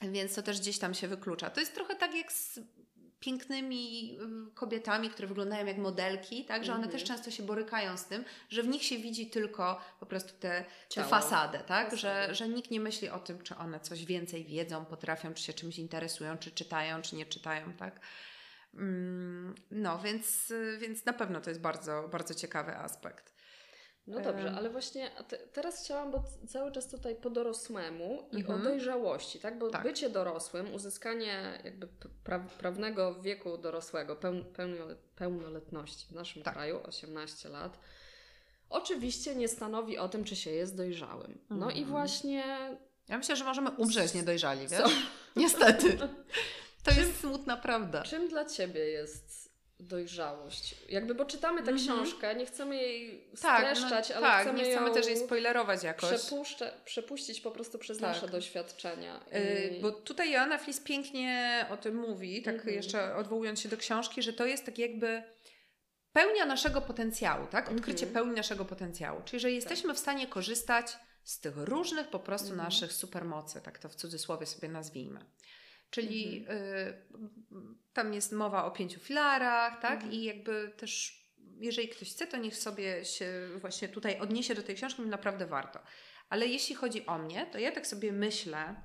Więc 0.00 0.34
to 0.34 0.42
też 0.42 0.60
gdzieś 0.60 0.78
tam 0.78 0.94
się 0.94 1.08
wyklucza. 1.08 1.50
To 1.50 1.60
jest 1.60 1.74
trochę 1.74 1.96
tak 1.96 2.14
jak 2.14 2.32
z 2.32 2.60
pięknymi 3.22 4.16
y, 4.50 4.54
kobietami, 4.54 5.10
które 5.10 5.28
wyglądają 5.28 5.66
jak 5.66 5.78
modelki, 5.78 6.44
tak? 6.44 6.64
Że 6.64 6.72
one 6.72 6.84
Mhm. 6.84 6.92
też 6.98 7.08
często 7.08 7.30
się 7.30 7.42
borykają 7.42 7.96
z 7.96 8.04
tym, 8.04 8.24
że 8.50 8.62
w 8.62 8.68
nich 8.68 8.82
się 8.84 8.98
widzi 8.98 9.26
tylko 9.30 9.80
po 10.00 10.06
prostu 10.06 10.32
tę 10.40 10.64
fasadę, 11.10 11.58
tak? 11.58 11.96
Że, 11.96 12.34
że 12.34 12.48
nikt 12.48 12.70
nie 12.70 12.80
myśli 12.80 13.08
o 13.08 13.18
tym, 13.18 13.42
czy 13.42 13.56
one 13.56 13.80
coś 13.80 14.04
więcej 14.04 14.44
wiedzą, 14.44 14.84
potrafią, 14.84 15.34
czy 15.34 15.42
się 15.42 15.52
czymś 15.52 15.78
interesują, 15.78 16.38
czy 16.38 16.50
czytają, 16.50 17.02
czy 17.02 17.16
nie 17.16 17.26
czytają, 17.26 17.72
tak? 17.72 18.00
Mm, 18.74 19.54
No, 19.70 19.98
więc, 19.98 20.52
więc 20.78 21.04
na 21.04 21.12
pewno 21.12 21.40
to 21.40 21.50
jest 21.50 21.60
bardzo, 21.60 22.08
bardzo 22.08 22.34
ciekawy 22.34 22.76
aspekt. 22.76 23.31
No 24.06 24.20
dobrze, 24.20 24.52
ale 24.56 24.70
właśnie 24.70 25.10
te, 25.28 25.38
teraz 25.38 25.84
chciałam, 25.84 26.10
bo 26.10 26.24
cały 26.48 26.72
czas 26.72 26.88
tutaj 26.88 27.14
po 27.16 27.30
dorosłemu 27.30 28.28
i 28.32 28.36
Mhm. 28.36 28.60
o 28.60 28.64
dojrzałości, 28.64 29.38
tak? 29.38 29.58
Bo 29.58 29.70
Tak. 29.70 29.82
bycie 29.82 30.10
dorosłym, 30.10 30.74
uzyskanie 30.74 31.60
jakby 31.64 31.88
pra, 32.24 32.38
prawnego 32.58 33.14
wieku 33.22 33.58
dorosłego, 33.58 34.16
pełnoletności 35.16 36.06
w 36.06 36.12
naszym 36.12 36.42
Tak. 36.42 36.54
kraju, 36.54 36.80
18 36.88 37.48
lat, 37.48 37.78
oczywiście 38.70 39.34
nie 39.34 39.48
stanowi 39.48 39.98
o 39.98 40.08
tym, 40.08 40.24
czy 40.24 40.36
się 40.36 40.50
jest 40.50 40.76
dojrzałym. 40.76 41.38
No 41.50 41.66
i 41.70 41.78
Mhm. 41.78 41.86
właśnie 41.86 42.44
Ja 43.08 43.18
myślę, 43.18 43.36
że 43.36 43.44
możemy 43.44 43.70
umrzeć 43.70 44.14
niedojrzali, 44.14 44.68
wiesz? 44.68 45.06
Niestety. 45.36 45.98
To 46.84 46.90
jest 47.00 47.20
smutna 47.20 47.56
prawda. 47.56 48.02
czym 48.02 48.28
dla 48.28 48.44
Ciebie 48.44 48.80
jest 48.80 49.41
dojrzałość? 49.86 50.74
Jakby, 50.88 51.14
bo 51.14 51.24
czytamy 51.24 51.62
tę 51.62 51.70
Mhm. 51.70 51.78
książkę, 51.78 52.34
nie 52.34 52.46
chcemy 52.46 52.76
jej 52.76 53.24
Tak, 53.42 53.76
streszczać, 53.76 54.08
no, 54.08 54.14
ale 54.16 54.26
tak, 54.26 54.42
chcemy 54.42 54.58
nie 54.58 54.70
chcemy 54.70 54.90
też 54.94 55.06
jej 55.06 55.16
spoilerować 55.16 55.82
jakoś. 55.82 56.10
przepuścić 56.84 57.40
po 57.40 57.50
prostu 57.50 57.78
przez 57.78 57.98
Tak. 57.98 58.08
nasze 58.08 58.28
doświadczenia. 58.28 59.24
Yy, 59.32 59.68
I- 59.78 59.80
Bo 59.80 59.92
tutaj 59.92 60.32
Joanna 60.32 60.58
Flis 60.58 60.80
pięknie 60.80 61.66
o 61.70 61.76
tym 61.76 61.96
mówi, 61.96 62.42
tak 62.42 62.54
Mhm. 62.54 62.74
jeszcze 62.74 63.16
odwołując 63.16 63.60
się 63.60 63.68
do 63.68 63.76
książki, 63.76 64.22
że 64.22 64.32
to 64.32 64.46
jest 64.46 64.66
tak 64.66 64.78
jakby 64.78 65.22
pełnia 66.12 66.46
naszego 66.46 66.80
potencjału, 66.80 67.46
tak? 67.46 67.70
Odkrycie 67.70 68.06
Mhm. 68.06 68.12
pełni 68.14 68.36
naszego 68.36 68.64
potencjału. 68.64 69.22
Czyli, 69.24 69.40
że 69.40 69.50
jesteśmy 69.50 69.94
w 69.94 69.98
stanie 69.98 70.26
korzystać 70.26 70.96
z 71.24 71.40
tych 71.40 71.56
różnych 71.56 72.08
po 72.08 72.18
prostu 72.18 72.48
Mhm. 72.50 72.64
naszych 72.66 72.92
supermocy, 72.92 73.60
tak 73.60 73.78
to 73.78 73.88
w 73.88 73.94
cudzysłowie 73.94 74.46
sobie 74.46 74.68
nazwijmy. 74.68 75.20
Czyli 75.90 76.38
Mhm. 76.38 76.58
y, 76.58 77.02
tam 77.92 78.14
jest 78.14 78.32
mowa 78.32 78.64
o 78.64 78.70
pięciu 78.70 79.00
filarach, 79.00 79.80
tak? 79.80 79.92
Mhm. 79.92 80.12
I 80.12 80.24
jakby 80.24 80.72
też, 80.76 81.22
jeżeli 81.60 81.88
ktoś 81.88 82.10
chce, 82.10 82.26
to 82.26 82.36
niech 82.36 82.56
sobie 82.56 83.04
się 83.04 83.48
właśnie 83.60 83.88
tutaj 83.88 84.20
odniesie 84.20 84.54
do 84.54 84.62
tej 84.62 84.76
książki, 84.76 85.02
naprawdę 85.02 85.46
warto. 85.46 85.80
Ale 86.28 86.46
jeśli 86.46 86.74
chodzi 86.74 87.06
o 87.06 87.18
mnie, 87.18 87.46
to 87.46 87.58
ja 87.58 87.72
tak 87.72 87.86
sobie 87.86 88.12
myślę, 88.12 88.82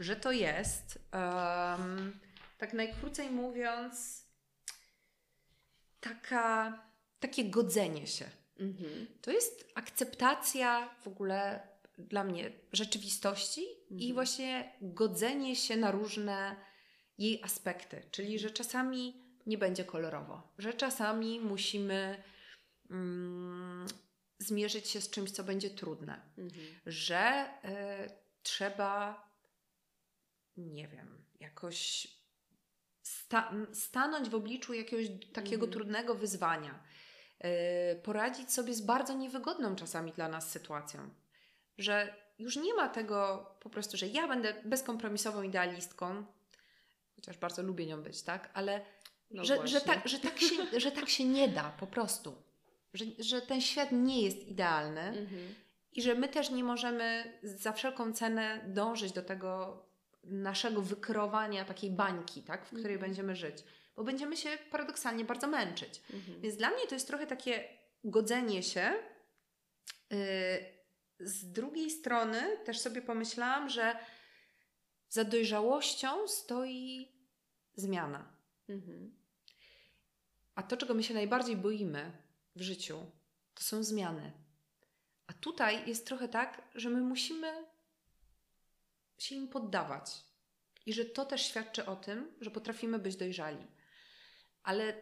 że 0.00 0.16
to 0.16 0.32
jest, 0.32 0.98
em, 1.12 2.20
tak 2.58 2.72
najkrócej 2.72 3.30
mówiąc, 3.30 4.24
taka, 6.00 6.82
takie 7.20 7.44
godzenie 7.44 8.06
się. 8.06 8.24
Mhm. 8.60 9.06
To 9.22 9.30
jest 9.30 9.68
akceptacja 9.74 10.94
w 11.02 11.08
ogóle 11.08 11.68
dla 11.98 12.24
mnie 12.24 12.52
rzeczywistości 12.72 13.62
i 13.90 13.94
Mhm. 13.94 14.14
właśnie 14.14 14.72
godzenie 14.82 15.56
się 15.56 15.76
na 15.76 15.90
różne 15.90 16.56
jej 17.18 17.42
aspekty. 17.42 18.02
Czyli, 18.10 18.38
że 18.38 18.50
czasami 18.50 19.22
nie 19.46 19.58
będzie 19.58 19.84
kolorowo, 19.84 20.42
że 20.58 20.72
czasami 20.74 21.40
musimy 21.40 22.22
mm, 22.90 23.86
zmierzyć 24.38 24.88
się 24.88 25.00
z 25.00 25.10
czymś, 25.10 25.30
co 25.30 25.44
będzie 25.44 25.70
trudne, 25.70 26.20
Mhm. 26.38 26.66
że 26.86 27.46
y, 27.64 28.10
trzeba, 28.42 29.22
nie 30.56 30.88
wiem, 30.88 31.24
jakoś 31.40 32.08
sta- 33.02 33.52
stanąć 33.72 34.28
w 34.28 34.34
obliczu 34.34 34.74
jakiegoś 34.74 35.06
takiego 35.32 35.64
Mhm. 35.66 35.72
trudnego 35.72 36.14
wyzwania, 36.14 36.82
y, 37.94 38.00
poradzić 38.02 38.52
sobie 38.52 38.74
z 38.74 38.80
bardzo 38.80 39.14
niewygodną 39.14 39.76
czasami 39.76 40.12
dla 40.12 40.28
nas 40.28 40.50
sytuacją, 40.50 41.10
że 41.78 42.14
już 42.38 42.56
nie 42.56 42.74
ma 42.74 42.88
tego 42.88 43.46
po 43.60 43.70
prostu, 43.70 43.96
że 43.96 44.06
ja 44.06 44.28
będę 44.28 44.54
bezkompromisową 44.64 45.42
idealistką, 45.42 46.24
chociaż 47.18 47.36
bardzo 47.38 47.62
lubię 47.62 47.86
nią 47.86 48.02
być, 48.02 48.22
tak? 48.22 48.50
Ale 48.54 48.80
No 49.30 49.44
że, 49.44 49.66
że, 49.66 49.80
tak, 49.80 50.08
że, 50.08 50.18
tak 50.18 50.40
się, 50.40 50.54
że 50.84 50.92
tak 50.92 51.08
się 51.08 51.24
nie 51.24 51.48
da 51.48 51.70
po 51.80 51.86
prostu. 51.86 52.42
Że, 52.94 53.04
że 53.18 53.40
ten 53.42 53.60
świat 53.60 53.92
nie 53.92 54.22
jest 54.22 54.48
idealny 54.48 55.00
Mhm. 55.00 55.54
i 55.92 56.02
że 56.02 56.14
my 56.14 56.28
też 56.28 56.50
nie 56.50 56.64
możemy 56.64 57.38
za 57.42 57.72
wszelką 57.72 58.12
cenę 58.12 58.64
dążyć 58.66 59.12
do 59.12 59.22
tego 59.22 59.82
naszego 60.24 60.82
wykreowania 60.82 61.64
takiej 61.64 61.90
bańki, 61.90 62.42
tak, 62.42 62.64
w 62.64 62.68
której 62.68 62.92
Mhm. 62.94 63.00
będziemy 63.00 63.36
żyć, 63.36 63.64
bo 63.96 64.04
będziemy 64.04 64.36
się 64.36 64.48
paradoksalnie 64.70 65.24
bardzo 65.24 65.46
męczyć. 65.46 66.02
Mhm. 66.14 66.40
Więc 66.40 66.56
dla 66.56 66.70
mnie 66.70 66.86
to 66.88 66.94
jest 66.94 67.06
trochę 67.06 67.26
takie 67.26 67.64
godzenie 68.04 68.62
się. 68.62 68.92
Yy, 70.10 70.16
Z 71.20 71.52
drugiej 71.52 71.90
strony 71.90 72.56
też 72.64 72.78
sobie 72.78 73.02
pomyślałam, 73.02 73.68
że 73.68 73.96
za 75.08 75.24
dojrzałością 75.24 76.28
stoi 76.28 77.12
zmiana. 77.74 78.32
Mhm. 78.68 79.16
A 80.54 80.62
to, 80.62 80.76
czego 80.76 80.94
my 80.94 81.02
się 81.02 81.14
najbardziej 81.14 81.56
boimy 81.56 82.12
w 82.56 82.62
życiu, 82.62 83.10
to 83.54 83.62
są 83.62 83.84
zmiany. 83.84 84.32
A 85.26 85.32
tutaj 85.32 85.88
jest 85.88 86.06
trochę 86.06 86.28
tak, 86.28 86.62
że 86.74 86.90
my 86.90 87.00
musimy 87.00 87.66
się 89.18 89.34
im 89.34 89.48
poddawać. 89.48 90.24
I 90.86 90.92
że 90.92 91.04
to 91.04 91.24
też 91.24 91.42
świadczy 91.42 91.86
o 91.86 91.96
tym, 91.96 92.34
że 92.40 92.50
potrafimy 92.50 92.98
być 92.98 93.16
dojrzali. 93.16 93.66
Ale 94.62 94.94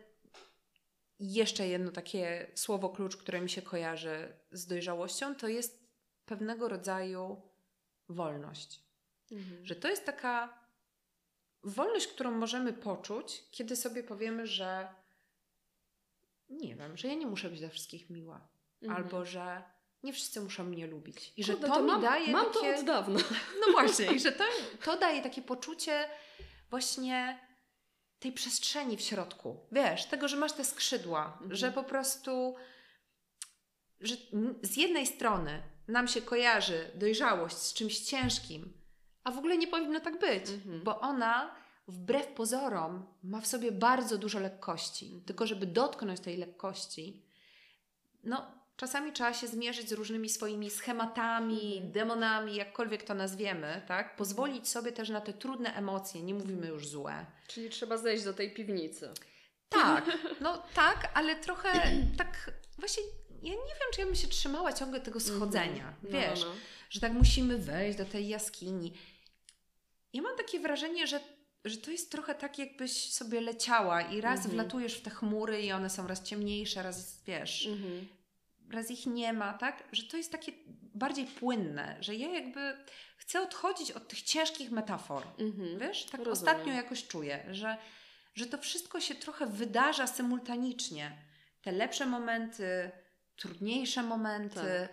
jeszcze 1.21 1.69
jedno 1.69 1.91
takie 1.93 2.51
słowo 2.55 2.89
klucz, 2.89 3.17
które 3.17 3.41
mi 3.41 3.51
się 3.51 3.63
kojarzy 3.63 4.33
z 4.53 4.67
dojrzałością, 4.67 5.35
to 5.35 5.49
jest 5.49 5.87
pewnego 6.27 6.69
rodzaju 6.69 7.43
wolność. 8.09 8.86
Mhm. 9.33 9.67
Że 9.67 9.77
to 9.77 9.89
jest 9.89 10.05
taka 10.05 10.67
wolność, 11.63 12.07
którą 12.07 12.31
możemy 12.31 12.73
poczuć, 12.73 13.45
kiedy 13.51 13.77
sobie 13.77 14.03
powiemy, 14.03 14.47
że 14.47 14.89
nie 16.49 16.77
wiem, 16.77 16.97
że 16.97 17.09
ja 17.09 17.15
nie 17.15 17.27
muszę 17.27 17.51
być 17.51 17.61
dla 17.61 17.69
wszystkich 17.69 18.11
miła. 18.11 18.49
Mhm. 18.83 19.03
Albo 19.03 19.25
że 19.25 19.63
nie 20.03 20.13
wszyscy 20.13 20.41
muszą 20.41 20.65
mnie 20.65 20.87
lubić. 20.87 21.33
I 21.37 21.45
że 21.45 21.53
Kurde, 21.53 21.69
to, 21.69 21.81
mi 21.81 21.87
mam, 21.87 22.03
daje 22.03 22.33
mam 22.33 22.47
takie... 22.53 22.75
to 22.75 22.81
od 22.81 22.87
dawna. 22.87 23.21
No 23.67 23.73
właśnie, 23.73 24.07
i 24.07 24.21
że 24.21 24.33
to, 24.33 24.45
to 24.85 24.99
daje 24.99 25.23
takie 25.23 25.43
poczucie 25.43 26.09
właśnie 26.71 27.47
tej 28.19 28.33
przestrzeni 28.33 28.97
w 28.97 29.01
środku. 29.01 29.67
Wiesz, 29.73 30.07
tego, 30.07 30.29
że 30.29 30.37
masz 30.37 30.53
te 30.53 30.65
skrzydła, 30.65 31.33
Mhm. 31.33 31.55
że 31.57 31.73
po 31.73 31.85
prostu 31.85 32.57
że 34.01 34.17
z 34.63 34.77
jednej 34.77 35.07
strony 35.07 35.63
nam 35.89 36.09
się 36.09 36.23
kojarzy 36.23 36.91
dojrzałość 36.95 37.57
z 37.57 37.75
czymś 37.75 38.01
ciężkim, 38.01 38.73
a 39.27 39.31
w 39.31 39.39
ogóle 39.39 39.59
nie 39.59 39.67
powinno 39.67 40.01
tak 40.01 40.19
być, 40.21 40.51
Mhm. 40.51 40.83
bo 40.85 41.01
ona 41.01 41.55
wbrew 41.89 42.27
pozorom 42.27 43.07
ma 43.23 43.41
w 43.41 43.47
sobie 43.47 43.73
bardzo 43.73 44.19
dużo 44.19 44.39
lekkości. 44.41 45.05
Mhm. 45.07 45.25
Tylko 45.25 45.47
żeby 45.47 45.67
dotknąć 45.67 46.21
tej 46.21 46.37
lekkości, 46.37 47.23
no 48.25 48.47
czasami 48.77 49.13
trzeba 49.13 49.35
się 49.35 49.47
zmierzyć 49.47 49.89
z 49.89 49.93
różnymi 49.93 50.29
swoimi 50.31 50.71
schematami, 50.71 51.75
Mhm. 51.75 51.93
demonami, 51.93 52.55
jakkolwiek 52.55 53.03
to 53.03 53.15
nazwiemy, 53.15 53.83
tak? 53.89 54.17
Pozwolić 54.17 54.69
sobie 54.69 54.93
też 54.93 55.09
na 55.09 55.21
te 55.21 55.33
trudne 55.33 55.75
emocje, 55.75 56.23
nie 56.23 56.35
mówimy 56.35 56.67
już 56.67 56.89
złe. 56.89 57.27
Czyli 57.49 57.71
trzeba 57.71 57.97
zejść 57.97 58.25
do 58.25 58.33
tej 58.35 58.55
piwnicy. 58.55 59.11
Tak, 59.69 60.05
no 60.41 60.63
tak, 60.75 61.11
ale 61.15 61.37
trochę 61.37 61.73
tak 62.19 62.51
właśnie 62.79 63.03
ja 63.43 63.51
nie 63.53 63.57
wiem, 63.81 63.89
czy 63.95 64.01
ja 64.01 64.07
bym 64.07 64.15
się 64.15 64.29
trzymała 64.29 64.73
ciągle 64.73 65.01
tego 65.01 65.21
schodzenia. 65.21 65.89
Mhm. 65.89 65.97
No, 66.03 66.11
Wiesz, 66.11 66.41
no, 66.41 66.47
no. 66.49 66.55
że 66.91 67.01
tak 67.01 67.13
musimy 67.13 67.59
wejść 67.59 67.99
do 67.99 68.05
tej 68.05 68.29
jaskini. 68.29 68.93
Ja 70.17 70.23
mam 70.23 70.37
takie 70.37 70.61
wrażenie, 70.61 71.07
że, 71.07 71.21
że 71.65 71.77
to 71.77 71.91
jest 71.91 72.13
trochę 72.13 72.35
tak, 72.35 72.59
jakbyś 72.59 73.13
sobie 73.13 73.41
leciała 73.41 74.03
i 74.03 74.21
raz 74.21 74.37
Mhm. 74.39 74.55
wlatujesz 74.55 74.95
w 74.95 75.03
te 75.03 75.11
chmury 75.11 75.63
i 75.63 75.73
one 75.73 75.91
są 75.91 76.07
raz 76.07 76.23
ciemniejsze, 76.23 76.83
raz 76.83 77.23
wiesz, 77.27 77.67
Mhm. 77.67 78.09
raz 78.71 78.91
ich 78.91 79.07
nie 79.07 79.33
ma, 79.33 79.53
tak? 79.53 79.85
Że 79.93 80.03
to 80.03 80.17
jest 80.17 80.33
takie 80.33 80.53
bardziej 80.95 81.25
płynne, 81.27 81.97
że 82.01 82.15
ja 82.15 82.29
jakby 82.29 82.77
chcę 83.17 83.43
odchodzić 83.43 83.91
od 83.93 84.09
tych 84.09 84.23
ciężkich 84.23 84.71
metafor. 84.71 85.23
Mhm. 85.39 85.79
Wiesz, 85.79 86.05
tak 86.05 86.21
Rozumiem. 86.21 86.33
ostatnio 86.33 86.73
jakoś 86.73 87.07
czuję, 87.07 87.45
że, 87.51 87.77
że 88.35 88.47
to 88.47 88.59
wszystko 88.59 89.01
się 89.01 89.15
trochę 89.15 89.47
wydarza 89.47 90.07
symultanicznie. 90.07 91.13
Te 91.63 91.73
lepsze 91.73 92.07
momenty, 92.07 92.91
trudniejsze 93.37 94.03
momenty. 94.03 94.55
Tak. 94.55 94.89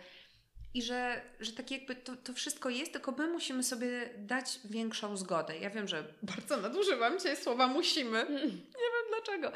I 0.73 0.81
że, 0.81 1.21
że 1.39 1.51
tak 1.51 1.71
jakby 1.71 1.95
to, 1.95 2.15
to 2.15 2.33
wszystko 2.33 2.69
jest, 2.69 2.93
tylko 2.93 3.11
my 3.11 3.27
musimy 3.27 3.63
sobie 3.63 4.09
dać 4.17 4.59
większą 4.65 5.17
zgodę. 5.17 5.57
Ja 5.57 5.69
wiem, 5.69 5.87
że 5.87 6.13
bardzo 6.35 6.57
nadużywam 6.57 7.19
dzisiaj 7.19 7.37
słowa 7.37 7.67
musimy. 7.67 8.25
Nie 8.29 8.89
wiem 8.93 9.05
dlaczego. 9.09 9.51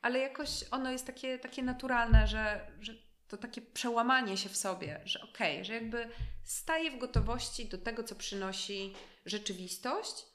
Ale 0.00 0.18
jakoś 0.18 0.64
ono 0.70 0.90
jest 0.90 1.06
takie, 1.06 1.38
takie 1.38 1.62
naturalne, 1.62 2.26
że, 2.26 2.70
że 2.80 2.94
to 3.28 3.36
takie 3.36 3.60
przełamanie 3.60 4.36
się 4.36 4.48
w 4.48 4.56
sobie, 4.56 5.00
że 5.04 5.20
okej, 5.20 5.52
okay, 5.54 5.64
że 5.64 5.74
jakby 5.74 6.08
staję 6.44 6.90
w 6.90 6.98
gotowości 6.98 7.68
do 7.68 7.78
tego, 7.78 8.04
co 8.04 8.14
przynosi 8.14 8.94
rzeczywistość 9.26 10.26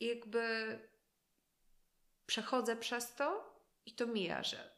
i 0.00 0.06
jakby 0.06 0.78
przechodzę 2.26 2.76
przez 2.76 3.14
to 3.14 3.56
i 3.86 3.92
to 3.92 4.06
mija, 4.06 4.42
że 4.42 4.76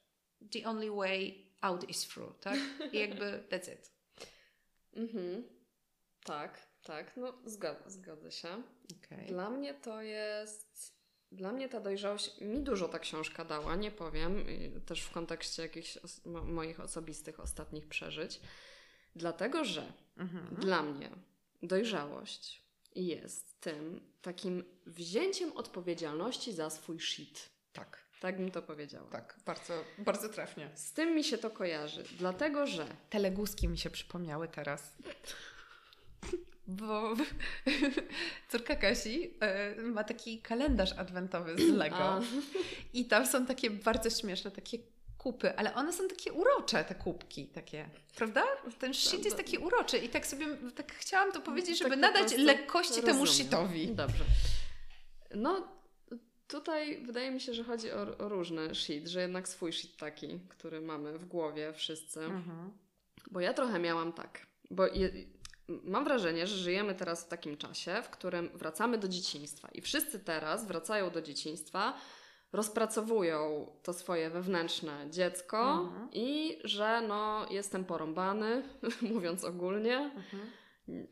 the 0.52 0.68
only 0.68 0.90
way 0.90 1.46
out 1.60 1.88
is 1.88 2.08
through, 2.08 2.40
tak? 2.40 2.58
I 2.92 2.98
jakby 2.98 3.44
that's 3.50 3.72
it. 3.72 3.97
Mhm. 4.98 5.48
Tak, 6.24 6.68
tak. 6.82 7.16
No 7.16 7.32
zgodzę, 7.44 7.90
zgodzę 7.90 8.32
się. 8.32 8.62
Okay. 9.04 9.26
Dla 9.26 9.50
mnie 9.50 9.74
to 9.74 10.02
jest... 10.02 10.98
Dla 11.32 11.52
mnie 11.52 11.68
ta 11.68 11.80
dojrzałość, 11.80 12.40
mi 12.40 12.60
dużo 12.60 12.88
ta 12.88 12.98
książka 12.98 13.44
dała, 13.44 13.76
nie 13.76 13.90
powiem, 13.90 14.44
też 14.86 15.02
w 15.02 15.10
kontekście 15.10 15.62
jakichś 15.62 15.98
moich 16.24 16.80
osobistych 16.80 17.40
ostatnich 17.40 17.88
przeżyć. 17.88 18.40
Dlatego, 19.16 19.64
że 19.64 19.92
mhm. 20.16 20.54
dla 20.54 20.82
mnie 20.82 21.10
dojrzałość 21.62 22.62
jest 22.94 23.60
tym 23.60 24.00
takim 24.22 24.64
wzięciem 24.86 25.52
odpowiedzialności 25.52 26.52
za 26.52 26.70
swój 26.70 27.00
shit. 27.00 27.50
Tak. 27.72 28.07
Tak 28.20 28.36
bym 28.36 28.50
to 28.50 28.62
powiedziała. 28.62 29.10
Tak, 29.10 29.36
bardzo, 29.46 29.84
bardzo 29.98 30.28
trafnie. 30.28 30.70
Z 30.74 30.92
tym 30.92 31.14
mi 31.14 31.24
się 31.24 31.38
to 31.38 31.50
kojarzy, 31.50 32.04
dlatego 32.18 32.66
że... 32.66 32.86
Teleguski 33.10 33.68
mi 33.68 33.78
się 33.78 33.90
przypomniały 33.90 34.48
teraz. 34.48 34.96
Bo 36.66 37.14
córka 38.50 38.76
Kasi 38.76 39.34
y, 39.78 39.82
ma 39.82 40.04
taki 40.04 40.38
kalendarz 40.38 40.92
adwentowy 40.92 41.56
z 41.56 41.68
Lego. 41.74 41.96
A. 41.96 42.20
I 42.92 43.04
tam 43.04 43.26
są 43.26 43.46
takie 43.46 43.70
bardzo 43.70 44.10
śmieszne, 44.10 44.50
takie 44.50 44.78
kupy, 45.18 45.56
ale 45.56 45.74
one 45.74 45.92
są 45.92 46.08
takie 46.08 46.32
urocze, 46.32 46.84
te 46.84 46.94
kubki 46.94 47.46
takie, 47.46 47.88
prawda? 48.16 48.44
Ten 48.78 48.94
shit 48.94 49.24
jest 49.24 49.36
taki 49.36 49.58
uroczy 49.58 49.98
i 49.98 50.08
tak 50.08 50.26
sobie, 50.26 50.46
tak 50.76 50.92
chciałam 50.92 51.32
to 51.32 51.40
powiedzieć, 51.40 51.78
żeby 51.78 51.90
tak 51.90 51.98
nadać 51.98 52.36
lekkości 52.36 52.94
rozumiem. 52.94 53.14
temu 53.14 53.26
shitowi. 53.26 53.88
Dobrze. 53.88 54.24
No, 55.34 55.77
tutaj 56.48 57.06
wydaje 57.06 57.30
mi 57.30 57.40
się, 57.40 57.54
że 57.54 57.64
chodzi 57.64 57.92
o, 57.92 58.18
o, 58.18 58.28
różne 58.28 58.74
shit, 58.74 59.08
że 59.08 59.20
jednak 59.20 59.48
swój 59.48 59.72
shit 59.72 59.96
taki, 59.96 60.40
który 60.48 60.80
mamy 60.80 61.18
w 61.18 61.24
głowie 61.24 61.72
wszyscy. 61.72 62.20
Mhm. 62.20 62.72
Bo 63.30 63.40
ja 63.40 63.54
trochę 63.54 63.78
miałam 63.78 64.12
tak, 64.12 64.46
bo 64.70 64.86
je, 64.86 65.10
mam 65.68 66.04
wrażenie, 66.04 66.46
że 66.46 66.56
żyjemy 66.56 66.94
teraz 66.94 67.24
w 67.24 67.28
takim 67.28 67.56
czasie, 67.56 68.02
w 68.02 68.10
którym 68.10 68.50
wracamy 68.54 68.98
do 68.98 69.08
dzieciństwa 69.08 69.68
i 69.74 69.80
wszyscy 69.80 70.20
teraz 70.20 70.66
wracają 70.66 71.10
do 71.10 71.22
dzieciństwa, 71.22 71.94
rozpracowują 72.52 73.66
to 73.82 73.92
swoje 73.92 74.30
wewnętrzne 74.30 75.06
dziecko 75.10 75.72
mhm. 75.72 76.08
i 76.12 76.58
że 76.64 77.02
no 77.08 77.46
jestem 77.50 77.84
porąbany, 77.84 78.62
mówiąc 79.12 79.44
ogólnie, 79.44 79.98
mhm. 79.98 80.52
Y, 80.88 81.06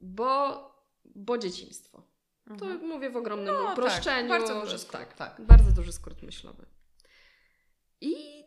bo, 0.00 0.60
bo 1.04 1.38
dzieciństwo. 1.38 2.02
Mhm. 2.46 2.80
To 2.80 2.86
mówię 2.86 3.10
w 3.10 3.16
ogromnym 3.16 3.54
no, 3.54 3.62
tak, 3.62 3.72
uproszczeniu. 3.72 4.28
Tak, 4.28 4.40
bardzo 4.40 4.60
duży 4.60 4.78
skrót. 4.78 4.92
Tak, 4.92 5.14
tak, 5.14 5.40
bardzo 5.40 5.70
duży 5.70 5.92
skrót 5.92 6.22
myślowy. 6.22 6.66
I 8.00 8.44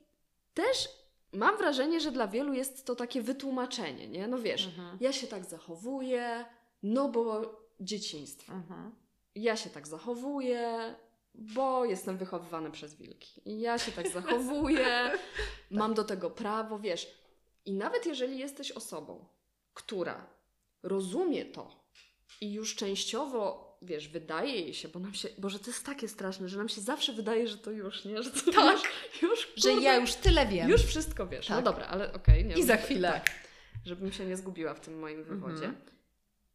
też 0.54 0.90
mam 1.34 1.58
wrażenie, 1.58 2.00
że 2.00 2.12
dla 2.12 2.28
wielu 2.28 2.54
jest 2.54 2.86
to 2.86 2.96
takie 2.96 3.22
wytłumaczenie, 3.22 4.08
nie? 4.08 4.28
No 4.28 4.38
wiesz, 4.38 4.66
mhm. 4.66 4.98
ja 5.02 5.14
się 5.14 5.28
tak 5.28 5.46
zachowuję, 5.46 6.46
no 6.84 7.10
bo 7.10 7.56
dzieciństwo. 7.80 8.54
Mhm. 8.54 8.96
Ja 9.36 9.58
się 9.58 9.70
tak 9.70 9.88
zachowuję, 9.88 10.96
bo 11.36 11.86
jestem 11.86 12.18
wychowywany 12.18 12.72
przez 12.72 12.96
wilki. 12.96 13.42
I 13.46 13.60
ja 13.60 13.78
się 13.78 13.92
tak 13.92 14.08
zachowuję, 14.10 15.12
mam 15.72 15.94
do 15.94 16.04
tego 16.04 16.30
prawo, 16.30 16.80
wiesz. 16.80 17.20
I 17.66 17.74
nawet 17.74 18.06
jeżeli 18.06 18.38
jesteś 18.38 18.72
osobą, 18.72 19.26
która 19.74 20.28
rozumie 20.84 21.46
to 21.46 21.86
i 22.42 22.54
już 22.54 22.76
częściowo, 22.76 23.69
wiesz, 23.82 24.08
wydaje 24.08 24.52
jej 24.52 24.74
się, 24.74 24.88
bo 24.88 25.00
nam 25.00 25.14
się, 25.14 25.30
Boże, 25.38 25.60
to 25.60 25.68
jest 25.68 25.86
takie 25.86 26.08
straszne, 26.08 26.50
że 26.50 26.58
nam 26.58 26.70
się 26.70 26.82
zawsze 26.82 27.14
wydaje, 27.14 27.48
że 27.48 27.58
to 27.58 27.72
już, 27.72 28.06
nie? 28.06 28.24
Że 28.24 28.32
to 28.32 28.52
tak, 28.52 28.80
już, 29.22 29.32
już 29.32 29.46
kurde, 29.46 29.62
że 29.62 29.82
ja 29.82 29.96
już 29.96 30.14
tyle 30.14 30.48
wiem. 30.48 30.70
Już 30.70 30.82
wszystko 30.82 31.28
wiesz. 31.28 31.50
No 31.50 31.56
tak. 31.56 31.66
No 31.66 31.72
dobra, 31.72 31.88
ale 31.88 32.14
okej. 32.14 32.46
Okay, 32.46 32.60
I 32.60 32.64
za 32.64 32.78
chwilę. 32.78 33.12
Tak, 33.12 33.32
żebym 33.86 34.12
się 34.12 34.26
nie 34.26 34.38
zgubiła 34.38 34.74
w 34.74 34.80
tym 34.80 35.00
moim 35.00 35.24
wywodzie. 35.24 35.66
Mhm. 35.66 35.76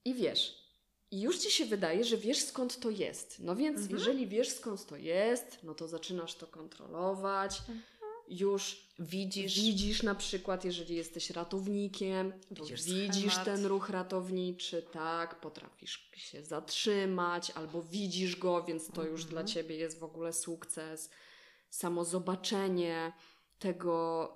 I 0.04 0.14
wiesz, 0.14 0.64
i 1.10 1.20
już 1.20 1.38
ci 1.38 1.50
się 1.50 1.64
wydaje, 1.64 2.04
że 2.04 2.16
wiesz 2.16 2.38
skąd 2.38 2.80
to 2.80 2.90
jest. 2.90 3.40
No 3.40 3.56
więc 3.56 3.80
mhm. 3.80 3.98
jeżeli 3.98 4.26
wiesz 4.26 4.48
skąd 4.48 4.86
to 4.86 4.96
jest, 4.96 5.58
no 5.62 5.74
to 5.74 5.88
zaczynasz 5.88 6.34
to 6.34 6.46
kontrolować. 6.46 7.58
Mhm. 7.58 7.82
Już 8.28 8.88
widzisz. 8.98 9.60
widzisz 9.60 10.02
na 10.02 10.14
przykład, 10.14 10.64
jeżeli 10.64 10.96
jesteś 10.96 11.30
ratownikiem, 11.30 12.32
widzisz, 12.50 12.84
widzisz 12.84 13.38
ten 13.44 13.66
ruch 13.66 13.90
ratowniczy, 13.90 14.82
tak, 14.82 15.40
potrafisz 15.40 16.10
się 16.14 16.44
zatrzymać, 16.44 17.50
albo 17.50 17.82
widzisz 17.82 18.36
go, 18.36 18.64
więc 18.64 18.90
to 18.90 19.04
już 19.04 19.24
dla 19.24 19.40
mhm. 19.40 19.46
ciebie 19.46 19.76
jest 19.76 19.98
w 19.98 20.04
ogóle 20.04 20.32
sukces. 20.32 21.10
Samo 21.70 22.04
zobaczenie 22.04 23.12
tego, 23.58 24.28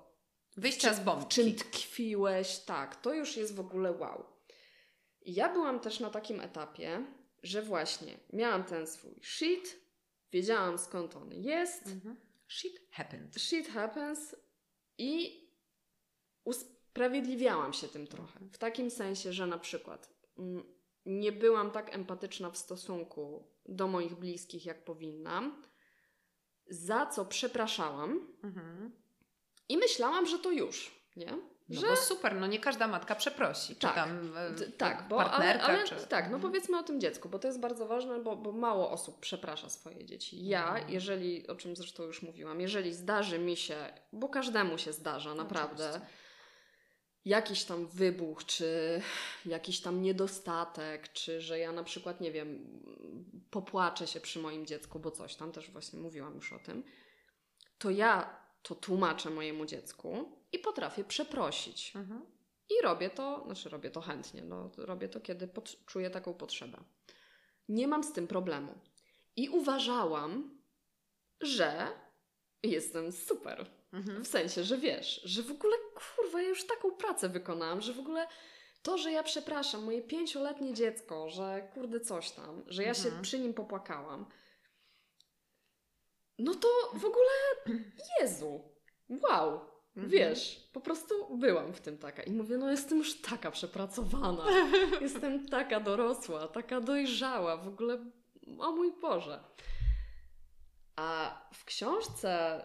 wyjścia 0.57 0.93
z 0.93 0.99
bombki. 0.99 1.25
W 1.25 1.29
czym 1.29 1.55
tkwiłeś, 1.55 2.57
tak, 2.57 2.95
to 2.95 3.13
już 3.13 3.37
jest 3.37 3.55
w 3.55 3.59
ogóle 3.59 3.91
wow. 3.91 4.25
I 5.21 5.33
ja 5.33 5.53
byłam 5.53 5.79
też 5.79 5.99
na 5.99 6.09
takim 6.09 6.41
etapie, 6.41 7.05
że 7.43 7.61
właśnie 7.61 8.19
miałam 8.33 8.63
ten 8.63 8.87
swój 8.87 9.19
shit, 9.21 9.79
wiedziałam 10.31 10.77
skąd 10.77 11.15
on 11.15 11.33
jest. 11.33 11.87
Mhm. 11.87 12.28
Shit 12.49 12.81
happens. 12.91 13.37
Shit 13.37 13.67
happens 13.67 14.35
i 14.97 15.43
usprawiedliwiałam 16.43 17.73
się 17.73 17.87
tym 17.87 18.07
trochę. 18.07 18.39
W 18.51 18.57
takim 18.57 18.91
sensie, 18.91 19.33
że 19.33 19.47
na 19.47 19.57
przykład 19.57 20.13
mm, 20.37 20.63
nie 21.05 21.31
byłam 21.31 21.71
tak 21.71 21.95
empatyczna 21.95 22.51
w 22.51 22.57
stosunku 22.57 23.47
do 23.65 23.87
moich 23.87 24.15
bliskich, 24.15 24.65
jak 24.65 24.85
powinnam, 24.85 25.63
za 26.69 27.05
co 27.05 27.25
przepraszałam 27.25 28.35
mhm. 28.43 28.91
i 29.69 29.77
myślałam, 29.77 30.25
że 30.25 30.39
to 30.39 30.51
już, 30.51 30.91
nie? 31.15 31.37
No 31.69 31.81
że... 31.81 31.87
bo 31.87 31.95
super, 31.95 32.35
no 32.35 32.47
nie 32.47 32.59
każda 32.59 32.87
matka 32.87 33.15
przeprosi. 33.15 33.75
Tak, 33.75 33.91
czy 33.91 33.95
tam 33.95 34.37
e, 34.37 34.71
tak, 34.71 35.07
bo, 35.07 35.17
partnerka, 35.17 35.63
ale, 35.63 35.77
ale, 35.77 35.87
czy... 35.87 35.95
Tak, 35.95 36.23
no 36.25 36.35
mhm. 36.35 36.41
powiedzmy 36.41 36.79
o 36.79 36.83
tym 36.83 37.01
dziecku, 37.01 37.29
bo 37.29 37.39
to 37.39 37.47
jest 37.47 37.59
bardzo 37.59 37.87
ważne, 37.87 38.19
bo, 38.19 38.35
bo 38.35 38.51
mało 38.51 38.91
osób 38.91 39.19
przeprasza 39.19 39.69
swoje 39.69 40.05
dzieci. 40.05 40.47
Ja, 40.47 40.67
mhm. 40.67 40.89
jeżeli, 40.89 41.47
o 41.47 41.55
czym 41.55 41.75
zresztą 41.75 42.03
już 42.03 42.21
mówiłam, 42.21 42.61
jeżeli 42.61 42.93
zdarzy 42.93 43.39
mi 43.39 43.57
się, 43.57 43.75
bo 44.13 44.29
każdemu 44.29 44.77
się 44.77 44.93
zdarza 44.93 45.35
naprawdę, 45.35 45.89
Oczywiście. 45.89 46.13
jakiś 47.25 47.63
tam 47.63 47.87
wybuch, 47.87 48.45
czy 48.45 49.01
jakiś 49.45 49.81
tam 49.81 50.01
niedostatek, 50.01 51.13
czy 51.13 51.41
że 51.41 51.59
ja 51.59 51.71
na 51.71 51.83
przykład, 51.83 52.21
nie 52.21 52.31
wiem, 52.31 52.81
popłaczę 53.51 54.07
się 54.07 54.19
przy 54.19 54.39
moim 54.39 54.65
dziecku, 54.65 54.99
bo 54.99 55.11
coś 55.11 55.35
tam, 55.35 55.51
też 55.51 55.71
właśnie 55.71 55.99
mówiłam 55.99 56.35
już 56.35 56.53
o 56.53 56.59
tym, 56.59 56.83
to 57.77 57.89
ja 57.89 58.39
to 58.61 58.75
tłumaczę 58.75 59.29
mojemu 59.29 59.65
dziecku, 59.65 60.38
i 60.51 60.59
potrafię 60.59 61.03
przeprosić. 61.03 61.95
Mhm. 61.95 62.25
I 62.69 62.83
robię 62.83 63.09
to, 63.09 63.43
znaczy 63.45 63.69
robię 63.69 63.91
to 63.91 64.01
chętnie, 64.01 64.41
no, 64.41 64.71
robię 64.77 65.09
to, 65.09 65.19
kiedy 65.19 65.47
pod, 65.47 65.85
czuję 65.85 66.09
taką 66.09 66.33
potrzebę. 66.33 66.77
Nie 67.69 67.87
mam 67.87 68.03
z 68.03 68.13
tym 68.13 68.27
problemu. 68.27 68.79
I 69.35 69.49
uważałam, 69.49 70.59
że 71.41 71.87
jestem 72.63 73.11
super. 73.11 73.65
Mhm. 73.93 74.23
W 74.23 74.27
sensie, 74.27 74.63
że 74.63 74.77
wiesz, 74.77 75.21
że 75.23 75.43
w 75.43 75.51
ogóle 75.51 75.77
kurwa, 75.95 76.41
ja 76.41 76.49
już 76.49 76.67
taką 76.67 76.91
pracę 76.91 77.29
wykonałam, 77.29 77.81
że 77.81 77.93
w 77.93 77.99
ogóle 77.99 78.27
to, 78.81 78.97
że 78.97 79.11
ja 79.11 79.23
przepraszam 79.23 79.83
moje 79.83 80.01
pięcioletnie 80.01 80.73
dziecko, 80.73 81.29
że 81.29 81.69
kurde 81.73 81.99
coś 81.99 82.31
tam, 82.31 82.63
że 82.67 82.83
ja 82.83 82.89
mhm. 82.89 83.15
się 83.15 83.21
przy 83.21 83.39
nim 83.39 83.53
popłakałam, 83.53 84.25
no 86.39 86.55
to 86.55 86.67
w 86.93 87.05
ogóle 87.05 87.29
Jezu, 88.19 88.61
wow, 89.09 89.59
Mhm. 90.03 90.09
Wiesz, 90.09 90.69
po 90.73 90.81
prostu 90.81 91.37
byłam 91.37 91.73
w 91.73 91.81
tym 91.81 91.97
taka 91.97 92.23
i 92.23 92.31
mówię, 92.31 92.57
no 92.57 92.71
jestem 92.71 92.97
już 92.97 93.21
taka 93.21 93.51
przepracowana, 93.51 94.45
jestem 95.01 95.47
taka 95.47 95.79
dorosła, 95.79 96.47
taka 96.47 96.81
dojrzała, 96.81 97.57
w 97.57 97.67
ogóle, 97.67 98.11
o 98.59 98.71
mój 98.71 98.91
Boże. 99.01 99.43
A 100.95 101.41
w 101.53 101.65
książce 101.65 102.61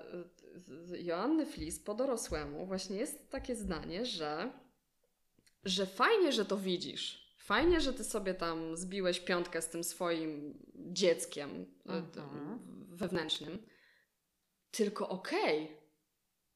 Joanny 0.99 1.47
Flis 1.47 1.81
po 1.81 1.95
dorosłemu 1.95 2.67
właśnie 2.67 2.97
jest 2.97 3.31
takie 3.31 3.57
zdanie, 3.57 4.07
że, 4.07 4.53
że 5.65 5.87
fajnie, 5.87 6.33
że 6.33 6.45
to 6.45 6.57
widzisz. 6.57 7.35
Fajnie, 7.39 7.81
że 7.81 7.93
ty 7.93 8.05
sobie 8.05 8.35
tam 8.35 8.77
zbiłeś 8.77 9.21
piątkę 9.21 9.63
z 9.63 9.69
tym 9.69 9.85
swoim 9.85 10.59
dzieckiem 10.75 11.67
mhm. 11.87 12.59
wewnętrznym. 12.89 13.67
Tylko 14.71 15.09
okej, 15.09 15.65
okay, 15.65 15.84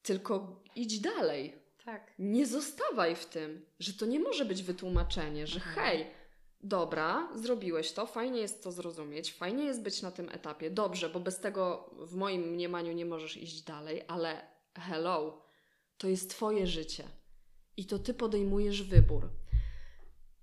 tylko 0.03 0.63
idź 0.75 0.99
dalej. 0.99 1.55
Tak. 1.85 2.13
Nie 2.19 2.45
zostawaj 2.45 3.15
w 3.15 3.25
tym, 3.25 3.65
że 3.79 3.93
to 3.93 4.05
nie 4.05 4.19
może 4.19 4.45
być 4.45 4.63
wytłumaczenie, 4.63 5.47
że 5.47 5.55
Mhm. 5.59 5.75
hej, 5.75 6.07
dobra, 6.61 7.29
zrobiłeś 7.35 7.91
to, 7.91 8.05
fajnie 8.05 8.41
jest 8.41 8.63
to 8.63 8.71
zrozumieć, 8.71 9.33
fajnie 9.33 9.63
jest 9.63 9.81
być 9.81 10.01
na 10.01 10.11
tym 10.11 10.29
etapie, 10.29 10.69
dobrze, 10.71 11.09
bo 11.09 11.19
bez 11.19 11.39
tego 11.39 11.89
w 11.97 12.15
moim 12.15 12.41
mniemaniu 12.41 12.91
nie 12.91 13.05
możesz 13.05 13.37
iść 13.37 13.61
dalej, 13.61 14.03
ale 14.07 14.41
hello, 14.75 15.41
to 15.97 16.07
jest 16.07 16.29
Twoje 16.29 16.67
życie 16.67 17.03
i 17.77 17.85
to 17.85 17.99
Ty 17.99 18.13
podejmujesz 18.13 18.83
wybór. 18.83 19.29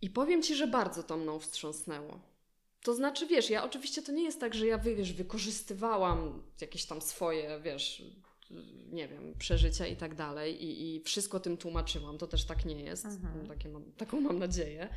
I 0.02 0.10
powiem 0.10 0.42
Ci, 0.42 0.54
że 0.54 0.66
bardzo 0.66 1.02
to 1.02 1.16
mną 1.16 1.38
wstrząsnęło. 1.38 2.20
To 2.82 2.94
znaczy, 2.94 3.26
wiesz, 3.26 3.50
ja 3.50 3.64
oczywiście 3.64 4.02
to 4.02 4.12
nie 4.12 4.22
jest 4.24 4.40
tak, 4.40 4.54
że 4.54 4.66
ja, 4.66 4.78
wiesz, 4.78 5.12
wykorzystywałam 5.12 6.42
jakieś 6.60 6.84
tam 6.86 7.02
swoje, 7.02 7.60
wiesz, 7.60 8.02
nie 8.92 9.08
wiem, 9.08 9.34
przeżycia 9.38 9.86
i 9.86 9.96
tak 9.96 10.14
dalej 10.14 10.64
i, 10.64 10.96
i 10.96 11.00
wszystko 11.00 11.40
tym 11.40 11.56
tłumaczyłam. 11.56 12.18
To 12.18 12.26
też 12.26 12.44
tak 12.44 12.64
nie 12.64 12.80
jest. 12.80 13.04
Mhm. 13.04 13.48
Mam, 13.72 13.92
taką 13.92 14.20
mam 14.20 14.38
nadzieję. 14.38 14.88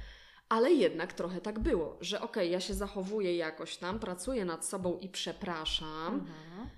Ale 0.49 0.71
jednak 0.71 1.13
trochę 1.13 1.41
tak 1.41 1.59
było, 1.59 1.97
że 2.01 2.21
okej, 2.21 2.51
ja 2.51 2.59
się 2.59 2.73
zachowuję 2.73 3.37
jakoś 3.37 3.77
tam, 3.77 3.99
pracuję 3.99 4.45
nad 4.45 4.65
sobą 4.65 4.97
i 4.97 5.09
przepraszam, 5.09 6.13
Mhm. 6.13 6.69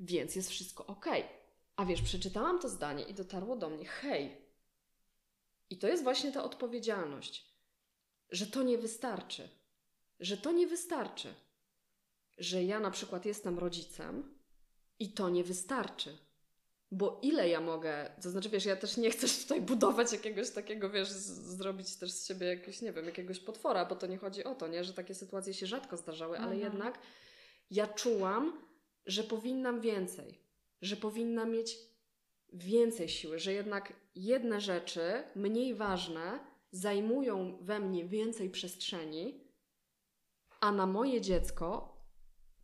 więc 0.00 0.36
jest 0.36 0.50
wszystko 0.50 0.86
okej. 0.86 1.24
A 1.76 1.84
wiesz, 1.84 2.02
przeczytałam 2.02 2.60
to 2.60 2.68
zdanie 2.68 3.04
i 3.04 3.14
dotarło 3.14 3.56
do 3.56 3.70
mnie, 3.70 3.84
hej. 3.84 4.36
I 5.70 5.78
to 5.78 5.88
jest 5.88 6.02
właśnie 6.02 6.32
ta 6.32 6.44
odpowiedzialność, 6.44 7.46
że 8.30 8.46
to 8.46 8.62
nie 8.62 8.78
wystarczy. 8.78 9.48
Że 10.20 10.36
to 10.36 10.52
nie 10.52 10.66
wystarczy. 10.66 11.34
Że 12.38 12.64
ja 12.64 12.80
na 12.80 12.90
przykład 12.90 13.26
jestem 13.26 13.58
rodzicem 13.58 14.33
i 14.98 15.12
to 15.12 15.30
nie 15.30 15.44
wystarczy. 15.44 16.18
Bo 16.90 17.20
ile 17.22 17.48
ja 17.48 17.60
mogę, 17.60 18.10
to 18.22 18.30
znaczy 18.30 18.48
wiesz, 18.48 18.64
ja 18.64 18.76
też 18.76 18.96
nie 18.96 19.10
chcę 19.10 19.28
tutaj 19.42 19.60
budować 19.60 20.12
jakiegoś 20.12 20.50
takiego, 20.50 20.90
wiesz, 20.90 21.08
z, 21.08 21.56
zrobić 21.56 21.96
też 21.96 22.12
z 22.12 22.26
siebie 22.26 22.46
jakiegoś, 22.46 22.82
nie 22.82 22.92
wiem, 22.92 23.06
jakiegoś 23.06 23.40
potwora, 23.40 23.84
bo 23.84 23.96
to 23.96 24.06
nie 24.06 24.18
chodzi 24.18 24.44
o 24.44 24.54
to, 24.54 24.68
nie, 24.68 24.84
że 24.84 24.92
takie 24.94 25.14
sytuacje 25.14 25.54
się 25.54 25.66
rzadko 25.66 25.96
zdarzały, 25.96 26.38
ale 26.38 26.52
Mhm. 26.52 26.60
jednak 26.72 26.98
ja 27.70 27.86
czułam, 27.86 28.60
że 29.06 29.24
powinnam 29.24 29.80
więcej, 29.80 30.40
że 30.82 30.96
powinnam 30.96 31.50
mieć 31.50 31.78
więcej 32.52 33.08
siły, 33.08 33.38
że 33.38 33.52
jednak 33.52 33.92
jedne 34.14 34.60
rzeczy, 34.60 35.00
mniej 35.36 35.74
ważne, 35.74 36.38
zajmują 36.70 37.58
we 37.60 37.80
mnie 37.80 38.04
więcej 38.04 38.50
przestrzeni, 38.50 39.40
a 40.60 40.72
na 40.72 40.86
moje 40.86 41.20
dziecko, 41.20 41.93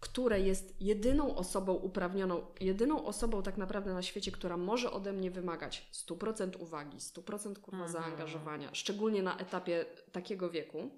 które 0.00 0.40
jest 0.40 0.74
jedyną 0.80 1.36
osobą 1.36 1.74
uprawnioną, 1.74 2.46
jedyną 2.60 3.04
osobą 3.04 3.42
tak 3.42 3.56
naprawdę 3.56 3.94
na 3.94 4.02
świecie, 4.02 4.32
która 4.32 4.56
może 4.56 4.90
ode 4.90 5.12
mnie 5.12 5.30
wymagać 5.30 5.88
100% 5.92 6.56
uwagi, 6.62 6.98
100% 6.98 7.58
kurwa 7.58 7.84
Mhm. 7.84 7.92
zaangażowania, 7.92 8.68
szczególnie 8.72 9.22
na 9.22 9.38
etapie 9.38 9.84
takiego 10.12 10.50
wieku, 10.50 10.90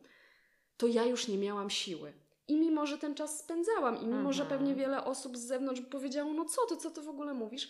to 0.76 0.86
ja 0.86 1.04
już 1.04 1.28
nie 1.28 1.38
miałam 1.38 1.70
siły. 1.70 2.12
I 2.48 2.56
mimo, 2.56 2.86
że 2.86 2.98
ten 2.98 3.14
czas 3.14 3.38
spędzałam, 3.38 4.00
i 4.02 4.06
mimo, 4.06 4.32
że 4.32 4.42
Mhm. 4.42 4.60
pewnie 4.60 4.74
wiele 4.74 5.04
osób 5.04 5.36
z 5.36 5.40
zewnątrz 5.40 5.80
powiedziało, 5.80 6.32
no 6.32 6.44
co 6.44 6.66
ty, 6.66 6.76
co 6.76 6.90
ty 6.90 7.02
w 7.02 7.08
ogóle 7.08 7.34
mówisz? 7.34 7.68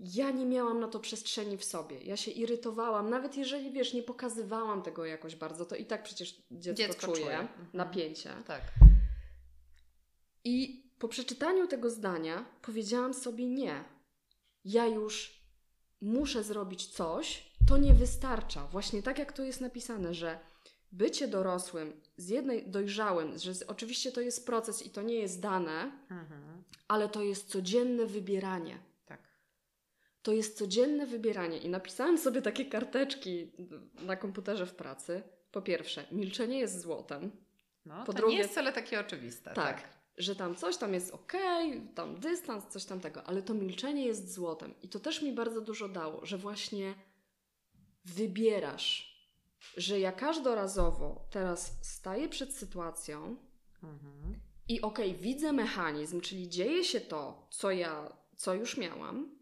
Ja 0.00 0.30
nie 0.30 0.46
miałam 0.46 0.80
na 0.80 0.88
to 0.88 1.00
przestrzeni 1.00 1.56
w 1.56 1.64
sobie. 1.64 2.00
Ja 2.02 2.16
się 2.16 2.30
irytowałam, 2.30 3.10
nawet 3.10 3.36
jeżeli, 3.36 3.70
wiesz, 3.70 3.94
nie 3.94 4.02
pokazywałam 4.02 4.82
tego 4.82 5.04
jakoś 5.04 5.36
bardzo, 5.36 5.64
to 5.66 5.76
i 5.76 5.84
tak 5.86 6.02
przecież 6.02 6.42
dziecko, 6.50 6.76
Dziecko 6.82 7.06
czuje, 7.06 7.24
czuje. 7.24 7.38
Mhm. 7.38 7.66
napięcie. 7.72 8.30
Tak. 8.46 8.60
I 10.46 10.82
po 10.98 11.08
przeczytaniu 11.08 11.66
tego 11.66 11.90
zdania 11.90 12.44
powiedziałam 12.62 13.14
sobie 13.14 13.46
nie. 13.46 13.84
Ja 14.64 14.86
już 14.86 15.40
muszę 16.00 16.42
zrobić 16.42 16.86
coś, 16.86 17.50
to 17.68 17.76
nie 17.76 17.94
wystarcza. 17.94 18.66
Właśnie 18.66 19.02
tak 19.02 19.18
jak 19.18 19.32
tu 19.32 19.44
jest 19.44 19.60
napisane, 19.60 20.14
że 20.14 20.38
bycie 20.92 21.28
dorosłym, 21.28 22.00
z 22.16 22.28
jednej 22.28 22.70
dojrzałym, 22.70 23.38
że 23.38 23.54
z, 23.54 23.62
oczywiście 23.62 24.12
to 24.12 24.20
jest 24.20 24.46
proces 24.46 24.86
i 24.86 24.90
to 24.90 25.02
nie 25.02 25.14
jest 25.14 25.40
dane, 25.40 25.92
Mhm. 26.10 26.64
ale 26.88 27.08
to 27.08 27.22
jest 27.22 27.48
codzienne 27.48 28.06
wybieranie. 28.06 28.78
Tak. 29.06 29.20
To 30.22 30.32
jest 30.32 30.58
codzienne 30.58 31.06
wybieranie. 31.06 31.58
I 31.58 31.68
napisałam 31.68 32.18
sobie 32.18 32.42
takie 32.42 32.64
karteczki 32.66 33.52
na 33.94 34.16
komputerze 34.16 34.66
w 34.66 34.74
pracy. 34.74 35.22
Po 35.52 35.62
pierwsze, 35.62 36.04
milczenie 36.12 36.58
jest 36.58 36.80
złotem. 36.80 37.30
No, 37.86 38.04
Po 38.04 38.12
to 38.12 38.18
drugie- 38.18 38.32
nie 38.32 38.38
jest 38.38 38.50
wcale 38.50 38.72
takie 38.72 39.00
oczywiste. 39.00 39.52
Tak, 39.54 39.82
że 40.18 40.36
tam 40.36 40.56
coś 40.56 40.76
tam 40.76 40.94
jest 40.94 41.10
ok, 41.10 41.32
tam 41.94 42.20
dystans, 42.20 42.64
coś 42.66 42.84
tam 42.84 43.00
tego, 43.00 43.24
ale 43.24 43.42
to 43.42 43.54
milczenie 43.54 44.06
jest 44.06 44.32
złotem. 44.32 44.74
I 44.82 44.88
to 44.88 45.00
też 45.00 45.22
mi 45.22 45.32
bardzo 45.32 45.60
dużo 45.60 45.88
dało, 45.88 46.26
że 46.26 46.38
właśnie 46.38 46.94
wybierasz, 48.04 49.16
że 49.76 50.00
ja 50.00 50.12
każdorazowo 50.12 51.26
teraz 51.30 51.78
staję 51.82 52.28
przed 52.28 52.54
sytuacją 52.54 53.36
Mhm. 53.82 54.40
i 54.68 54.80
okej, 54.80 55.14
widzę 55.14 55.52
mechanizm, 55.52 56.20
czyli 56.20 56.48
dzieje 56.48 56.84
się 56.84 57.00
to, 57.00 57.46
co 57.50 57.70
ja, 57.70 58.16
co 58.36 58.54
już 58.54 58.76
miałam, 58.76 59.38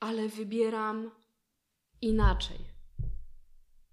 ale 0.00 0.28
wybieram 0.28 1.10
inaczej. 2.02 2.58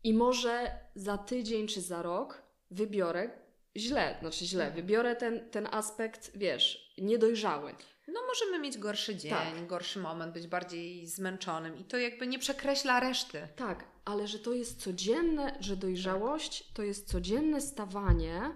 I 0.03 0.13
może 0.13 0.79
za 0.95 1.17
tydzień 1.17 1.67
czy 1.67 1.81
za 1.81 2.01
rok 2.01 2.41
wybiorę 2.71 3.44
źle, 3.77 4.17
znaczy 4.21 4.45
źle, 4.45 4.65
Mhm. 4.65 4.81
wybiorę 4.85 5.15
ten, 5.15 5.49
ten 5.49 5.67
aspekt, 5.71 6.31
wiesz, 6.37 6.93
niedojrzały. 6.97 7.75
No 8.07 8.19
możemy 8.27 8.59
mieć 8.59 8.77
gorszy 8.77 9.15
dzień, 9.15 9.31
Tak. 9.31 9.67
gorszy 9.67 9.99
moment, 9.99 10.33
być 10.33 10.47
bardziej 10.47 11.07
zmęczonym 11.07 11.77
i 11.77 11.83
to 11.83 11.97
jakby 11.97 12.27
nie 12.27 12.39
przekreśla 12.39 12.99
reszty. 12.99 13.47
Tak, 13.55 13.85
ale 14.05 14.27
że 14.27 14.39
to 14.39 14.53
jest 14.53 14.81
codzienne, 14.81 15.57
że 15.59 15.77
dojrzałość 15.77 16.73
to 16.73 16.83
jest 16.83 17.07
codzienne 17.11 17.61
stawanie 17.61 18.55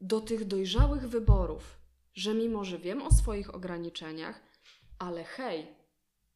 do 0.00 0.20
tych 0.20 0.44
dojrzałych 0.44 1.08
wyborów. 1.08 1.78
Że 2.14 2.34
mimo, 2.34 2.64
że 2.64 2.78
wiem 2.78 3.02
o 3.02 3.10
swoich 3.14 3.54
ograniczeniach, 3.54 4.42
ale 4.98 5.24
hej, 5.24 5.66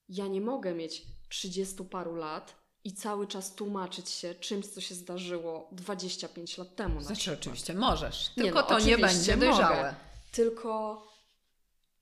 ja 0.09 0.27
nie 0.27 0.41
mogę 0.41 0.75
mieć 0.75 1.03
30 1.29 1.85
paru 1.85 2.15
lat 2.15 2.66
i 2.87 2.93
cały 2.93 3.27
czas 3.27 3.55
tłumaczyć 3.55 4.11
się 4.11 4.35
czymś, 4.35 4.67
co 4.67 4.81
się 4.81 4.95
zdarzyło 4.95 5.69
25 5.73 6.59
lat 6.59 6.77
temu. 6.77 6.95
na 6.95 7.01
Znaczy 7.01 7.21
przykład. 7.21 7.39
oczywiście 7.41 7.75
możesz, 7.75 8.37
Nie, 8.37 8.43
tylko 8.43 8.61
no, 8.61 8.67
to 8.67 8.79
nie 8.79 8.99
będzie 8.99 9.37
dojrzałe. 9.37 9.77
mogę. 9.77 9.95
Tylko 10.33 11.03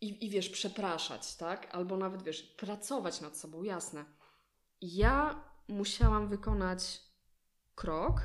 i, 0.01 0.27
i 0.27 0.31
wiesz, 0.31 0.49
przepraszać, 0.49 1.35
tak? 1.35 1.75
Albo 1.75 1.97
nawet 1.97 2.23
wiesz, 2.23 2.43
pracować 2.43 3.21
nad 3.21 3.37
sobą, 3.37 3.63
jasne. 3.63 4.05
Ja 4.83 5.45
musiałam 5.69 6.29
wykonać 6.29 7.01
krok, 7.75 8.21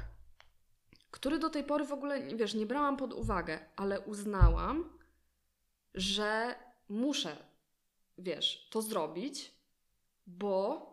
który 1.12 1.40
do 1.40 1.50
tej 1.50 1.64
pory 1.64 1.86
w 1.86 1.94
ogóle, 1.94 2.22
wiesz, 2.36 2.54
nie 2.54 2.66
brałam 2.66 2.98
pod 2.98 3.14
uwagę, 3.14 3.60
ale 3.76 4.00
uznałam, 4.02 5.00
że 5.94 6.56
muszę, 6.90 7.38
wiesz, 8.18 8.68
to 8.72 8.82
zrobić, 8.82 9.52
bo 10.28 10.90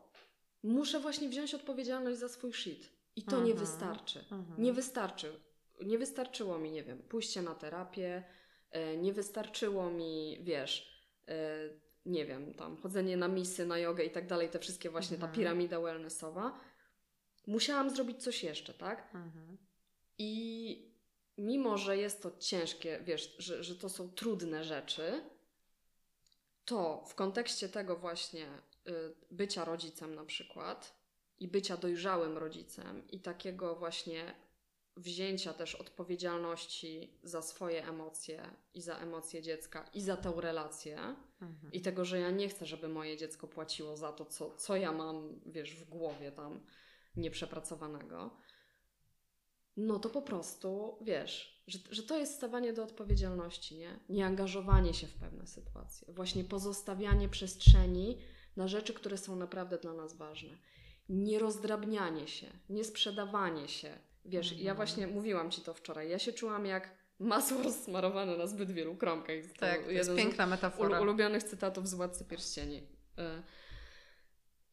muszę 0.63 1.01
właśnie 1.01 1.29
wziąć 1.29 1.55
odpowiedzialność 1.55 2.19
za 2.19 2.29
swój 2.29 2.53
shit. 2.53 2.89
I 3.17 3.23
to 3.23 3.37
nie 3.41 3.53
Mhm. 3.53 3.59
wystarczy. 3.59 4.19
Mhm. 4.31 4.63
Nie 4.63 4.73
wystarczy. 4.73 5.41
Nie 5.85 5.99
wystarczyło 5.99 6.59
mi, 6.59 6.71
nie 6.71 6.83
wiem, 6.85 6.99
pójście 7.03 7.43
na 7.43 7.55
terapię, 7.55 8.25
e, 8.71 8.97
nie 8.97 9.13
wystarczyło 9.13 9.91
mi, 9.91 10.39
wiesz, 10.43 11.03
e, 11.29 11.59
nie 12.07 12.27
wiem, 12.27 12.55
tam 12.55 12.77
chodzenie 12.77 13.17
na 13.17 13.29
misy, 13.29 13.67
na 13.67 13.79
jogę 13.79 14.05
i 14.05 14.11
tak 14.11 14.27
dalej, 14.27 14.49
te 14.51 14.59
wszystkie 14.59 14.91
właśnie, 14.91 15.17
ta 15.17 15.27
Mhm. 15.27 15.35
piramida 15.41 15.81
wellnessowa. 15.81 16.61
Musiałam 17.47 17.91
zrobić 17.91 18.23
coś 18.23 18.45
jeszcze, 18.45 18.75
tak? 18.75 19.13
I 20.19 20.93
mimo, 21.39 21.79
że 21.79 21.97
jest 21.97 22.23
to 22.23 22.31
ciężkie, 22.39 23.01
wiesz, 23.05 23.35
że, 23.39 23.65
że 23.65 23.77
to 23.77 23.89
są 23.89 24.09
trudne 24.11 24.65
rzeczy, 24.65 25.23
to 26.65 27.05
w 27.09 27.15
kontekście 27.15 27.69
tego 27.69 27.97
właśnie 27.97 28.47
bycia 29.31 29.65
rodzicem 29.65 30.15
na 30.15 30.25
przykład 30.25 30.95
i 31.39 31.49
bycia 31.49 31.77
dojrzałym 31.77 32.39
rodzicem 32.39 33.09
i 33.11 33.21
takiego 33.21 33.77
właśnie 33.77 34.35
wzięcia 34.97 35.53
też 35.53 35.75
odpowiedzialności 35.75 37.19
za 37.23 37.43
swoje 37.43 37.87
emocje 37.89 38.43
i 38.75 38.83
za 38.83 38.99
emocje 38.99 39.43
dziecka 39.43 39.91
i 39.95 40.01
za 40.01 40.17
tę 40.17 40.33
relację 40.37 41.17
Mhm. 41.41 41.73
i 41.73 41.81
tego, 41.81 42.05
że 42.05 42.19
ja 42.19 42.31
nie 42.31 42.49
chcę, 42.49 42.67
żeby 42.67 42.89
moje 42.89 43.17
dziecko 43.17 43.49
płaciło 43.49 43.97
za 43.97 44.13
to, 44.13 44.25
co, 44.25 44.57
co 44.57 44.77
ja 44.77 44.93
mam, 44.93 45.41
wiesz, 45.47 45.75
w 45.75 45.89
głowie 45.89 46.33
tam 46.33 46.61
nieprzepracowanego, 47.17 48.31
no 49.77 49.99
to 49.99 50.11
po 50.11 50.23
prostu, 50.23 50.99
wiesz, 51.01 51.63
że, 51.67 51.79
że 51.91 52.03
to 52.03 52.19
jest 52.19 52.35
stawanie 52.35 52.73
do 52.73 52.85
odpowiedzialności, 52.85 53.77
nie? 53.79 54.01
Nieangażowanie 54.09 54.95
się 54.95 55.07
w 55.07 55.15
pewne 55.15 55.47
sytuacje. 55.47 56.13
Właśnie 56.13 56.45
pozostawianie 56.45 57.29
przestrzeni 57.29 58.19
na 58.57 58.69
rzeczy, 58.69 58.95
które 58.95 59.19
są 59.19 59.37
naprawdę 59.37 59.79
dla 59.79 59.93
nas 59.93 60.17
ważne. 60.17 60.51
Nierozdrabnianie 61.09 62.29
się, 62.29 62.47
niesprzedawanie 62.69 63.69
się. 63.69 63.99
Wiesz, 64.25 64.53
ja 64.53 64.59
Mhm. 64.59 64.77
właśnie 64.77 65.07
mówiłam 65.07 65.51
Ci 65.51 65.61
to 65.63 65.75
wczoraj, 65.75 66.11
ja 66.11 66.19
się 66.19 66.33
czułam 66.33 66.67
jak 66.67 66.91
masło 67.19 67.63
rozsmarowane 67.63 68.37
na 68.37 68.47
zbyt 68.47 68.71
wielu 68.71 68.97
kromkach. 68.97 69.37
To 69.55 69.61
Tak, 69.61 69.85
to 69.85 69.91
jest 69.91 70.15
piękna 70.17 70.47
metafora. 70.47 71.01
ulubionych 71.01 71.43
cytatów 71.43 71.89
z 71.89 71.95
Władcy 71.95 72.25
Pierścieni. 72.25 72.77
Y, 72.79 73.43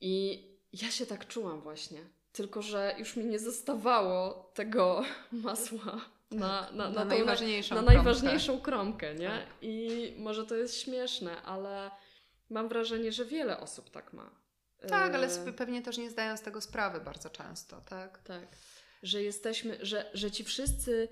I 0.02 0.44
ja 0.74 0.92
się 0.92 1.06
tak 1.06 1.28
czułam 1.28 1.62
właśnie. 1.62 2.00
Tylko, 2.32 2.62
że 2.62 2.96
już 3.00 3.16
mi 3.16 3.26
nie 3.26 3.40
zostawało 3.40 4.52
tego 4.54 5.04
masła 5.32 6.02
na, 6.32 6.64
Tak, 6.64 6.76
na, 6.76 6.90
na 6.90 7.06
najważniejszą 7.06 7.76
na 7.76 7.82
kromkę. 7.82 7.96
najważniejszą 7.96 8.62
kromkę, 8.62 9.16
nie? 9.16 9.28
Tak. 9.28 9.46
I 9.62 10.14
może 10.18 10.46
to 10.46 10.56
jest 10.56 10.82
śmieszne, 10.82 11.42
ale 11.42 11.92
mam 12.54 12.70
wrażenie, 12.70 13.12
że 13.12 13.26
wiele 13.26 13.60
osób 13.60 13.90
tak 13.90 14.14
ma. 14.14 14.32
Tak, 14.88 15.16
ale 15.16 15.28
sp- 15.38 15.54
pewnie 15.54 15.82
też 15.82 15.98
nie 15.98 16.10
zdają 16.10 16.38
z 16.38 16.42
tego 16.42 16.62
sprawy 16.62 17.00
bardzo 17.02 17.30
często, 17.30 17.82
tak? 17.82 18.18
Tak. 18.24 18.48
Że 19.04 19.24
jesteśmy, 19.24 19.78
że, 19.86 20.10
że 20.14 20.32
ci 20.32 20.44
wszyscy 20.44 21.08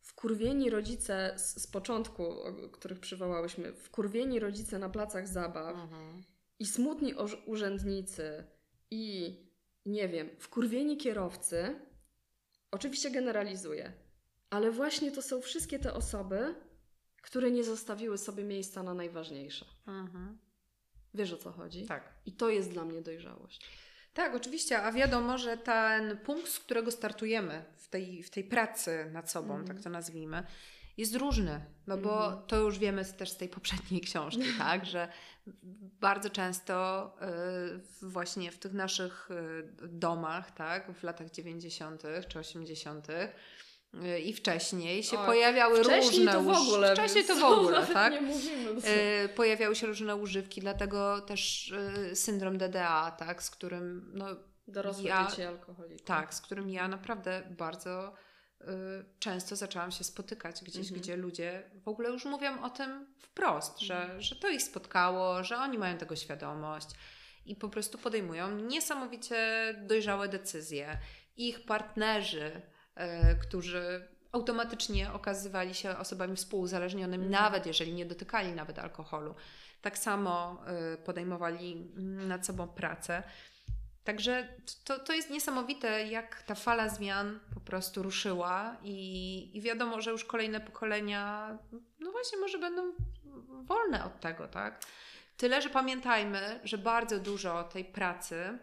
wkurwieni 0.00 0.70
rodzice 0.70 1.34
z, 1.36 1.62
z 1.62 1.66
początku, 1.66 2.22
o 2.42 2.68
których 2.68 3.00
przywołałyśmy, 3.00 3.72
wkurwieni 3.72 4.40
rodzice 4.40 4.78
na 4.78 4.88
placach 4.88 5.28
zabaw 5.28 5.76
Mhm. 5.76 6.22
i 6.58 6.66
smutni 6.66 7.14
urzędnicy 7.46 8.44
i 8.90 9.36
nie 9.86 10.08
wiem, 10.08 10.30
wkurwieni 10.38 10.96
kierowcy, 10.96 11.80
oczywiście 12.70 13.10
generalizuję, 13.10 13.92
ale 14.50 14.70
właśnie 14.70 15.12
to 15.12 15.22
są 15.22 15.40
wszystkie 15.40 15.78
te 15.78 15.94
osoby, 15.94 16.54
które 17.22 17.50
nie 17.50 17.64
zostawiły 17.64 18.18
sobie 18.18 18.44
miejsca 18.44 18.82
na 18.82 18.94
najważniejsze. 18.94 19.66
Mhm. 19.86 20.38
Wiesz 21.16 21.32
o 21.32 21.36
co 21.36 21.52
chodzi? 21.52 21.86
Tak. 21.86 22.14
I 22.26 22.32
to 22.32 22.50
jest 22.50 22.70
dla 22.70 22.84
mnie 22.84 23.02
dojrzałość. 23.02 23.60
Tak, 24.14 24.34
oczywiście, 24.34 24.82
a 24.82 24.92
wiadomo, 24.92 25.38
że 25.38 25.56
ten 25.56 26.18
punkt, 26.18 26.48
z 26.48 26.58
którego 26.58 26.90
startujemy 26.90 27.64
w 27.76 27.88
tej, 27.88 28.22
w 28.22 28.30
tej 28.30 28.44
pracy 28.44 29.10
nad 29.12 29.30
sobą, 29.30 29.48
Mhm. 29.56 29.68
tak 29.68 29.84
to 29.84 29.90
nazwijmy, 29.90 30.42
jest 30.96 31.14
różny, 31.16 31.64
no 31.86 31.96
bo 31.98 32.24
Mhm. 32.26 32.46
to 32.46 32.56
już 32.56 32.78
wiemy 32.78 33.04
też 33.04 33.30
z 33.30 33.36
tej 33.36 33.48
poprzedniej 33.48 34.00
książki, 34.00 34.42
tak, 34.58 34.86
że 34.86 35.08
bardzo 36.00 36.30
często 36.30 37.16
y, 38.02 38.06
właśnie 38.08 38.50
w 38.52 38.58
tych 38.58 38.72
naszych 38.72 39.28
y, 39.30 39.88
domach, 39.88 40.50
tak, 40.50 40.92
w 40.92 41.02
latach 41.02 41.30
90. 41.30 42.02
czy 42.28 42.38
80. 42.38 43.08
y, 44.04 44.20
i 44.20 44.32
wcześniej 44.32 45.02
się 45.02 45.18
O, 45.18 45.24
pojawiały 45.26 45.84
Wcześniej 45.84 46.26
różne 46.26 46.32
to 46.32 46.42
w 46.42 46.46
uż- 46.46 46.58
ogóle. 46.58 46.92
Wcześniej 46.94 47.24
to 47.24 47.34
w 47.36 47.44
ogóle, 47.44 47.86
tak? 47.86 48.12
Nie 48.12 48.20
mówimy. 48.20 48.70
Y, 49.24 49.28
pojawiały 49.28 49.76
się 49.76 49.86
różne 49.86 50.16
używki, 50.16 50.60
dlatego 50.60 51.20
też 51.20 51.70
y, 52.12 52.16
syndrom 52.16 52.58
DDA, 52.58 53.10
tak, 53.18 53.42
z 53.42 53.50
którym 53.50 54.10
no, 54.14 54.26
Dorosłe 54.68 55.04
ja- 55.08 55.26
dzieci 55.30 55.42
alkoholików. 55.42 56.06
tak, 56.06 56.34
z 56.34 56.40
którym 56.40 56.70
ja 56.70 56.88
naprawdę 56.88 57.42
bardzo 57.58 58.12
y, 58.60 58.64
często 59.18 59.56
zaczęłam 59.56 59.90
się 59.90 60.04
spotykać 60.04 60.62
gdzieś, 60.64 60.76
Mhm. 60.86 61.00
gdzie 61.00 61.16
ludzie 61.16 61.62
w 61.84 61.88
ogóle 61.88 62.08
już 62.10 62.24
mówią 62.24 62.62
o 62.62 62.70
tym 62.70 63.14
wprost, 63.18 63.80
że, 63.80 64.14
że 64.18 64.36
to 64.36 64.48
ich 64.48 64.62
spotkało, 64.62 65.44
że 65.44 65.56
oni 65.58 65.78
mają 65.78 65.98
tego 65.98 66.16
świadomość 66.16 66.86
i 67.46 67.56
po 67.56 67.68
prostu 67.68 67.98
podejmują 67.98 68.50
niesamowicie 68.50 69.36
dojrzałe 69.86 70.28
decyzje. 70.28 70.98
Ich 71.36 71.64
partnerzy, 71.64 72.62
którzy 73.42 74.08
automatycznie 74.32 75.12
okazywali 75.12 75.74
się 75.74 75.96
osobami 75.98 76.36
współuzależnionymi, 76.36 77.26
Mhm. 77.26 77.42
nawet 77.42 77.66
jeżeli 77.66 77.92
nie 77.92 78.06
dotykali 78.06 78.52
nawet 78.52 78.78
alkoholu. 78.78 79.34
Tak 79.82 79.98
samo 79.98 80.62
y, 80.94 80.96
podejmowali 80.96 81.90
nad 82.28 82.46
sobą 82.46 82.68
pracę. 82.68 83.22
Także 84.04 84.48
to, 84.84 84.98
to 84.98 85.12
jest 85.12 85.30
niesamowite, 85.30 86.06
jak 86.06 86.42
ta 86.42 86.54
fala 86.54 86.88
zmian 86.88 87.40
po 87.54 87.60
prostu 87.60 88.02
ruszyła 88.02 88.76
i, 88.82 89.50
i 89.56 89.60
wiadomo, 89.60 90.00
że 90.00 90.10
już 90.10 90.24
kolejne 90.24 90.60
pokolenia, 90.60 91.58
no 92.00 92.12
właśnie, 92.12 92.38
może 92.38 92.58
będą 92.58 92.82
wolne 93.64 94.04
od 94.04 94.20
tego, 94.20 94.48
tak? 94.48 94.80
Tyle, 95.36 95.62
że 95.62 95.70
pamiętajmy, 95.70 96.60
że 96.64 96.78
bardzo 96.78 97.18
dużo 97.18 97.64
tej 97.64 97.84
pracy 97.84 98.58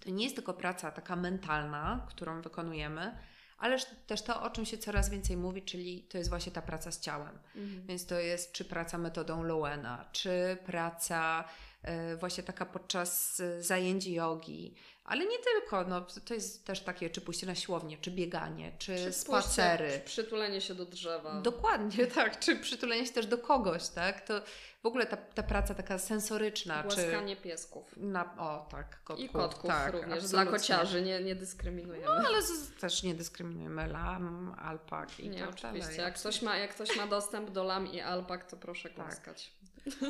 to 0.00 0.10
nie 0.10 0.24
jest 0.24 0.36
tylko 0.36 0.54
praca 0.54 0.90
taka 0.90 1.16
mentalna, 1.16 2.06
którą 2.08 2.42
wykonujemy, 2.42 3.18
ale 3.62 3.78
też 4.06 4.22
to, 4.22 4.42
o 4.42 4.50
czym 4.50 4.64
się 4.64 4.78
coraz 4.78 5.10
więcej 5.10 5.36
mówi, 5.36 5.62
czyli 5.62 6.02
to 6.02 6.18
jest 6.18 6.30
właśnie 6.30 6.52
ta 6.52 6.62
praca 6.62 6.92
z 6.92 7.00
ciałem. 7.00 7.38
Mhm. 7.56 7.86
Więc 7.86 8.06
to 8.06 8.18
jest 8.18 8.52
czy 8.52 8.64
praca 8.64 8.98
metodą 8.98 9.42
Lowena, 9.42 10.08
czy 10.12 10.56
praca 10.66 11.44
e, 11.82 12.16
właśnie 12.16 12.42
taka 12.42 12.66
podczas 12.66 13.40
e, 13.40 13.62
zajęć 13.62 14.06
jogi, 14.06 14.74
ale 15.12 15.26
nie 15.26 15.38
tylko, 15.38 15.84
no, 15.84 16.06
to 16.24 16.34
jest 16.34 16.64
też 16.64 16.80
takie, 16.80 17.10
czy 17.10 17.20
pójście 17.20 17.46
na 17.46 17.54
siłownię, 17.54 17.98
czy 18.00 18.10
bieganie, 18.10 18.72
czy, 18.78 18.96
Czy 18.96 19.12
spacery. 19.12 19.84
pójście, 19.84 20.04
Przytulenie 20.04 20.60
się 20.60 20.74
do 20.74 20.84
drzewa. 20.84 21.40
Dokładnie, 21.40 22.06
tak, 22.14 22.38
czy 22.38 22.56
przytulenie 22.56 23.06
się 23.06 23.12
też 23.12 23.26
do 23.26 23.38
kogoś, 23.38 23.88
tak, 23.88 24.20
to 24.20 24.40
w 24.82 24.86
ogóle 24.86 25.06
ta, 25.06 25.16
ta 25.16 25.42
praca 25.42 25.74
taka 25.74 25.98
sensoryczna, 25.98 26.84
czy 26.84 26.96
Głaskanie 26.96 27.36
piesków. 27.36 27.94
na, 27.96 28.36
o 28.38 28.66
tak, 28.70 29.02
kotków, 29.04 29.26
I 29.26 29.28
kotków 29.28 29.70
tak, 29.70 29.92
również. 29.92 30.08
Dla 30.08 30.40
absolutnie. 30.40 30.50
kociarzy 30.52 31.02
nie, 31.02 31.20
nie 31.22 31.34
dyskryminujemy. 31.34 32.06
No, 32.06 32.28
ale 32.28 32.42
z, 32.42 32.80
też 32.80 33.02
nie 33.02 33.14
dyskryminujemy 33.14 33.86
lam, 33.86 34.54
alpak 34.58 35.20
i 35.20 35.28
nie, 35.28 35.40
tak 35.40 35.48
oczywiście. 35.48 35.80
dalej. 35.80 36.00
Jak 36.00 36.14
ktoś, 36.14 36.42
ma, 36.42 36.56
jak 36.56 36.74
ktoś 36.74 36.96
ma 36.96 37.06
dostęp 37.06 37.50
do 37.50 37.64
lam 37.64 37.86
i 37.92 38.00
alpak, 38.00 38.44
to 38.50 38.56
proszę 38.56 38.90
Tak. 38.90 39.34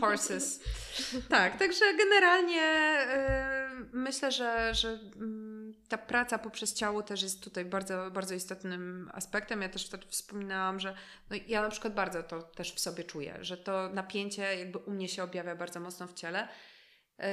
Horses. 0.01 0.61
tak, 1.29 1.59
także 1.59 1.85
generalnie 1.99 2.63
y, 3.83 3.97
myślę, 3.97 4.33
że, 4.33 4.75
że 4.75 4.99
mm, 5.17 5.75
ta 5.89 5.99
praca 5.99 6.39
poprzez 6.39 6.75
ciało 6.75 7.03
też 7.03 7.23
jest 7.23 7.45
tutaj 7.45 7.65
bardzo, 7.65 8.11
bardzo 8.11 8.35
istotnym 8.35 9.11
aspektem. 9.15 9.63
Ja 9.63 9.69
też 9.69 9.87
wtedy 9.87 10.07
wspominałam, 10.09 10.81
że 10.81 10.95
no 11.31 11.37
ja 11.47 11.63
na 11.63 11.69
przykład 11.69 11.95
bardzo 11.95 12.23
to 12.23 12.43
też 12.43 12.75
w 12.75 12.81
sobie 12.81 13.05
czuję, 13.05 13.39
że 13.41 13.57
to 13.57 13.89
napięcie 13.89 14.59
jakby 14.59 14.79
u 14.79 14.91
mnie 14.91 15.09
się 15.09 15.23
objawia 15.23 15.57
bardzo 15.57 15.81
mocno 15.81 16.07
w 16.07 16.15
ciele. 16.15 16.49
Y, 17.19 17.25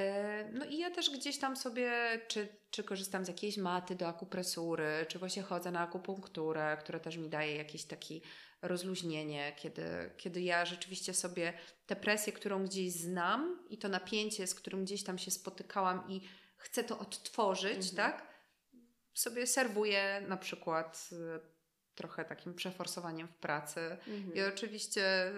No 0.54 0.66
i 0.66 0.78
ja 0.78 0.92
też 0.92 1.10
gdzieś 1.10 1.40
tam 1.40 1.56
sobie, 1.56 1.92
czy, 2.28 2.48
czy 2.72 2.84
korzystam 2.84 3.26
z 3.26 3.28
jakiejś 3.28 3.58
maty 3.58 3.96
do 3.96 4.08
akupresury, 4.08 5.06
czy 5.08 5.20
właśnie 5.20 5.44
chodzę 5.44 5.72
na 5.72 5.80
akupunkturę, 5.80 6.78
która 6.80 7.00
też 7.00 7.18
mi 7.18 7.30
daje 7.30 7.56
jakiś 7.56 7.86
taki 7.86 8.22
rozluźnienie, 8.62 9.54
kiedy, 9.58 9.84
kiedy 10.18 10.42
ja 10.42 10.66
rzeczywiście 10.66 11.14
sobie 11.14 11.54
tę 11.86 11.96
presję, 11.96 12.34
którą 12.34 12.66
gdzieś 12.66 12.94
znam 12.94 13.60
i 13.70 13.78
to 13.78 13.90
napięcie, 13.90 14.48
z 14.48 14.56
którym 14.56 14.84
gdzieś 14.86 15.04
tam 15.04 15.18
się 15.18 15.32
spotykałam 15.32 16.10
i 16.10 16.22
chcę 16.58 16.84
to 16.84 17.00
odtworzyć, 17.00 17.90
Mhm. 17.92 17.96
tak? 17.96 18.28
Sobie 19.14 19.48
serwuję 19.48 20.22
na 20.28 20.38
przykład 20.38 21.10
y, 21.12 21.40
trochę 21.96 22.26
takim 22.26 22.54
przeforsowaniem 22.54 23.28
w 23.28 23.36
pracy. 23.36 23.80
Mhm. 24.08 24.34
I 24.36 24.42
oczywiście 24.42 25.32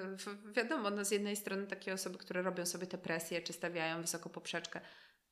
wiadomo, 0.55 0.89
no 0.89 1.05
z 1.05 1.11
jednej 1.11 1.35
strony 1.35 1.67
takie 1.67 1.93
osoby, 1.93 2.17
które 2.17 2.41
robią 2.41 2.65
sobie 2.65 2.87
te 2.87 2.97
presje, 2.97 3.41
czy 3.41 3.53
stawiają 3.53 4.01
wysoko 4.01 4.29
poprzeczkę, 4.29 4.81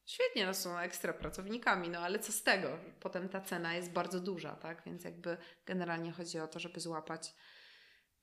świetnie, 0.05 0.45
no 0.45 0.53
są 0.53 0.77
ekstra 0.77 1.13
pracownikami, 1.13 1.89
no 1.89 1.99
ale 1.99 2.19
co 2.19 2.31
z 2.31 2.43
tego? 2.43 2.79
Potem 2.99 3.29
ta 3.29 3.41
cena 3.41 3.75
jest 3.75 3.91
bardzo 3.91 4.19
duża, 4.19 4.55
tak? 4.55 4.83
Więc 4.85 5.03
jakby 5.03 5.37
generalnie 5.65 6.11
chodzi 6.11 6.39
o 6.39 6.47
to, 6.47 6.59
żeby 6.59 6.79
złapać 6.79 7.33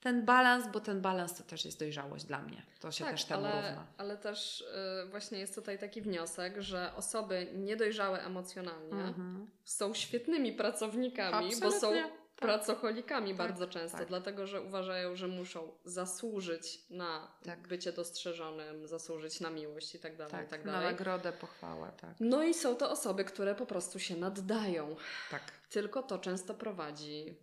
ten 0.06 0.24
balans, 0.24 0.66
bo 0.72 0.80
ten 0.80 1.00
balans 1.00 1.34
to 1.34 1.42
też 1.42 1.64
jest 1.64 1.78
dojrzałość 1.78 2.24
dla 2.24 2.42
mnie. 2.42 2.62
To 2.80 2.92
się 2.92 3.04
też 3.04 3.24
temu 3.24 3.44
ale, 3.46 3.54
równa. 3.68 3.86
ale 3.98 4.16
też 4.16 4.60
y, 5.04 5.08
właśnie 5.10 5.38
jest 5.38 5.54
tutaj 5.54 5.78
taki 5.78 6.02
wniosek, 6.02 6.60
że 6.62 6.92
osoby 6.96 7.46
niedojrzałe 7.54 8.24
emocjonalnie 8.24 8.92
Mhm. 9.02 9.46
są 9.64 9.94
świetnymi 9.94 10.52
pracownikami, 10.52 11.50
bo 11.60 11.70
są 11.70 11.76
Absolutnie, 11.76 12.02
tak. 12.02 12.12
pracocholikami 12.36 13.28
Tak, 13.28 13.36
bardzo 13.38 13.66
często, 13.66 13.98
tak. 13.98 14.08
dlatego 14.08 14.46
że 14.46 14.60
uważają, 14.62 15.16
że 15.16 15.28
muszą 15.28 15.72
zasłużyć 15.84 16.90
na 16.90 17.28
Tak. 17.44 17.68
bycie 17.68 17.92
dostrzeżonym, 17.92 18.86
zasłużyć 18.86 19.40
na 19.40 19.50
miłość 19.50 19.94
i 19.94 19.98
tak 19.98 20.16
dalej, 20.16 20.32
i 20.34 20.36
Tak, 20.36 20.48
tak 20.48 20.64
na 20.64 20.72
dalej. 20.72 20.86
nagrodę, 20.90 21.32
pochwała, 21.32 21.92
tak. 21.92 22.14
No 22.20 22.42
i 22.42 22.54
są 22.54 22.74
to 22.76 22.90
osoby, 22.90 23.24
które 23.24 23.54
po 23.54 23.66
prostu 23.66 23.98
się 23.98 24.16
naddają. 24.16 24.96
Tak. 25.30 25.42
Tylko 25.70 26.02
to 26.02 26.18
często 26.18 26.54
prowadzi 26.54 27.36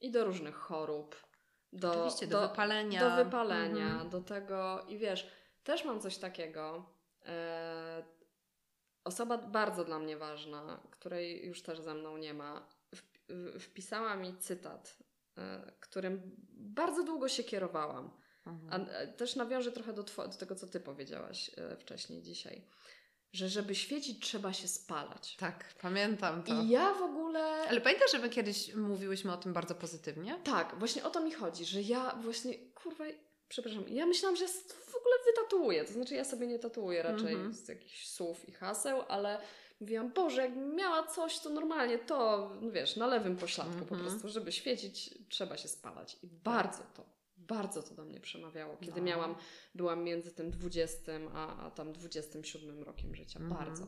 i 0.00 0.10
do 0.10 0.24
różnych 0.24 0.54
chorób, 0.56 1.16
do, 1.72 1.92
Oczywiście, 1.92 2.26
do 2.26 2.48
wypalenia. 2.48 3.00
do 3.10 3.24
wypalenia, 3.24 3.86
Mhm. 3.86 4.10
do 4.10 4.20
tego 4.20 4.84
i 4.88 4.98
wiesz, 4.98 5.30
też 5.64 5.84
mam 5.84 6.00
coś 6.00 6.18
takiego. 6.18 6.86
E, 7.26 8.04
osoba 9.04 9.38
bardzo 9.38 9.84
dla 9.84 9.98
mnie 9.98 10.16
ważna, 10.16 10.80
której 10.90 11.46
już 11.46 11.62
też 11.62 11.80
ze 11.80 11.94
mną 11.94 12.16
nie 12.16 12.34
ma, 12.34 12.68
wpisała 13.60 14.16
mi 14.16 14.36
cytat, 14.36 14.96
e, 15.38 15.72
którym 15.80 16.36
bardzo 16.50 17.04
długo 17.04 17.28
się 17.28 17.44
kierowałam. 17.44 18.10
A 18.46 18.50
Mhm. 18.50 18.86
e, 18.90 19.08
też 19.08 19.36
nawiążę 19.36 19.72
trochę 19.72 19.92
do, 19.92 20.02
do 20.02 20.28
tego, 20.38 20.54
co 20.54 20.66
ty 20.66 20.80
powiedziałaś 20.80 21.50
e, 21.56 21.76
wcześniej 21.76 22.22
dzisiaj. 22.22 22.68
Że 23.32 23.48
żeby 23.48 23.74
świecić, 23.74 24.26
trzeba 24.26 24.52
się 24.52 24.68
spalać. 24.68 25.36
Tak, 25.36 25.74
pamiętam 25.82 26.42
to. 26.42 26.62
I 26.62 26.68
ja 26.68 26.94
w 26.94 27.02
ogóle. 27.02 27.40
Ale 27.68 27.80
pamiętasz, 27.80 28.12
że 28.12 28.18
my 28.18 28.30
kiedyś 28.30 28.74
mówiłyśmy 28.74 29.32
o 29.32 29.36
tym 29.36 29.52
bardzo 29.52 29.74
pozytywnie? 29.74 30.38
Tak, 30.44 30.74
właśnie 30.78 31.04
o 31.04 31.10
to 31.10 31.20
mi 31.20 31.32
chodzi, 31.32 31.64
że 31.64 31.82
ja 31.82 32.18
właśnie, 32.22 32.54
kurwa, 32.58 33.04
przepraszam, 33.48 33.84
ja 33.88 34.06
myślałam, 34.06 34.36
że 34.36 34.48
w 34.48 34.94
ogóle 34.96 35.14
wytatuuję. 35.26 35.84
To 35.84 35.92
znaczy, 35.92 36.14
ja 36.14 36.24
sobie 36.24 36.46
nie 36.46 36.58
tatuuję 36.58 37.02
raczej 37.02 37.32
Mhm. 37.34 37.54
z 37.54 37.68
jakichś 37.68 38.08
słów 38.08 38.48
i 38.48 38.52
haseł, 38.52 39.02
ale 39.08 39.38
mówiłam, 39.80 40.12
Boże, 40.12 40.42
jakbym 40.42 40.74
miała 40.76 41.06
coś, 41.06 41.38
to 41.38 41.50
normalnie 41.50 41.98
to, 41.98 42.50
no 42.60 42.70
wiesz, 42.70 42.96
na 42.96 43.06
lewym 43.06 43.36
pośladku 43.36 43.84
po 43.86 43.94
Mhm. 43.94 44.00
prostu, 44.10 44.28
żeby 44.28 44.52
świecić, 44.52 45.10
trzeba 45.28 45.56
się 45.56 45.68
spalać. 45.68 46.16
I 46.22 46.26
bardzo 46.26 46.82
to, 46.96 47.04
bardzo 47.56 47.82
to 47.82 47.94
do 47.94 48.04
mnie 48.04 48.20
przemawiało, 48.20 48.76
kiedy 48.76 49.00
No. 49.00 49.06
miałam, 49.06 49.34
byłam 49.74 50.04
między 50.04 50.32
tym 50.32 50.50
20 50.50 51.12
a, 51.34 51.66
a 51.66 51.70
tam 51.70 51.92
27 51.92 52.82
rokiem 52.82 53.14
życia. 53.14 53.40
Mhm. 53.40 53.64
Bardzo. 53.66 53.86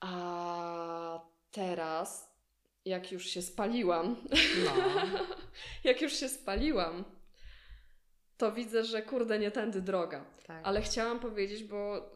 A 0.00 1.20
teraz, 1.50 2.34
jak 2.84 3.12
już 3.12 3.26
się 3.26 3.42
spaliłam, 3.42 4.16
No. 4.64 4.72
jak 5.90 6.02
już 6.02 6.12
się 6.12 6.28
spaliłam, 6.28 7.04
to 8.36 8.52
widzę, 8.52 8.84
że 8.84 9.02
kurde, 9.02 9.38
nie 9.38 9.50
tędy 9.50 9.80
droga. 9.82 10.24
Tak. 10.46 10.60
Ale 10.66 10.82
chciałam 10.82 11.20
powiedzieć, 11.20 11.64
bo 11.64 12.10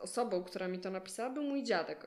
osobą, 0.00 0.44
która 0.44 0.68
mi 0.68 0.78
to 0.78 0.90
napisała, 0.90 1.30
był 1.30 1.42
mój 1.42 1.62
dziadek. 1.62 2.06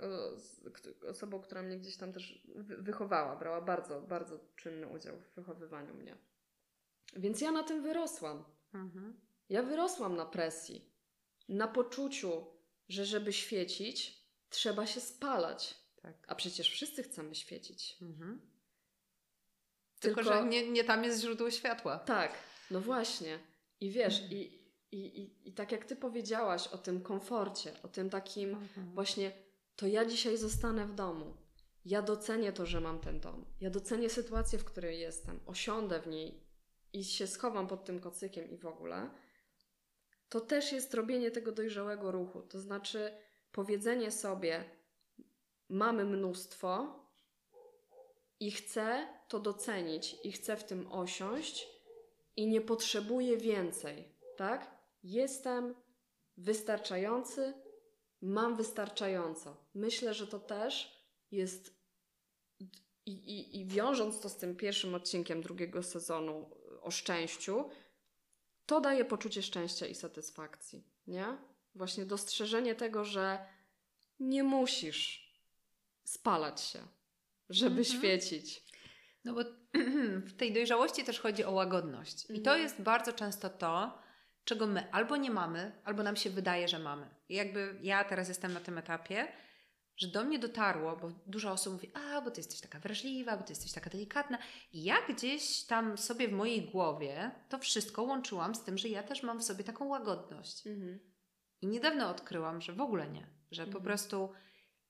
Osobą, 1.09 1.41
która 1.41 1.61
mnie 1.61 1.77
gdzieś 1.77 1.97
tam 1.97 2.13
też 2.13 2.41
wy- 2.55 2.77
wychowała, 2.77 3.35
brała 3.35 3.61
bardzo, 3.61 4.01
bardzo 4.01 4.39
czynny 4.55 4.87
udział 4.87 5.15
w 5.17 5.35
wychowywaniu 5.35 5.93
mnie. 5.93 6.15
Więc 7.15 7.41
ja 7.41 7.51
na 7.51 7.63
tym 7.63 7.83
wyrosłam. 7.83 8.43
Mhm. 8.73 9.21
Ja 9.49 9.63
wyrosłam 9.63 10.15
na 10.15 10.25
presji, 10.25 10.91
na 11.49 11.67
poczuciu, 11.67 12.45
że 12.89 13.05
żeby 13.05 13.33
świecić, 13.33 14.23
trzeba 14.49 14.87
się 14.87 14.99
spalać. 14.99 15.75
Tak. 16.01 16.15
A 16.27 16.35
przecież 16.35 16.69
wszyscy 16.69 17.03
chcemy 17.03 17.35
świecić. 17.35 17.97
Mhm. 18.01 18.41
Tylko, 19.99 20.21
Tylko- 20.23 20.37
że 20.37 20.45
nie, 20.45 20.69
nie 20.71 20.83
tam 20.83 21.03
jest 21.03 21.21
źródło 21.21 21.51
światła. 21.51 21.99
Tak, 21.99 22.33
no 22.71 22.81
właśnie. 22.81 23.39
I 23.79 23.91
wiesz, 23.91 24.21
i, 24.31 24.35
i, 24.91 24.97
i, 25.21 25.49
i 25.49 25.53
tak 25.53 25.71
jak 25.71 25.85
ty 25.85 25.95
powiedziałaś 25.95 26.67
o 26.67 26.77
tym 26.77 27.01
komforcie, 27.01 27.73
o 27.83 27.87
tym 27.87 28.09
takim 28.09 28.49
Mhm. 28.49 28.93
właśnie, 28.93 29.31
to 29.75 29.87
ja 29.87 30.05
dzisiaj 30.05 30.37
zostanę 30.37 30.85
w 30.85 30.93
domu. 30.95 31.37
Ja 31.85 32.01
docenię 32.01 32.53
to, 32.53 32.65
że 32.65 32.81
mam 32.81 32.99
ten 32.99 33.19
dom. 33.19 33.45
Ja 33.61 33.69
docenię 33.69 34.09
sytuację, 34.09 34.59
w 34.59 34.65
której 34.65 34.99
jestem. 34.99 35.39
Osiądę 35.45 35.99
w 36.01 36.07
niej 36.07 36.46
i 36.93 37.03
się 37.03 37.27
schowam 37.27 37.67
pod 37.67 37.85
tym 37.85 37.99
kocykiem 37.99 38.49
i 38.51 38.57
w 38.57 38.65
ogóle. 38.65 39.09
To 40.29 40.41
też 40.41 40.71
jest 40.71 40.93
robienie 40.93 41.31
tego 41.31 41.51
dojrzałego 41.51 42.11
ruchu. 42.11 42.41
To 42.41 42.59
znaczy 42.59 43.11
powiedzenie 43.51 44.11
sobie, 44.11 44.63
mamy 45.69 46.05
mnóstwo 46.05 46.99
i 48.39 48.51
chcę 48.51 49.07
to 49.27 49.39
docenić 49.39 50.15
i 50.23 50.31
chcę 50.31 50.57
w 50.57 50.63
tym 50.63 50.91
osiąść 50.91 51.67
i 52.35 52.47
nie 52.47 52.61
potrzebuję 52.61 53.37
więcej, 53.37 54.03
tak? 54.37 54.77
Jestem 55.03 55.75
wystarczający, 56.37 57.53
mam 58.21 58.55
wystarczająco. 58.55 59.57
Myślę, 59.73 60.13
że 60.13 60.27
to 60.27 60.39
też 60.39 60.97
jest 61.31 61.77
i, 63.05 63.11
i, 63.11 63.59
i 63.59 63.65
wiążąc 63.65 64.19
to 64.19 64.29
z 64.29 64.37
tym 64.37 64.55
pierwszym 64.55 64.95
odcinkiem 64.95 65.41
drugiego 65.41 65.83
sezonu 65.83 66.49
o 66.81 66.91
szczęściu, 66.91 67.69
to 68.65 68.81
daje 68.81 69.05
poczucie 69.05 69.43
szczęścia 69.43 69.85
i 69.85 69.95
satysfakcji, 69.95 70.83
nie? 71.07 71.25
Właśnie 71.75 72.05
dostrzeżenie 72.05 72.75
tego, 72.75 73.05
że 73.05 73.39
nie 74.19 74.43
musisz 74.43 75.31
spalać 76.03 76.61
się, 76.61 76.79
żeby 77.49 77.79
Mhm. 77.79 77.97
świecić. 77.97 78.63
No 79.25 79.33
bo 79.33 79.41
w 80.29 80.33
tej 80.37 80.53
dojrzałości 80.53 81.03
też 81.03 81.19
chodzi 81.19 81.43
o 81.43 81.51
łagodność. 81.51 82.23
I 82.23 82.41
to 82.41 82.51
Mhm. 82.51 82.61
jest 82.61 82.81
bardzo 82.81 83.13
często 83.13 83.49
to, 83.49 83.97
czego 84.45 84.67
my 84.67 84.91
albo 84.91 85.17
nie 85.17 85.31
mamy, 85.31 85.71
albo 85.83 86.03
nam 86.03 86.15
się 86.15 86.29
wydaje, 86.29 86.67
że 86.67 86.79
mamy. 86.79 87.09
I 87.29 87.35
jakby 87.35 87.79
ja 87.81 88.03
teraz 88.03 88.27
jestem 88.27 88.53
na 88.53 88.59
tym 88.59 88.77
etapie, 88.77 89.27
że 89.97 90.07
do 90.07 90.23
mnie 90.23 90.39
dotarło, 90.39 90.95
bo 90.95 91.11
dużo 91.25 91.51
osób 91.51 91.73
mówi, 91.73 91.91
a, 91.93 92.21
bo 92.21 92.31
ty 92.31 92.39
jesteś 92.39 92.61
taka 92.61 92.79
wrażliwa, 92.79 93.37
bo 93.37 93.43
ty 93.43 93.51
jesteś 93.51 93.71
taka 93.71 93.89
delikatna. 93.89 94.37
I 94.73 94.83
ja 94.83 94.95
gdzieś 95.09 95.63
tam 95.63 95.97
sobie 95.97 96.27
w 96.27 96.31
mojej 96.31 96.61
głowie 96.69 97.31
to 97.49 97.59
wszystko 97.59 98.03
łączyłam 98.03 98.55
z 98.55 98.63
tym, 98.63 98.77
że 98.77 98.89
ja 98.89 99.03
też 99.03 99.23
mam 99.23 99.39
w 99.39 99.43
sobie 99.43 99.63
taką 99.63 99.87
łagodność. 99.87 100.67
Mhm. 100.67 100.99
I 101.61 101.67
niedawno 101.67 102.09
odkryłam, 102.09 102.61
że 102.61 102.73
w 102.73 102.81
ogóle 102.81 103.09
nie. 103.09 103.27
Że 103.51 103.63
po 103.63 103.67
Mhm. 103.67 103.83
prostu 103.83 104.29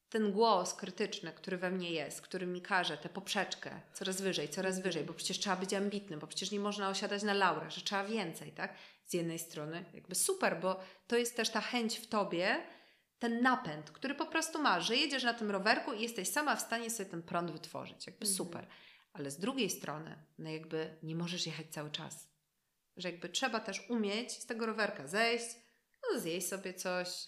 ten 0.09 0.31
głos 0.31 0.73
krytyczny, 0.73 1.31
który 1.31 1.57
we 1.57 1.71
mnie 1.71 1.91
jest, 1.91 2.21
który 2.21 2.47
mi 2.47 2.61
każe 2.61 2.97
tę 2.97 3.09
poprzeczkę 3.09 3.81
coraz 3.93 4.21
wyżej, 4.21 4.49
coraz 4.49 4.79
wyżej, 4.79 5.03
bo 5.03 5.13
przecież 5.13 5.39
trzeba 5.39 5.55
być 5.55 5.73
ambitnym, 5.73 6.19
bo 6.19 6.27
przecież 6.27 6.51
nie 6.51 6.59
można 6.59 6.89
osiadać 6.89 7.23
na 7.23 7.33
laurach, 7.33 7.71
że 7.71 7.81
trzeba 7.81 8.03
więcej, 8.03 8.51
tak? 8.51 8.73
Z 9.05 9.13
jednej 9.13 9.39
strony 9.39 9.85
jakby 9.93 10.15
super, 10.15 10.59
bo 10.59 10.79
to 11.07 11.17
jest 11.17 11.35
też 11.35 11.49
ta 11.49 11.61
chęć 11.61 11.97
w 11.97 12.07
tobie, 12.07 12.57
ten 13.19 13.41
napęd, 13.41 13.91
który 13.91 14.15
po 14.15 14.25
prostu 14.25 14.61
masz, 14.61 14.87
że 14.87 14.95
jedziesz 14.95 15.23
na 15.23 15.33
tym 15.33 15.51
rowerku 15.51 15.93
i 15.93 16.01
jesteś 16.01 16.29
sama 16.29 16.55
w 16.55 16.61
stanie 16.61 16.89
sobie 16.89 17.09
ten 17.09 17.23
prąd 17.23 17.51
wytworzyć, 17.51 18.07
jakby 18.07 18.25
Mhm. 18.25 18.35
super. 18.37 18.67
Ale 19.13 19.31
z 19.31 19.39
drugiej 19.39 19.69
strony, 19.69 20.23
no 20.37 20.49
jakby 20.49 20.97
nie 21.03 21.15
możesz 21.15 21.45
jechać 21.45 21.65
cały 21.69 21.91
czas. 21.91 22.29
Że 22.97 23.11
jakby 23.11 23.29
trzeba 23.29 23.59
też 23.59 23.89
umieć 23.89 24.31
z 24.31 24.45
tego 24.45 24.65
rowerka 24.65 25.07
zejść, 25.07 25.45
no 26.13 26.19
zjeść 26.19 26.47
sobie 26.47 26.73
coś, 26.73 27.27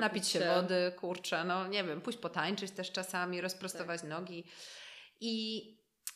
napić 0.00 0.28
się 0.28 0.38
wody, 0.54 0.92
kurczę, 0.98 1.44
no 1.44 1.66
nie 1.68 1.84
wiem, 1.84 2.00
pójść 2.00 2.18
potańczyć 2.18 2.70
też 2.70 2.92
czasami, 2.92 3.40
rozprostować 3.40 4.02
nogi. 4.02 4.44
I, 5.20 5.66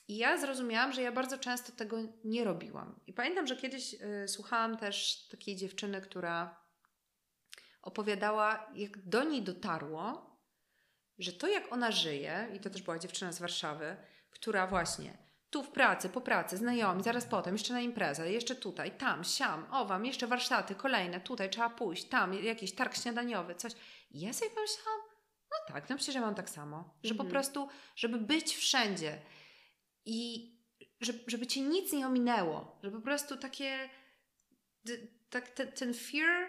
I 0.08 0.16
ja 0.16 0.38
zrozumiałam, 0.38 0.92
że 0.92 1.02
ja 1.02 1.12
bardzo 1.12 1.38
często 1.38 1.72
tego 1.72 1.96
nie 2.24 2.44
robiłam. 2.44 3.00
I 3.06 3.12
pamiętam, 3.12 3.46
że 3.46 3.56
kiedyś 3.56 3.94
y, 3.94 4.28
słuchałam 4.28 4.76
też 4.76 5.26
takiej 5.30 5.56
dziewczyny, 5.56 6.00
która 6.00 6.59
opowiadała, 7.82 8.70
jak 8.74 8.98
do 9.08 9.24
niej 9.24 9.42
dotarło, 9.42 10.30
że 11.18 11.32
to 11.32 11.48
jak 11.48 11.72
ona 11.72 11.90
żyje, 11.90 12.48
i 12.54 12.60
to 12.60 12.70
też 12.70 12.82
była 12.82 12.98
dziewczyna 12.98 13.32
z 13.32 13.38
Warszawy, 13.40 13.96
która 14.30 14.66
właśnie 14.66 15.18
tu 15.50 15.62
w 15.62 15.70
pracy, 15.70 16.08
po 16.08 16.20
pracy, 16.20 16.56
znajomi, 16.56 17.02
zaraz 17.02 17.24
potem, 17.26 17.54
jeszcze 17.54 17.72
na 17.72 17.80
imprezę, 17.80 18.32
jeszcze 18.32 18.54
tutaj, 18.56 18.90
tam, 18.90 19.24
siam, 19.24 19.66
owam, 19.70 20.06
jeszcze 20.06 20.26
warsztaty, 20.26 20.74
kolejne, 20.74 21.20
tutaj 21.20 21.50
trzeba 21.50 21.70
pójść, 21.70 22.04
tam, 22.04 22.34
jakiś 22.34 22.74
targ 22.74 22.96
śniadaniowy, 22.96 23.54
coś. 23.54 23.72
I 24.10 24.20
ja 24.20 24.32
sobie 24.32 24.50
pomyślałam, 24.50 25.00
no 25.50 25.74
tak, 25.74 25.90
no 25.90 25.96
przecież 25.96 26.14
ja 26.14 26.20
mam 26.20 26.34
tak 26.34 26.50
samo, 26.50 26.94
że 27.02 27.14
po 27.14 27.22
Mhm. 27.22 27.30
prostu, 27.30 27.68
żeby 27.96 28.18
być 28.18 28.56
wszędzie 28.56 29.18
i 30.04 30.50
żeby, 31.00 31.18
żeby 31.26 31.46
cię 31.46 31.60
nic 31.60 31.92
nie 31.92 32.06
ominęło, 32.06 32.78
że 32.82 32.90
po 32.90 33.00
prostu 33.00 33.36
takie, 33.36 33.88
tak, 35.30 35.48
te, 35.48 35.66
ten 35.66 35.94
fear, 35.94 36.48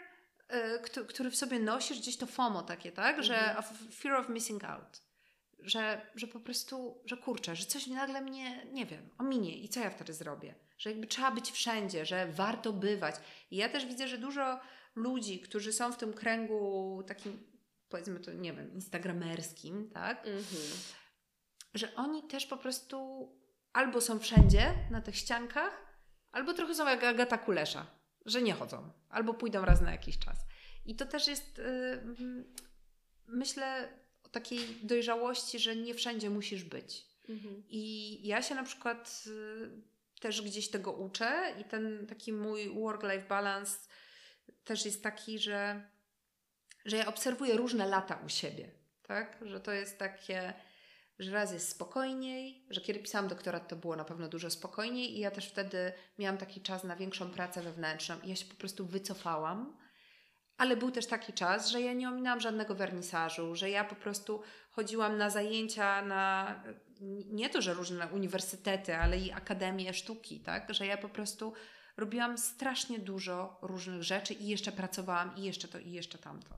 y, 0.54 0.80
któ- 0.80 1.06
który 1.06 1.32
w 1.32 1.36
sobie 1.36 1.60
nosisz, 1.60 2.00
gdzieś 2.00 2.18
to 2.18 2.26
FOMO 2.26 2.62
takie, 2.64 2.92
tak, 2.92 3.24
że 3.24 3.36
Mhm. 3.58 3.92
fear 3.92 4.16
of 4.16 4.30
missing 4.30 4.64
out 4.64 5.02
że, 5.64 6.02
że 6.16 6.28
po 6.28 6.40
prostu, 6.40 7.02
że 7.06 7.18
kurczę, 7.18 7.56
że 7.56 7.66
coś 7.66 7.88
nagle 7.88 8.22
mnie, 8.22 8.66
nie 8.66 8.86
wiem, 8.86 9.10
ominie 9.18 9.58
i 9.58 9.70
co 9.70 9.80
ja 9.80 9.90
wtedy 9.90 10.14
zrobię? 10.14 10.56
Że 10.78 10.90
jakby 10.90 11.08
trzeba 11.08 11.32
być 11.32 11.52
wszędzie, 11.52 12.06
że 12.06 12.28
warto 12.32 12.74
bywać. 12.74 13.16
I 13.52 13.56
ja 13.58 13.70
też 13.70 13.86
widzę, 13.86 14.08
że 14.08 14.18
dużo 14.18 14.60
ludzi, 14.96 15.40
którzy 15.40 15.74
są 15.74 15.92
w 15.92 15.98
tym 15.98 16.14
kręgu 16.14 17.04
takim, 17.08 17.44
powiedzmy 17.90 18.20
to, 18.20 18.34
nie 18.34 18.54
wiem, 18.54 18.74
instagramerskim, 18.74 19.90
tak? 19.94 20.18
Mhm. 20.18 20.44
Że 21.74 21.96
oni 21.96 22.24
też 22.28 22.46
po 22.46 22.58
prostu 22.58 23.28
albo 23.74 24.02
są 24.02 24.20
wszędzie 24.20 24.74
na 24.92 25.02
tych 25.02 25.16
ściankach, 25.18 25.86
albo 26.32 26.54
trochę 26.54 26.76
są 26.76 26.88
jak 26.88 27.04
Agata 27.04 27.38
Kulesza, 27.38 27.86
że 28.26 28.42
nie 28.42 28.54
chodzą, 28.54 28.92
albo 29.10 29.34
pójdą 29.34 29.66
raz 29.66 29.82
na 29.82 29.92
jakiś 29.92 30.20
czas. 30.20 30.38
I 30.86 30.96
to 30.96 31.06
też 31.06 31.28
jest, 31.28 31.58
yy, 31.58 32.46
myślę, 33.28 33.90
o 34.24 34.30
takiej 34.30 34.60
dojrzałości, 34.84 35.60
że 35.60 35.76
nie 35.76 35.94
wszędzie 35.94 36.30
musisz 36.30 36.64
być. 36.64 37.06
Mhm. 37.30 37.64
I 37.70 38.28
ja 38.28 38.42
się 38.42 38.56
na 38.56 38.64
przykład 38.64 39.24
y, 39.28 39.70
też 40.20 40.42
gdzieś 40.42 40.70
tego 40.70 40.92
uczę 40.92 41.56
i 41.62 41.64
ten 41.64 42.08
taki 42.08 42.34
mój 42.34 42.70
work-life 42.70 43.28
balance 43.28 43.78
też 44.64 44.86
jest 44.86 45.04
taki, 45.04 45.40
że, 45.40 45.90
że 46.86 46.98
ja 46.98 47.08
obserwuję 47.08 47.58
różne 47.58 47.88
lata 47.88 48.22
u 48.26 48.30
siebie, 48.30 48.72
tak? 49.02 49.38
Że 49.42 49.60
to 49.60 49.72
jest 49.72 49.98
takie, 49.98 50.54
że 51.22 51.32
raz 51.32 51.54
jest 51.54 51.70
spokojniej, 51.70 52.66
że 52.70 52.82
kiedy 52.82 53.00
pisałam 53.00 53.28
doktorat 53.28 53.68
to 53.68 53.76
było 53.76 53.96
na 53.96 54.06
pewno 54.06 54.28
dużo 54.28 54.50
spokojniej 54.50 55.18
i 55.18 55.20
ja 55.20 55.32
też 55.32 55.48
wtedy 55.48 55.94
miałam 56.20 56.38
taki 56.38 56.62
czas 56.62 56.84
na 56.84 56.96
większą 56.96 57.30
pracę 57.30 57.62
wewnętrzną 57.62 58.16
i 58.24 58.30
ja 58.30 58.36
się 58.36 58.46
po 58.46 58.56
prostu 58.56 58.86
wycofałam. 58.86 59.78
Ale 60.58 60.78
był 60.78 60.92
też 60.92 61.08
taki 61.08 61.34
czas, 61.34 61.70
że 61.70 61.82
ja 61.82 61.94
nie 61.94 62.10
ominęłam 62.10 62.40
żadnego 62.40 62.76
wernisażu, 62.76 63.56
że 63.56 63.70
ja 63.70 63.84
po 63.84 63.96
prostu 63.96 64.42
chodziłam 64.72 65.18
na 65.18 65.30
zajęcia 65.30 66.06
na 66.06 66.56
nie 67.32 67.50
to, 67.50 67.62
że 67.62 67.74
różne 67.74 68.08
uniwersytety, 68.08 68.96
ale 68.96 69.18
i 69.18 69.32
akademie 69.32 69.94
sztuki, 69.94 70.40
tak? 70.40 70.74
Że 70.74 70.86
ja 70.86 70.98
po 70.98 71.10
prostu 71.10 71.54
robiłam 71.98 72.38
strasznie 72.38 73.00
dużo 73.00 73.58
różnych 73.62 74.04
rzeczy 74.04 74.34
i 74.34 74.48
jeszcze 74.48 74.72
pracowałam 74.72 75.38
i 75.38 75.44
jeszcze 75.44 75.68
to 75.68 75.80
i 75.80 75.92
jeszcze 75.92 76.18
tamto. 76.18 76.56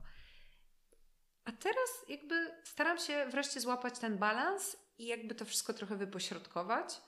A 1.44 1.52
teraz 1.52 1.88
jakby 2.08 2.50
staram 2.64 2.98
się 2.98 3.26
wreszcie 3.30 3.60
złapać 3.60 3.98
ten 3.98 4.18
balans 4.18 4.76
i 4.98 5.06
jakby 5.06 5.34
to 5.34 5.44
wszystko 5.44 5.72
trochę 5.74 5.96
wypośrodkować 5.96 7.00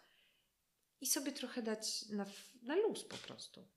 i 1.00 1.06
sobie 1.06 1.32
trochę 1.32 1.62
dać 1.62 2.08
na, 2.08 2.26
na 2.62 2.76
luz 2.76 3.04
po 3.04 3.16
prostu. 3.16 3.68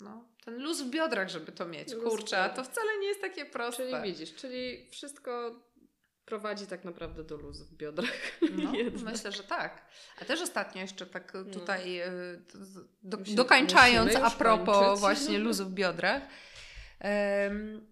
No, 0.00 0.28
ten 0.44 0.62
luz 0.62 0.82
w 0.82 0.90
biodrach, 0.90 1.28
żeby 1.28 1.52
to 1.52 1.66
mieć. 1.66 1.92
Luz 1.92 2.04
Kurczę, 2.04 2.50
to 2.56 2.64
wcale 2.64 2.98
nie 2.98 3.06
jest 3.06 3.20
takie 3.20 3.44
proste. 3.46 3.90
Czyli 3.90 4.02
widzisz, 4.02 4.34
czyli 4.34 4.90
wszystko 4.90 5.60
prowadzi 6.24 6.66
tak 6.66 6.84
naprawdę 6.84 7.24
do 7.24 7.36
luzu 7.36 7.64
w 7.66 7.72
biodrach. 7.72 8.10
No, 8.52 8.72
myślę, 9.12 9.32
że 9.32 9.44
tak. 9.44 9.86
A 10.20 10.24
też 10.24 10.40
ostatnio 10.40 10.80
jeszcze 10.82 11.06
tak 11.06 11.32
No. 11.34 11.44
tutaj 11.52 11.98
e, 11.98 12.10
z- 12.52 12.88
do, 13.02 13.16
dokańczając 13.16 14.16
a 14.16 14.30
propos 14.30 14.78
kończyć. 14.78 15.00
właśnie 15.00 15.38
luzu 15.46 15.64
w 15.66 15.72
biodrach. 15.72 16.22
em, 17.00 17.91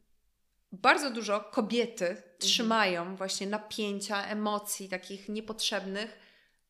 bardzo 0.72 1.10
dużo 1.10 1.40
kobiety 1.40 2.06
Mhm. 2.08 2.28
trzymają 2.38 3.16
właśnie 3.16 3.46
napięcia, 3.46 4.24
emocji 4.26 4.88
takich 4.88 5.28
niepotrzebnych 5.28 6.18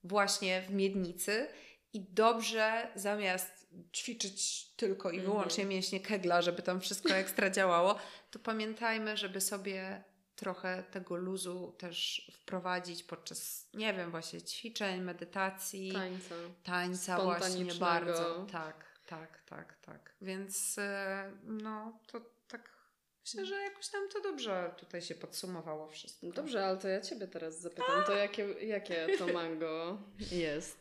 właśnie 0.05 0.63
w 0.63 0.71
miednicy 0.71 1.49
i 1.93 2.01
dobrze 2.01 2.89
zamiast 2.95 3.67
ćwiczyć 3.95 4.67
tylko 4.77 5.11
i 5.11 5.17
Mhm. 5.17 5.33
wyłącznie 5.33 5.65
mięśnie 5.65 6.01
kegla, 6.01 6.43
żeby 6.43 6.63
tam 6.63 6.81
wszystko 6.81 7.15
ekstra 7.25 7.51
działało, 7.51 7.97
to 8.31 8.39
pamiętajmy, 8.39 9.17
żeby 9.17 9.41
sobie 9.41 10.05
trochę 10.37 10.83
tego 10.91 11.17
luzu 11.17 11.75
też 11.79 12.31
wprowadzić 12.35 13.03
podczas, 13.03 13.69
nie 13.75 13.95
wiem, 13.95 14.11
właśnie 14.11 14.43
ćwiczeń, 14.43 15.01
medytacji, 15.01 15.93
Tańca. 15.93 16.35
tańca 16.65 17.25
właśnie 17.25 17.75
bardzo. 17.75 18.47
Tak, 18.53 19.01
tak, 19.07 19.43
tak, 19.47 19.79
tak. 19.79 20.15
Więc 20.21 20.79
e, 20.79 21.33
no, 21.45 21.99
to 22.07 22.21
myślę, 23.21 23.47
że 23.47 23.55
jakoś 23.55 23.89
tam 23.89 24.09
to 24.09 24.21
dobrze 24.21 24.75
tutaj 24.79 25.03
się 25.03 25.15
podsumowało 25.15 25.89
wszystko. 25.89 26.27
No 26.27 26.33
Dobrze, 26.33 26.67
ale 26.67 26.79
to 26.79 26.89
ja 26.89 27.01
Ciebie 27.01 27.29
teraz 27.29 27.61
zapytam, 27.61 28.05
to 28.07 28.13
jakie, 28.13 28.43
jakie 28.67 29.07
to 29.19 29.27
mango 29.27 29.99
jest? 30.31 30.79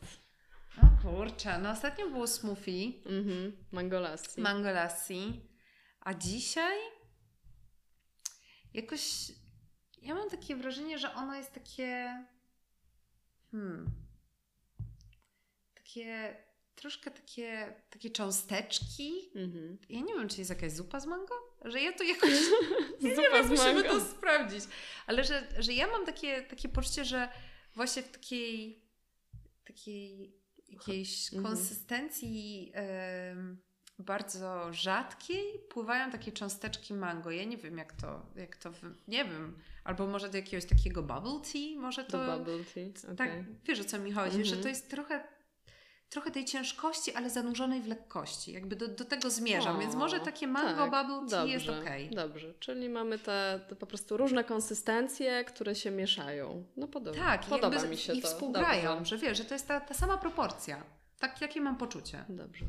O 0.77 1.01
kurczę, 1.03 1.59
no 1.59 1.71
ostatnio 1.71 2.09
było 2.09 2.27
smoothie, 2.27 2.91
Mhm. 3.05 3.65
Mango 3.71 3.99
lassi. 3.99 4.41
mango 4.41 4.71
lassi, 4.71 5.49
a 5.99 6.13
dzisiaj 6.13 6.77
jakoś 8.73 9.31
ja 10.01 10.15
mam 10.15 10.29
takie 10.29 10.55
wrażenie, 10.55 10.97
że 10.97 11.13
ono 11.13 11.35
jest 11.35 11.53
takie 11.53 12.25
hmm, 13.51 13.91
takie 15.75 16.37
troszkę 16.79 17.11
takie, 17.11 17.73
takie 17.89 18.09
cząsteczki. 18.09 19.11
Mhm. 19.35 19.77
Ja 19.89 19.99
nie 20.01 20.13
wiem, 20.13 20.29
czy 20.29 20.37
jest 20.37 20.49
jakaś 20.49 20.71
zupa 20.71 20.99
z 20.99 21.05
mango? 21.05 21.35
Że 21.65 21.81
ja 21.81 21.93
to 21.93 22.03
jakoś 22.03 22.29
nie 23.01 23.15
Zupa 23.15 23.29
wiem, 23.33 23.47
z 23.47 23.49
musimy 23.49 23.83
to 23.83 24.01
sprawdzić. 24.01 24.63
Ale 25.07 25.23
że, 25.23 25.47
że 25.59 25.73
ja 25.73 25.87
mam 25.87 26.05
takie, 26.05 26.41
takie 26.41 26.69
poczucie, 26.69 27.05
że 27.05 27.29
właśnie 27.75 28.03
w 28.03 28.11
takiej 28.11 28.83
takiej 29.65 30.35
jakiejś 30.67 31.33
Mhm. 31.33 31.43
konsystencji 31.55 32.71
bardzo 33.99 34.73
rzadkiej 34.73 35.43
pływają 35.69 36.11
takie 36.11 36.31
cząsteczki 36.31 36.93
mango. 36.93 37.31
Ja 37.31 37.43
nie 37.43 37.57
wiem, 37.57 37.77
jak 37.77 37.93
to, 37.93 38.25
jak 38.35 38.57
to 38.57 38.71
nie 39.07 39.25
wiem. 39.25 39.57
Albo 39.83 40.07
może 40.07 40.29
do 40.29 40.37
jakiegoś 40.37 40.65
takiego 40.65 41.03
bubble 41.03 41.39
tea, 41.53 41.79
może 41.81 42.03
to... 42.03 42.11
To 42.25 42.37
bubble 42.37 42.63
tea, 42.63 43.15
Tak, 43.17 43.29
okej. 43.29 43.45
wiesz 43.65 43.79
o 43.79 43.83
co 43.83 43.99
mi 43.99 44.11
chodzi, 44.11 44.37
że 44.45 44.55
Mhm. 44.55 44.61
to 44.63 44.69
jest 44.69 44.89
trochę, 44.89 45.23
trochę 46.09 46.31
tej 46.31 46.45
ciężkości, 46.45 47.13
ale 47.13 47.29
zanurzonej 47.29 47.81
w 47.81 47.87
lekkości. 47.87 48.51
Jakby 48.51 48.75
do, 48.75 48.87
do 48.87 49.05
tego 49.05 49.29
zmierzam, 49.29 49.75
O, 49.75 49.79
więc 49.79 49.95
może 49.95 50.19
takie 50.19 50.47
mango 50.47 50.87
tak, 50.87 51.07
bubble 51.07 51.29
tea 51.29 51.45
jest 51.45 51.65
dobrze, 51.65 51.81
okej. 51.81 52.09
Dobrze, 52.09 52.53
czyli 52.59 52.89
mamy 52.89 53.19
te, 53.19 53.59
te 53.69 53.75
po 53.75 53.85
prostu 53.87 54.17
różne 54.17 54.43
konsystencje, 54.43 55.43
które 55.45 55.75
się 55.75 55.91
mieszają. 55.91 56.63
No 56.77 56.87
podoba, 56.87 57.17
Tak, 57.17 57.45
podoba 57.45 57.75
jakby 57.75 57.89
mi 57.89 57.97
się 57.97 58.13
i 58.13 58.21
to. 58.21 58.27
współgrają, 58.27 58.95
Dobrze. 58.95 59.05
że 59.05 59.17
wiesz, 59.17 59.37
że 59.37 59.45
to 59.45 59.53
jest 59.55 59.67
ta, 59.67 59.79
ta 59.81 59.93
sama 59.93 60.17
proporcja. 60.17 60.83
Tak, 61.19 61.41
jakie 61.41 61.61
mam 61.61 61.77
poczucie. 61.77 62.25
Dobrze. 62.29 62.65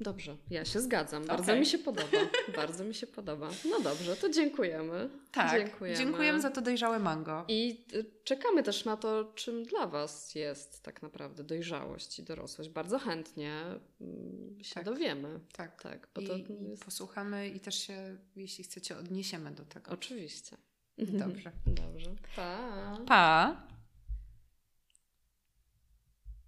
Dobrze, 0.00 0.36
ja 0.50 0.64
się 0.64 0.80
zgadzam. 0.80 1.24
Bardzo 1.24 1.44
Okej. 1.52 1.60
mi 1.60 1.66
się 1.66 1.78
podoba. 1.78 2.18
Bardzo 2.56 2.84
mi 2.84 2.94
się 2.94 3.06
podoba. 3.06 3.50
No 3.70 3.80
dobrze, 3.80 4.16
to 4.16 4.28
dziękujemy. 4.30 5.10
Tak, 5.32 5.50
Dziękujemy. 5.50 5.98
dziękujemy 5.98 6.40
za 6.40 6.50
to 6.50 6.60
dojrzałe 6.62 6.98
mango. 6.98 7.44
I 7.48 7.84
y, 7.94 8.04
czekamy 8.24 8.62
też 8.62 8.84
na 8.84 8.96
to, 8.96 9.32
czym 9.34 9.64
dla 9.64 9.86
Was 9.86 10.34
jest 10.34 10.82
tak 10.82 11.02
naprawdę 11.02 11.44
dojrzałość 11.44 12.18
i 12.18 12.22
dorosłość. 12.22 12.70
Bardzo 12.70 12.98
chętnie 12.98 13.52
mm, 14.00 14.58
się 14.64 14.74
Tak. 14.74 14.84
dowiemy. 14.84 15.40
Tak, 15.52 15.82
Tak, 15.82 16.08
bo 16.14 16.20
I, 16.20 16.26
to 16.26 16.36
jest... 16.36 16.84
posłuchamy 16.84 17.48
i 17.48 17.60
też 17.60 17.74
się, 17.86 18.16
jeśli 18.36 18.64
chcecie, 18.64 18.98
odniesiemy 18.98 19.50
do 19.50 19.64
tego. 19.64 19.90
Oczywiście. 19.92 20.56
Dobrze. 20.98 21.52
Dobrze. 21.82 22.10
Pa. 22.36 22.98
Pa! 23.06 23.62